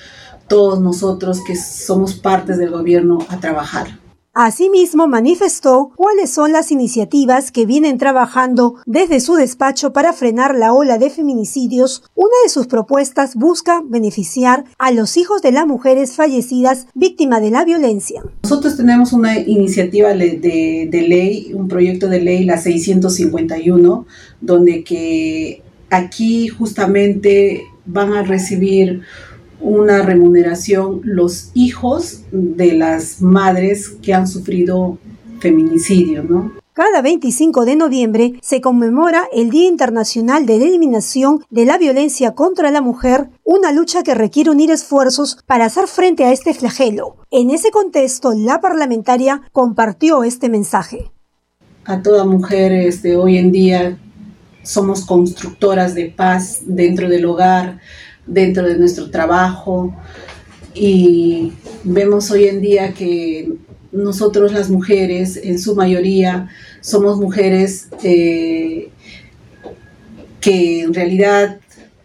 todos 0.48 0.80
nosotros 0.80 1.42
que 1.44 1.56
somos 1.56 2.14
partes 2.14 2.56
del 2.56 2.70
gobierno 2.70 3.18
a 3.28 3.40
trabajar. 3.40 4.05
Asimismo, 4.38 5.08
manifestó 5.08 5.92
cuáles 5.96 6.28
son 6.28 6.52
las 6.52 6.70
iniciativas 6.70 7.50
que 7.50 7.64
vienen 7.64 7.96
trabajando 7.96 8.74
desde 8.84 9.18
su 9.20 9.32
despacho 9.34 9.94
para 9.94 10.12
frenar 10.12 10.54
la 10.54 10.74
ola 10.74 10.98
de 10.98 11.08
feminicidios. 11.08 12.02
Una 12.14 12.34
de 12.44 12.50
sus 12.50 12.66
propuestas 12.66 13.34
busca 13.34 13.82
beneficiar 13.82 14.64
a 14.76 14.90
los 14.90 15.16
hijos 15.16 15.40
de 15.40 15.52
las 15.52 15.66
mujeres 15.66 16.16
fallecidas 16.16 16.86
víctimas 16.92 17.40
de 17.40 17.50
la 17.50 17.64
violencia. 17.64 18.24
Nosotros 18.42 18.76
tenemos 18.76 19.14
una 19.14 19.38
iniciativa 19.38 20.12
de, 20.12 20.86
de 20.90 21.00
ley, 21.08 21.54
un 21.54 21.66
proyecto 21.66 22.06
de 22.06 22.20
ley, 22.20 22.44
la 22.44 22.58
651, 22.58 24.06
donde 24.42 24.84
que 24.84 25.62
aquí 25.88 26.48
justamente 26.48 27.62
van 27.86 28.12
a 28.12 28.22
recibir 28.22 29.00
una 29.60 30.02
remuneración 30.02 31.00
los 31.04 31.50
hijos 31.54 32.22
de 32.30 32.72
las 32.72 33.20
madres 33.20 33.90
que 34.02 34.14
han 34.14 34.28
sufrido 34.28 34.98
feminicidio, 35.40 36.22
¿no? 36.22 36.52
Cada 36.76 37.00
25 37.00 37.64
de 37.64 37.74
noviembre 37.74 38.34
se 38.42 38.60
conmemora 38.60 39.26
el 39.32 39.48
Día 39.48 39.66
Internacional 39.66 40.44
de 40.44 40.58
la 40.58 40.66
Eliminación 40.66 41.42
de 41.48 41.64
la 41.64 41.78
Violencia 41.78 42.32
contra 42.32 42.70
la 42.70 42.82
Mujer, 42.82 43.30
una 43.44 43.72
lucha 43.72 44.02
que 44.02 44.14
requiere 44.14 44.50
unir 44.50 44.70
esfuerzos 44.70 45.38
para 45.46 45.64
hacer 45.64 45.86
frente 45.86 46.26
a 46.26 46.32
este 46.32 46.52
flagelo. 46.52 47.16
En 47.30 47.48
ese 47.48 47.70
contexto, 47.70 48.34
la 48.36 48.60
parlamentaria 48.60 49.40
compartió 49.52 50.22
este 50.22 50.50
mensaje. 50.50 51.10
A 51.86 52.02
toda 52.02 52.26
mujer 52.26 52.72
este, 52.72 53.16
hoy 53.16 53.38
en 53.38 53.52
día 53.52 53.98
somos 54.62 55.06
constructoras 55.06 55.94
de 55.94 56.12
paz 56.14 56.60
dentro 56.66 57.08
del 57.08 57.24
hogar, 57.24 57.80
dentro 58.26 58.66
de 58.66 58.78
nuestro 58.78 59.10
trabajo 59.10 59.94
y 60.74 61.52
vemos 61.84 62.30
hoy 62.30 62.44
en 62.46 62.60
día 62.60 62.92
que 62.92 63.52
nosotros 63.92 64.52
las 64.52 64.68
mujeres, 64.68 65.40
en 65.42 65.58
su 65.58 65.74
mayoría, 65.74 66.48
somos 66.80 67.18
mujeres 67.18 67.88
eh, 68.02 68.90
que 70.40 70.82
en 70.82 70.94
realidad 70.94 71.58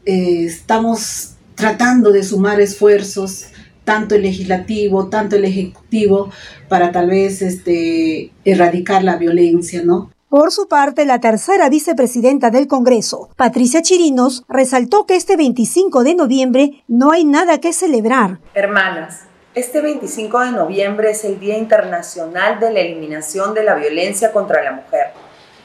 eh, 0.06 0.46
estamos 0.46 1.34
tratando 1.56 2.12
de 2.12 2.24
sumar 2.24 2.62
esfuerzos, 2.62 3.48
tanto 3.84 4.16
el 4.16 4.24
legislativo, 4.24 5.10
tanto 5.10 5.36
el 5.36 5.46
ejecutivo, 5.46 6.32
para 6.70 6.92
tal 6.92 7.10
vez 7.10 7.42
este, 7.42 8.32
erradicar 8.46 9.04
la 9.04 9.18
violencia, 9.18 9.84
¿no? 9.84 10.12
Por 10.32 10.54
su 10.54 10.70
parte, 10.70 11.04
la 11.04 11.20
tercera 11.20 11.68
vicepresidenta 11.68 12.52
del 12.52 12.66
Congreso, 12.66 13.28
Patricia 13.36 13.82
Chirinos, 13.82 14.46
resaltó 14.48 15.06
que 15.06 15.18
este 15.18 15.36
25 15.36 16.04
de 16.04 16.16
noviembre 16.16 16.86
no 16.88 17.12
hay 17.12 17.26
nada 17.26 17.60
que 17.60 17.74
celebrar. 17.74 18.40
Hermanas, 18.54 19.24
este 19.56 19.82
25 19.82 20.40
de 20.40 20.52
noviembre 20.52 21.12
es 21.12 21.26
el 21.26 21.38
Día 21.38 21.58
Internacional 21.58 22.62
de 22.62 22.72
la 22.72 22.80
Eliminación 22.80 23.54
de 23.54 23.66
la 23.66 23.76
Violencia 23.76 24.32
contra 24.32 24.64
la 24.64 24.72
Mujer. 24.72 25.08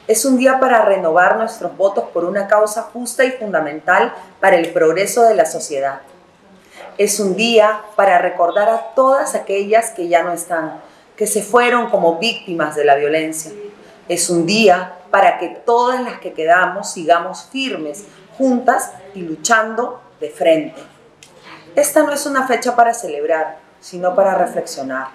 Es 0.05 0.25
un 0.25 0.37
día 0.37 0.59
para 0.59 0.83
renovar 0.83 1.37
nuestros 1.37 1.77
votos 1.77 2.03
por 2.13 2.25
una 2.25 2.49
causa 2.49 2.81
justa 2.81 3.23
y 3.23 3.31
fundamental 3.31 4.13
para 4.41 4.57
el 4.57 4.73
progreso 4.73 5.23
de 5.23 5.35
la 5.35 5.45
sociedad. 5.45 6.01
Es 6.97 7.21
un 7.21 7.37
día 7.37 7.83
para 7.95 8.17
recordar 8.17 8.67
a 8.67 8.93
todas 8.95 9.33
aquellas 9.33 9.91
que 9.91 10.09
ya 10.09 10.23
no 10.23 10.33
están, 10.33 10.81
que 11.15 11.25
se 11.25 11.41
fueron 11.41 11.89
como 11.89 12.19
víctimas 12.19 12.75
de 12.75 12.83
la 12.83 12.95
violencia 12.95 13.53
es 14.09 14.29
un 14.29 14.45
día 14.45 14.99
para 15.11 15.37
que 15.37 15.49
todas 15.49 16.01
las 16.01 16.19
que 16.19 16.33
quedamos 16.33 16.91
sigamos 16.91 17.47
firmes, 17.51 18.05
juntas 18.37 18.91
y 19.13 19.21
luchando 19.21 20.01
de 20.19 20.29
frente. 20.29 20.81
Esta 21.75 22.03
no 22.03 22.11
es 22.11 22.25
una 22.25 22.47
fecha 22.47 22.75
para 22.75 22.93
celebrar, 22.93 23.59
sino 23.79 24.15
para 24.15 24.35
reflexionar. 24.35 25.09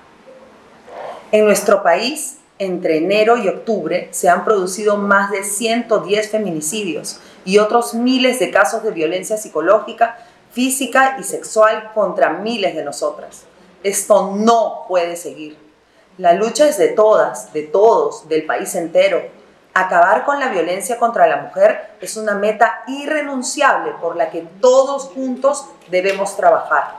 En 1.30 1.44
nuestro 1.44 1.82
país, 1.82 2.38
entre 2.58 2.98
enero 2.98 3.36
y 3.36 3.48
octubre, 3.48 4.08
se 4.12 4.28
han 4.28 4.44
producido 4.44 4.96
más 4.96 5.30
de 5.30 5.44
110 5.44 6.30
feminicidios 6.30 7.18
y 7.44 7.58
otros 7.58 7.94
miles 7.94 8.38
de 8.38 8.50
casos 8.50 8.82
de 8.82 8.90
violencia 8.90 9.36
psicológica, 9.36 10.18
física 10.52 11.16
y 11.18 11.24
sexual 11.24 11.90
contra 11.94 12.34
miles 12.34 12.76
de 12.76 12.84
nosotras. 12.84 13.44
Esto 13.82 14.32
no 14.36 14.84
puede 14.86 15.16
seguir. 15.16 15.61
La 16.18 16.34
lucha 16.34 16.68
es 16.68 16.76
de 16.76 16.88
todas, 16.88 17.54
de 17.54 17.62
todos, 17.62 18.28
del 18.28 18.44
país 18.44 18.74
entero. 18.74 19.22
Acabar 19.72 20.26
con 20.26 20.38
la 20.38 20.48
violencia 20.48 20.98
contra 20.98 21.26
la 21.26 21.38
mujer 21.38 21.96
es 22.02 22.18
una 22.18 22.34
meta 22.34 22.82
irrenunciable 22.86 23.92
por 23.98 24.16
la 24.16 24.28
que 24.28 24.46
todos 24.60 25.04
juntos 25.04 25.64
debemos 25.88 26.36
trabajar. 26.36 26.96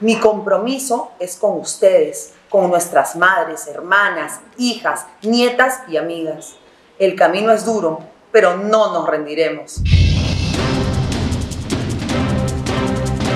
Mi 0.00 0.18
compromiso 0.18 1.10
es 1.18 1.36
con 1.36 1.58
ustedes, 1.58 2.32
con 2.48 2.70
nuestras 2.70 3.14
madres, 3.14 3.66
hermanas, 3.66 4.40
hijas, 4.56 5.04
nietas 5.20 5.82
y 5.88 5.98
amigas. 5.98 6.56
El 6.98 7.14
camino 7.14 7.52
es 7.52 7.66
duro, 7.66 7.98
pero 8.32 8.56
no 8.56 8.90
nos 8.94 9.06
rendiremos. 9.06 9.82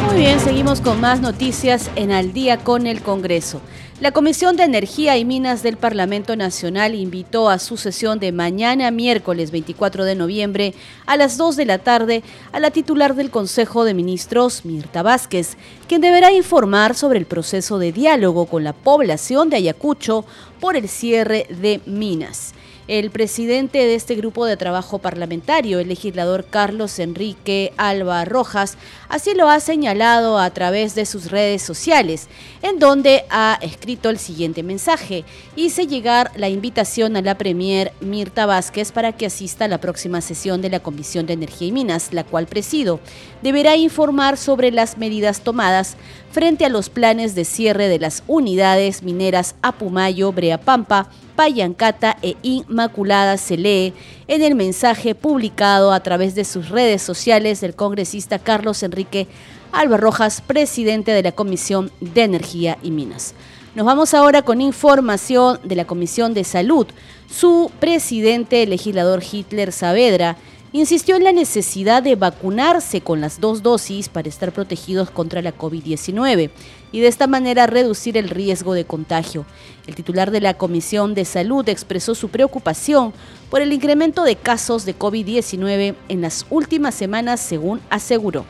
Muy 0.06 0.16
bien, 0.16 0.40
seguimos 0.40 0.80
con 0.80 0.98
más 0.98 1.20
noticias 1.20 1.90
en 1.94 2.10
Al 2.10 2.32
día 2.32 2.64
con 2.64 2.86
el 2.86 3.02
Congreso. 3.02 3.60
La 4.00 4.12
Comisión 4.12 4.56
de 4.56 4.62
Energía 4.62 5.18
y 5.18 5.26
Minas 5.26 5.62
del 5.62 5.76
Parlamento 5.76 6.34
Nacional 6.34 6.94
invitó 6.94 7.50
a 7.50 7.58
su 7.58 7.76
sesión 7.76 8.18
de 8.18 8.32
mañana 8.32 8.90
miércoles 8.90 9.50
24 9.50 10.06
de 10.06 10.14
noviembre 10.14 10.72
a 11.04 11.18
las 11.18 11.36
2 11.36 11.56
de 11.56 11.66
la 11.66 11.76
tarde 11.76 12.22
a 12.52 12.60
la 12.60 12.70
titular 12.70 13.14
del 13.14 13.30
Consejo 13.30 13.84
de 13.84 13.92
Ministros, 13.92 14.64
Mirta 14.64 15.02
Vázquez, 15.02 15.58
quien 15.86 16.00
deberá 16.00 16.32
informar 16.32 16.94
sobre 16.94 17.18
el 17.18 17.26
proceso 17.26 17.78
de 17.78 17.92
diálogo 17.92 18.46
con 18.46 18.64
la 18.64 18.72
población 18.72 19.50
de 19.50 19.56
Ayacucho 19.56 20.24
por 20.60 20.76
el 20.76 20.88
cierre 20.88 21.46
de 21.50 21.82
minas. 21.84 22.54
El 22.90 23.12
presidente 23.12 23.78
de 23.78 23.94
este 23.94 24.16
grupo 24.16 24.46
de 24.46 24.56
trabajo 24.56 24.98
parlamentario, 24.98 25.78
el 25.78 25.86
legislador 25.86 26.44
Carlos 26.50 26.98
Enrique 26.98 27.72
Alba 27.76 28.24
Rojas, 28.24 28.76
así 29.08 29.32
lo 29.32 29.48
ha 29.48 29.60
señalado 29.60 30.40
a 30.40 30.50
través 30.50 30.96
de 30.96 31.06
sus 31.06 31.30
redes 31.30 31.62
sociales, 31.62 32.26
en 32.62 32.80
donde 32.80 33.26
ha 33.30 33.60
escrito 33.62 34.10
el 34.10 34.18
siguiente 34.18 34.64
mensaje. 34.64 35.24
Hice 35.54 35.86
llegar 35.86 36.32
la 36.34 36.48
invitación 36.48 37.16
a 37.16 37.22
la 37.22 37.38
Premier 37.38 37.92
Mirta 38.00 38.44
Vázquez 38.44 38.90
para 38.90 39.12
que 39.12 39.26
asista 39.26 39.66
a 39.66 39.68
la 39.68 39.78
próxima 39.78 40.20
sesión 40.20 40.60
de 40.60 40.70
la 40.70 40.80
Comisión 40.80 41.26
de 41.26 41.34
Energía 41.34 41.68
y 41.68 41.72
Minas, 41.72 42.12
la 42.12 42.24
cual 42.24 42.48
presido. 42.48 42.98
Deberá 43.40 43.76
informar 43.76 44.36
sobre 44.36 44.72
las 44.72 44.98
medidas 44.98 45.42
tomadas 45.42 45.96
frente 46.30 46.64
a 46.64 46.68
los 46.68 46.88
planes 46.88 47.34
de 47.34 47.44
cierre 47.44 47.88
de 47.88 47.98
las 47.98 48.22
unidades 48.26 49.02
mineras 49.02 49.54
Apumayo, 49.62 50.32
Breapampa, 50.32 51.08
Payancata 51.36 52.16
e 52.22 52.36
Inmaculada 52.42 53.36
se 53.36 53.56
lee 53.56 53.94
en 54.28 54.42
el 54.42 54.54
mensaje 54.54 55.14
publicado 55.14 55.92
a 55.92 56.00
través 56.00 56.34
de 56.34 56.44
sus 56.44 56.68
redes 56.68 57.02
sociales 57.02 57.60
del 57.60 57.74
congresista 57.74 58.38
Carlos 58.38 58.82
Enrique 58.82 59.26
Alba 59.72 59.96
Rojas, 59.96 60.40
presidente 60.40 61.12
de 61.12 61.22
la 61.22 61.32
Comisión 61.32 61.90
de 62.00 62.22
Energía 62.24 62.78
y 62.82 62.90
Minas. 62.90 63.34
Nos 63.74 63.86
vamos 63.86 64.14
ahora 64.14 64.42
con 64.42 64.60
información 64.60 65.60
de 65.62 65.76
la 65.76 65.86
Comisión 65.86 66.34
de 66.34 66.42
Salud. 66.42 66.86
Su 67.30 67.70
presidente, 67.78 68.64
el 68.64 68.70
legislador 68.70 69.22
Hitler 69.22 69.70
Saavedra, 69.70 70.36
insistió 70.72 71.16
en 71.16 71.24
la 71.24 71.32
necesidad 71.32 72.02
de 72.02 72.14
vacunarse 72.14 73.00
con 73.00 73.20
las 73.20 73.40
dos 73.40 73.62
dosis 73.62 74.08
para 74.08 74.28
estar 74.28 74.52
protegidos 74.52 75.10
contra 75.10 75.42
la 75.42 75.56
COVID-19 75.56 76.50
y 76.92 77.00
de 77.00 77.08
esta 77.08 77.26
manera 77.26 77.66
reducir 77.66 78.16
el 78.16 78.28
riesgo 78.28 78.74
de 78.74 78.84
contagio. 78.84 79.46
El 79.86 79.94
titular 79.94 80.30
de 80.30 80.40
la 80.40 80.54
Comisión 80.54 81.14
de 81.14 81.24
Salud 81.24 81.68
expresó 81.68 82.14
su 82.14 82.28
preocupación 82.28 83.12
por 83.50 83.62
el 83.62 83.72
incremento 83.72 84.22
de 84.24 84.36
casos 84.36 84.84
de 84.84 84.96
COVID-19 84.96 85.96
en 86.08 86.20
las 86.20 86.46
últimas 86.50 86.94
semanas, 86.94 87.40
según 87.40 87.80
aseguró. 87.90 88.44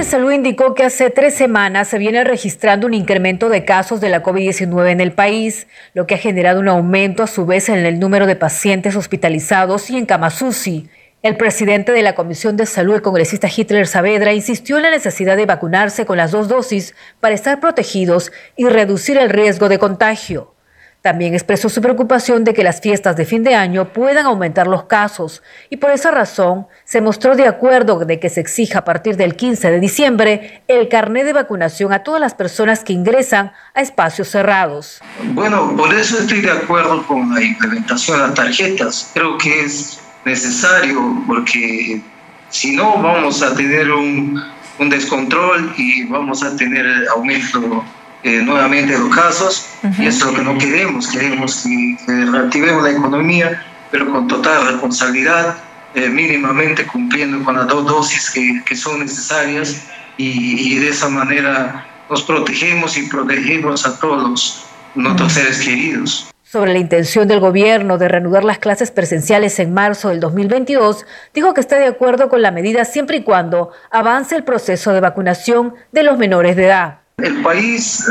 De 0.00 0.06
Salud 0.06 0.32
indicó 0.32 0.74
que 0.74 0.84
hace 0.84 1.10
tres 1.10 1.34
semanas 1.34 1.88
se 1.88 1.98
viene 1.98 2.24
registrando 2.24 2.86
un 2.86 2.94
incremento 2.94 3.50
de 3.50 3.66
casos 3.66 4.00
de 4.00 4.08
la 4.08 4.22
COVID-19 4.22 4.92
en 4.92 5.02
el 5.02 5.12
país, 5.12 5.66
lo 5.92 6.06
que 6.06 6.14
ha 6.14 6.18
generado 6.18 6.58
un 6.58 6.68
aumento 6.68 7.22
a 7.22 7.26
su 7.26 7.44
vez 7.44 7.68
en 7.68 7.84
el 7.84 8.00
número 8.00 8.24
de 8.24 8.34
pacientes 8.34 8.96
hospitalizados 8.96 9.90
y 9.90 9.98
en 9.98 10.06
Kamasusi. 10.06 10.88
El 11.22 11.36
presidente 11.36 11.92
de 11.92 12.00
la 12.00 12.14
Comisión 12.14 12.56
de 12.56 12.64
Salud, 12.64 12.94
el 12.94 13.02
congresista 13.02 13.46
Hitler 13.54 13.86
Saavedra, 13.86 14.32
insistió 14.32 14.78
en 14.78 14.84
la 14.84 14.90
necesidad 14.90 15.36
de 15.36 15.44
vacunarse 15.44 16.06
con 16.06 16.16
las 16.16 16.30
dos 16.30 16.48
dosis 16.48 16.94
para 17.20 17.34
estar 17.34 17.60
protegidos 17.60 18.32
y 18.56 18.68
reducir 18.68 19.18
el 19.18 19.28
riesgo 19.28 19.68
de 19.68 19.78
contagio. 19.78 20.54
También 21.02 21.32
expresó 21.32 21.70
su 21.70 21.80
preocupación 21.80 22.44
de 22.44 22.52
que 22.52 22.62
las 22.62 22.82
fiestas 22.82 23.16
de 23.16 23.24
fin 23.24 23.42
de 23.42 23.54
año 23.54 23.90
puedan 23.90 24.26
aumentar 24.26 24.66
los 24.66 24.84
casos 24.84 25.42
y 25.70 25.78
por 25.78 25.90
esa 25.90 26.10
razón 26.10 26.66
se 26.84 27.00
mostró 27.00 27.36
de 27.36 27.46
acuerdo 27.46 28.00
de 28.00 28.20
que 28.20 28.28
se 28.28 28.40
exija 28.40 28.80
a 28.80 28.84
partir 28.84 29.16
del 29.16 29.34
15 29.34 29.70
de 29.70 29.80
diciembre 29.80 30.62
el 30.68 30.88
carnet 30.88 31.24
de 31.24 31.32
vacunación 31.32 31.94
a 31.94 32.02
todas 32.02 32.20
las 32.20 32.34
personas 32.34 32.84
que 32.84 32.92
ingresan 32.92 33.52
a 33.74 33.80
espacios 33.80 34.28
cerrados. 34.28 35.00
Bueno, 35.32 35.74
por 35.74 35.94
eso 35.94 36.18
estoy 36.18 36.42
de 36.42 36.50
acuerdo 36.50 37.06
con 37.06 37.34
la 37.34 37.42
implementación 37.42 38.18
de 38.18 38.26
las 38.26 38.34
tarjetas. 38.34 39.10
Creo 39.14 39.38
que 39.38 39.62
es 39.62 40.00
necesario 40.26 41.24
porque 41.26 42.02
si 42.50 42.76
no 42.76 43.02
vamos 43.02 43.42
a 43.42 43.54
tener 43.54 43.90
un, 43.90 44.42
un 44.78 44.90
descontrol 44.90 45.72
y 45.78 46.04
vamos 46.04 46.42
a 46.42 46.54
tener 46.56 47.08
aumento 47.08 47.84
eh, 48.22 48.42
nuevamente 48.42 48.98
los 48.98 49.14
casos 49.14 49.66
y 49.98 50.06
eso 50.06 50.26
es 50.28 50.32
lo 50.32 50.38
que 50.38 50.44
no 50.44 50.58
queremos, 50.58 51.08
queremos 51.08 51.64
que, 51.64 52.26
reactivemos 52.26 52.82
la 52.82 52.90
economía, 52.90 53.62
pero 53.90 54.10
con 54.10 54.28
total 54.28 54.66
responsabilidad, 54.66 55.56
eh, 55.94 56.08
mínimamente 56.08 56.86
cumpliendo 56.86 57.42
con 57.44 57.56
las 57.56 57.66
dos 57.66 57.86
dosis 57.86 58.30
que, 58.30 58.62
que 58.64 58.76
son 58.76 59.00
necesarias 59.00 59.86
y, 60.16 60.74
y, 60.74 60.78
de 60.78 60.88
esa 60.90 61.08
manera 61.08 61.86
nos 62.10 62.22
protegemos 62.22 62.96
y 62.98 63.08
protegemos 63.08 63.86
a 63.86 63.98
todos 63.98 64.66
nuestros 64.94 65.32
seres 65.32 65.60
queridos. 65.60 66.30
Sobre 66.42 66.72
la 66.72 66.80
intención 66.80 67.28
del 67.28 67.38
gobierno 67.38 67.96
de 67.96 68.08
reanudar 68.08 68.42
las 68.42 68.58
clases 68.58 68.90
presenciales 68.90 69.58
en 69.60 69.72
marzo 69.72 70.08
del 70.08 70.18
2022, 70.18 71.06
dijo 71.32 71.54
que 71.54 71.60
está 71.60 71.78
de 71.78 71.86
acuerdo 71.86 72.28
con 72.28 72.42
la 72.42 72.50
medida 72.50 72.84
siempre 72.84 73.18
y 73.18 73.22
cuando 73.22 73.70
avance 73.90 74.34
el 74.34 74.42
proceso 74.42 74.92
de 74.92 75.00
vacunación 75.00 75.74
de 75.92 76.02
los 76.02 76.18
menores 76.18 76.56
de 76.56 76.66
edad. 76.66 77.00
El 77.22 77.42
país, 77.42 78.04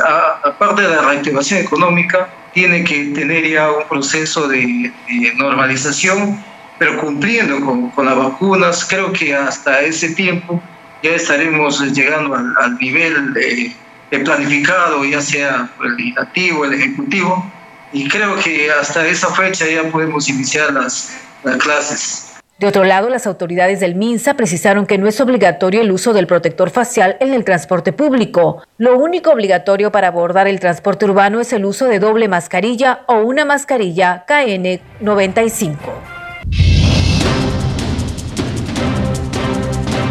aparte 0.43 0.81
de 0.81 0.89
la 0.89 1.01
reactivación 1.01 1.61
económica, 1.61 2.29
tiene 2.53 2.83
que 2.83 3.05
tener 3.15 3.47
ya 3.47 3.71
un 3.71 3.87
proceso 3.87 4.47
de, 4.47 4.91
normalización, 5.37 6.43
pero 6.77 6.97
cumpliendo 6.97 7.59
con, 7.61 8.05
las 8.05 8.15
vacunas. 8.15 8.85
Creo 8.89 9.11
que 9.13 9.35
hasta 9.35 9.81
ese 9.81 10.09
tiempo 10.15 10.61
ya 11.03 11.11
estaremos 11.11 11.81
llegando 11.93 12.35
al, 12.35 12.77
nivel 12.77 13.33
de, 13.33 13.75
planificado, 14.23 15.05
ya 15.05 15.21
sea 15.21 15.69
el 15.83 15.95
legislativo, 15.95 16.65
el 16.65 16.73
ejecutivo, 16.73 17.51
y 17.93 18.07
creo 18.07 18.35
que 18.37 18.71
hasta 18.71 19.07
esa 19.07 19.33
fecha 19.33 19.65
ya 19.67 19.83
podemos 19.89 20.27
iniciar 20.29 20.73
las 20.73 21.15
clases. 21.59 22.28
De 22.59 22.67
otro 22.67 22.83
lado, 22.83 23.07
las 23.07 23.25
autoridades 23.25 23.79
del 23.79 23.95
MINSA 23.95 24.33
precisaron 24.33 24.85
que 24.85 24.97
no 24.97 25.07
es 25.07 25.21
obligatorio 25.21 25.79
el 25.79 25.93
uso 25.93 26.11
del 26.11 26.27
protector 26.27 26.69
facial 26.69 27.15
en 27.21 27.33
el 27.33 27.45
transporte 27.45 27.93
público. 27.93 28.61
Lo 28.77 28.97
único 28.97 29.31
obligatorio 29.31 29.93
para 29.93 30.09
abordar 30.09 30.45
el 30.45 30.59
transporte 30.59 31.05
urbano 31.05 31.39
es 31.39 31.53
el 31.53 31.63
uso 31.63 31.85
de 31.85 31.99
doble 31.99 32.27
mascarilla 32.27 33.03
o 33.07 33.19
una 33.19 33.45
mascarilla 33.45 34.25
KN95. 34.27 35.77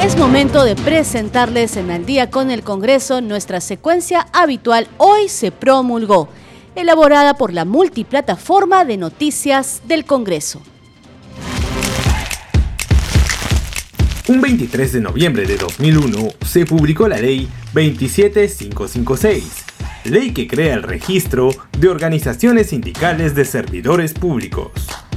Es 0.03 0.17
momento 0.17 0.65
de 0.65 0.75
presentarles 0.75 1.77
en 1.77 1.91
Al 1.91 2.07
día 2.07 2.31
con 2.31 2.51
el 2.51 2.63
Congreso 2.63 3.21
nuestra 3.21 3.61
secuencia 3.61 4.27
habitual 4.33 4.89
Hoy 4.97 5.29
se 5.29 5.53
promulgó, 5.53 6.31
elaborada 6.75 7.35
por 7.35 7.53
la 7.53 7.67
multiplataforma 7.67 8.87
de 8.87 8.97
noticias 8.97 9.83
del 9.87 10.07
Congreso. 10.07 10.63
Un 14.29 14.43
23 14.43 14.93
de 14.93 15.01
noviembre 15.01 15.47
de 15.47 15.57
2001 15.57 16.29
se 16.45 16.67
publicó 16.67 17.09
la 17.09 17.17
Ley 17.17 17.49
27556, 17.73 19.65
ley 20.05 20.35
que 20.35 20.47
crea 20.47 20.75
el 20.75 20.83
registro 20.83 21.49
de 21.79 21.89
organizaciones 21.89 22.67
sindicales 22.69 23.35
de 23.35 23.47
servidores 23.47 24.13
públicos. 24.13 24.73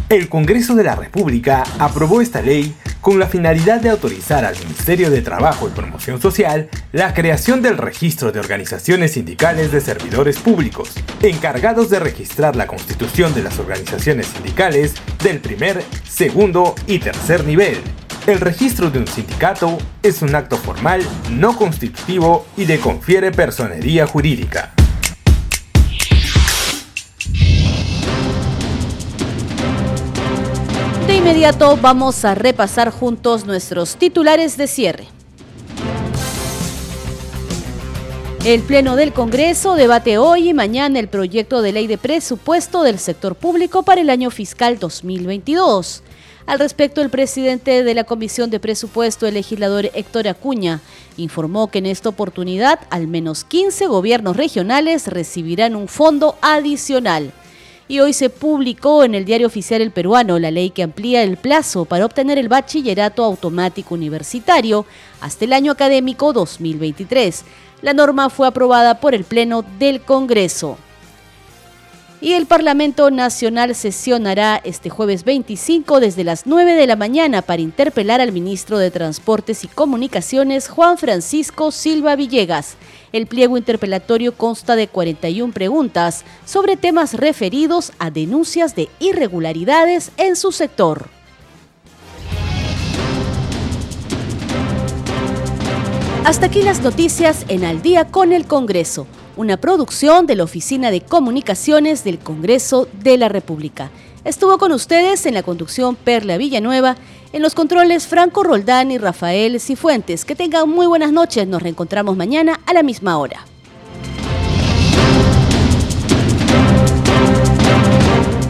El 0.08 0.30
Congreso 0.30 0.76
de 0.76 0.86
la 0.86 0.96
República 0.96 1.66
aprobó 1.78 2.22
esta 2.22 2.42
ley 2.42 2.74
con 3.02 3.20
la 3.20 3.28
finalidad 3.28 3.82
de 3.82 3.90
autorizar 3.90 4.46
al 4.46 4.58
Ministerio 4.60 5.10
de 5.10 5.22
Trabajo 5.22 5.68
y 5.68 5.72
Promoción 5.72 6.22
Social 6.22 6.70
la 6.94 7.14
creación 7.14 7.62
del 7.62 7.78
registro 7.78 8.32
de 8.32 8.40
organizaciones 8.40 9.12
sindicales 9.12 9.74
de 9.74 9.82
servidores 9.82 10.38
públicos, 10.38 10.94
encargados 11.22 11.90
de 11.90 12.00
registrar 12.00 12.56
la 12.56 12.66
constitución 12.66 13.34
de 13.34 13.44
las 13.44 13.60
organizaciones 13.60 14.28
sindicales 14.28 14.94
del 15.22 15.40
primer, 15.40 15.84
segundo 16.08 16.76
y 16.88 17.00
tercer 17.00 17.44
nivel, 17.44 17.76
el 18.28 18.40
registro 18.40 18.90
de 18.92 19.00
un 19.00 19.08
sindicato 19.08 19.78
es 20.04 20.22
un 20.22 20.36
acto 20.36 20.58
formal, 20.58 21.02
no 21.32 21.56
constitutivo 21.56 22.46
y 22.56 22.66
le 22.66 22.80
confiere 22.80 23.32
personería 23.32 24.06
jurídica. 24.06 24.74
De 31.08 31.16
inmediato 31.16 31.78
vamos 31.78 32.24
a 32.24 32.36
repasar 32.36 32.92
juntos 32.92 33.46
nuestros 33.46 33.96
titulares 33.96 34.56
de 34.56 34.68
cierre. 34.68 35.08
El 38.46 38.62
Pleno 38.62 38.96
del 38.96 39.14
Congreso 39.14 39.76
debate 39.76 40.18
hoy 40.18 40.50
y 40.50 40.54
mañana 40.54 41.00
el 41.00 41.08
proyecto 41.08 41.62
de 41.62 41.74
ley 41.74 41.86
de 41.86 41.98
presupuesto 41.98 42.82
del 42.82 42.98
sector 42.98 43.36
público 43.36 43.84
para 43.84 44.02
el 44.02 44.10
año 44.10 44.32
fiscal 44.32 44.80
2022. 44.80 46.04
Al 46.52 46.60
respecto, 46.60 47.02
el 47.02 47.10
presidente 47.10 47.82
de 47.82 47.94
la 47.94 48.04
Comisión 48.04 48.50
de 48.50 48.60
Presupuesto, 48.60 49.26
el 49.26 49.36
legislador 49.36 49.90
Héctor 49.94 50.28
Acuña, 50.28 50.82
informó 51.16 51.72
que 51.72 51.78
en 51.78 51.86
esta 51.86 52.10
oportunidad 52.10 52.78
al 52.90 53.08
menos 53.08 53.46
15 53.46 53.88
gobiernos 53.88 54.36
regionales 54.36 55.08
recibirán 55.08 55.78
un 55.78 55.88
fondo 55.88 56.36
adicional. 56.42 57.32
Y 57.88 58.02
hoy 58.02 58.12
se 58.12 58.30
publicó 58.30 59.06
en 59.06 59.16
el 59.16 59.24
diario 59.24 59.48
oficial 59.48 59.82
El 59.82 59.92
Peruano 59.92 60.40
la 60.40 60.52
ley 60.52 60.72
que 60.72 60.84
amplía 60.84 61.24
el 61.24 61.38
plazo 61.38 61.86
para 61.86 62.06
obtener 62.06 62.38
el 62.38 62.50
bachillerato 62.50 63.24
automático 63.24 63.96
universitario 63.96 64.86
hasta 65.22 65.46
el 65.46 65.54
año 65.54 65.72
académico 65.72 66.34
2023. 66.34 67.46
La 67.82 67.94
norma 67.94 68.30
fue 68.30 68.50
aprobada 68.50 69.00
por 69.00 69.16
el 69.16 69.24
Pleno 69.24 69.64
del 69.80 70.02
Congreso. 70.02 70.78
Y 72.24 72.34
el 72.34 72.46
Parlamento 72.46 73.10
Nacional 73.10 73.74
sesionará 73.74 74.62
este 74.64 74.92
jueves 74.92 75.24
25 75.24 76.00
desde 76.00 76.24
las 76.24 76.46
9 76.46 76.76
de 76.76 76.86
la 76.86 76.96
mañana 76.96 77.42
para 77.42 77.64
interpelar 77.64 78.22
al 78.22 78.32
ministro 78.32 78.78
de 78.78 78.92
Transportes 78.92 79.64
y 79.64 79.68
Comunicaciones, 79.68 80.70
Juan 80.70 81.00
Francisco 81.00 81.72
Silva 81.72 82.16
Villegas. 82.16 82.76
El 83.12 83.26
pliego 83.26 83.58
interpelatorio 83.58 84.38
consta 84.38 84.76
de 84.76 84.88
41 84.88 85.52
preguntas 85.52 86.24
sobre 86.46 86.78
temas 86.78 87.16
referidos 87.16 87.92
a 87.98 88.12
denuncias 88.12 88.76
de 88.76 88.88
irregularidades 89.00 90.12
en 90.18 90.36
su 90.36 90.52
sector. 90.52 91.10
Hasta 96.24 96.46
aquí 96.46 96.62
las 96.62 96.82
noticias 96.82 97.46
en 97.48 97.64
Al 97.64 97.82
día 97.82 98.10
con 98.10 98.32
el 98.32 98.46
Congreso 98.46 99.08
una 99.42 99.58
producción 99.58 100.28
de 100.28 100.36
la 100.36 100.44
Oficina 100.44 100.92
de 100.92 101.02
Comunicaciones 101.02 102.04
del 102.04 102.20
Congreso 102.20 102.88
de 103.02 103.18
la 103.18 103.28
República. 103.28 103.90
Estuvo 104.24 104.60
con 104.60 104.72
ustedes 104.72 105.26
en 105.26 105.34
la 105.34 105.42
conducción 105.42 105.96
Perla 105.96 106.38
Villanueva, 106.38 106.96
en 107.34 107.42
los 107.42 107.56
controles 107.56 108.06
Franco 108.06 108.44
Roldán 108.44 108.92
y 108.92 109.00
Rafael 109.00 109.60
Cifuentes. 109.60 110.26
Que 110.26 110.36
tengan 110.36 110.70
muy 110.70 110.86
buenas 110.86 111.12
noches, 111.12 111.48
nos 111.48 111.64
reencontramos 111.64 112.16
mañana 112.16 112.60
a 112.68 112.74
la 112.74 112.84
misma 112.84 113.18
hora. 113.18 113.44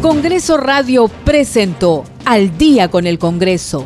Congreso 0.01 0.57
Radio 0.57 1.07
presentó 1.07 2.03
Al 2.25 2.57
día 2.57 2.89
con 2.89 3.07
el 3.07 3.17
Congreso. 3.17 3.85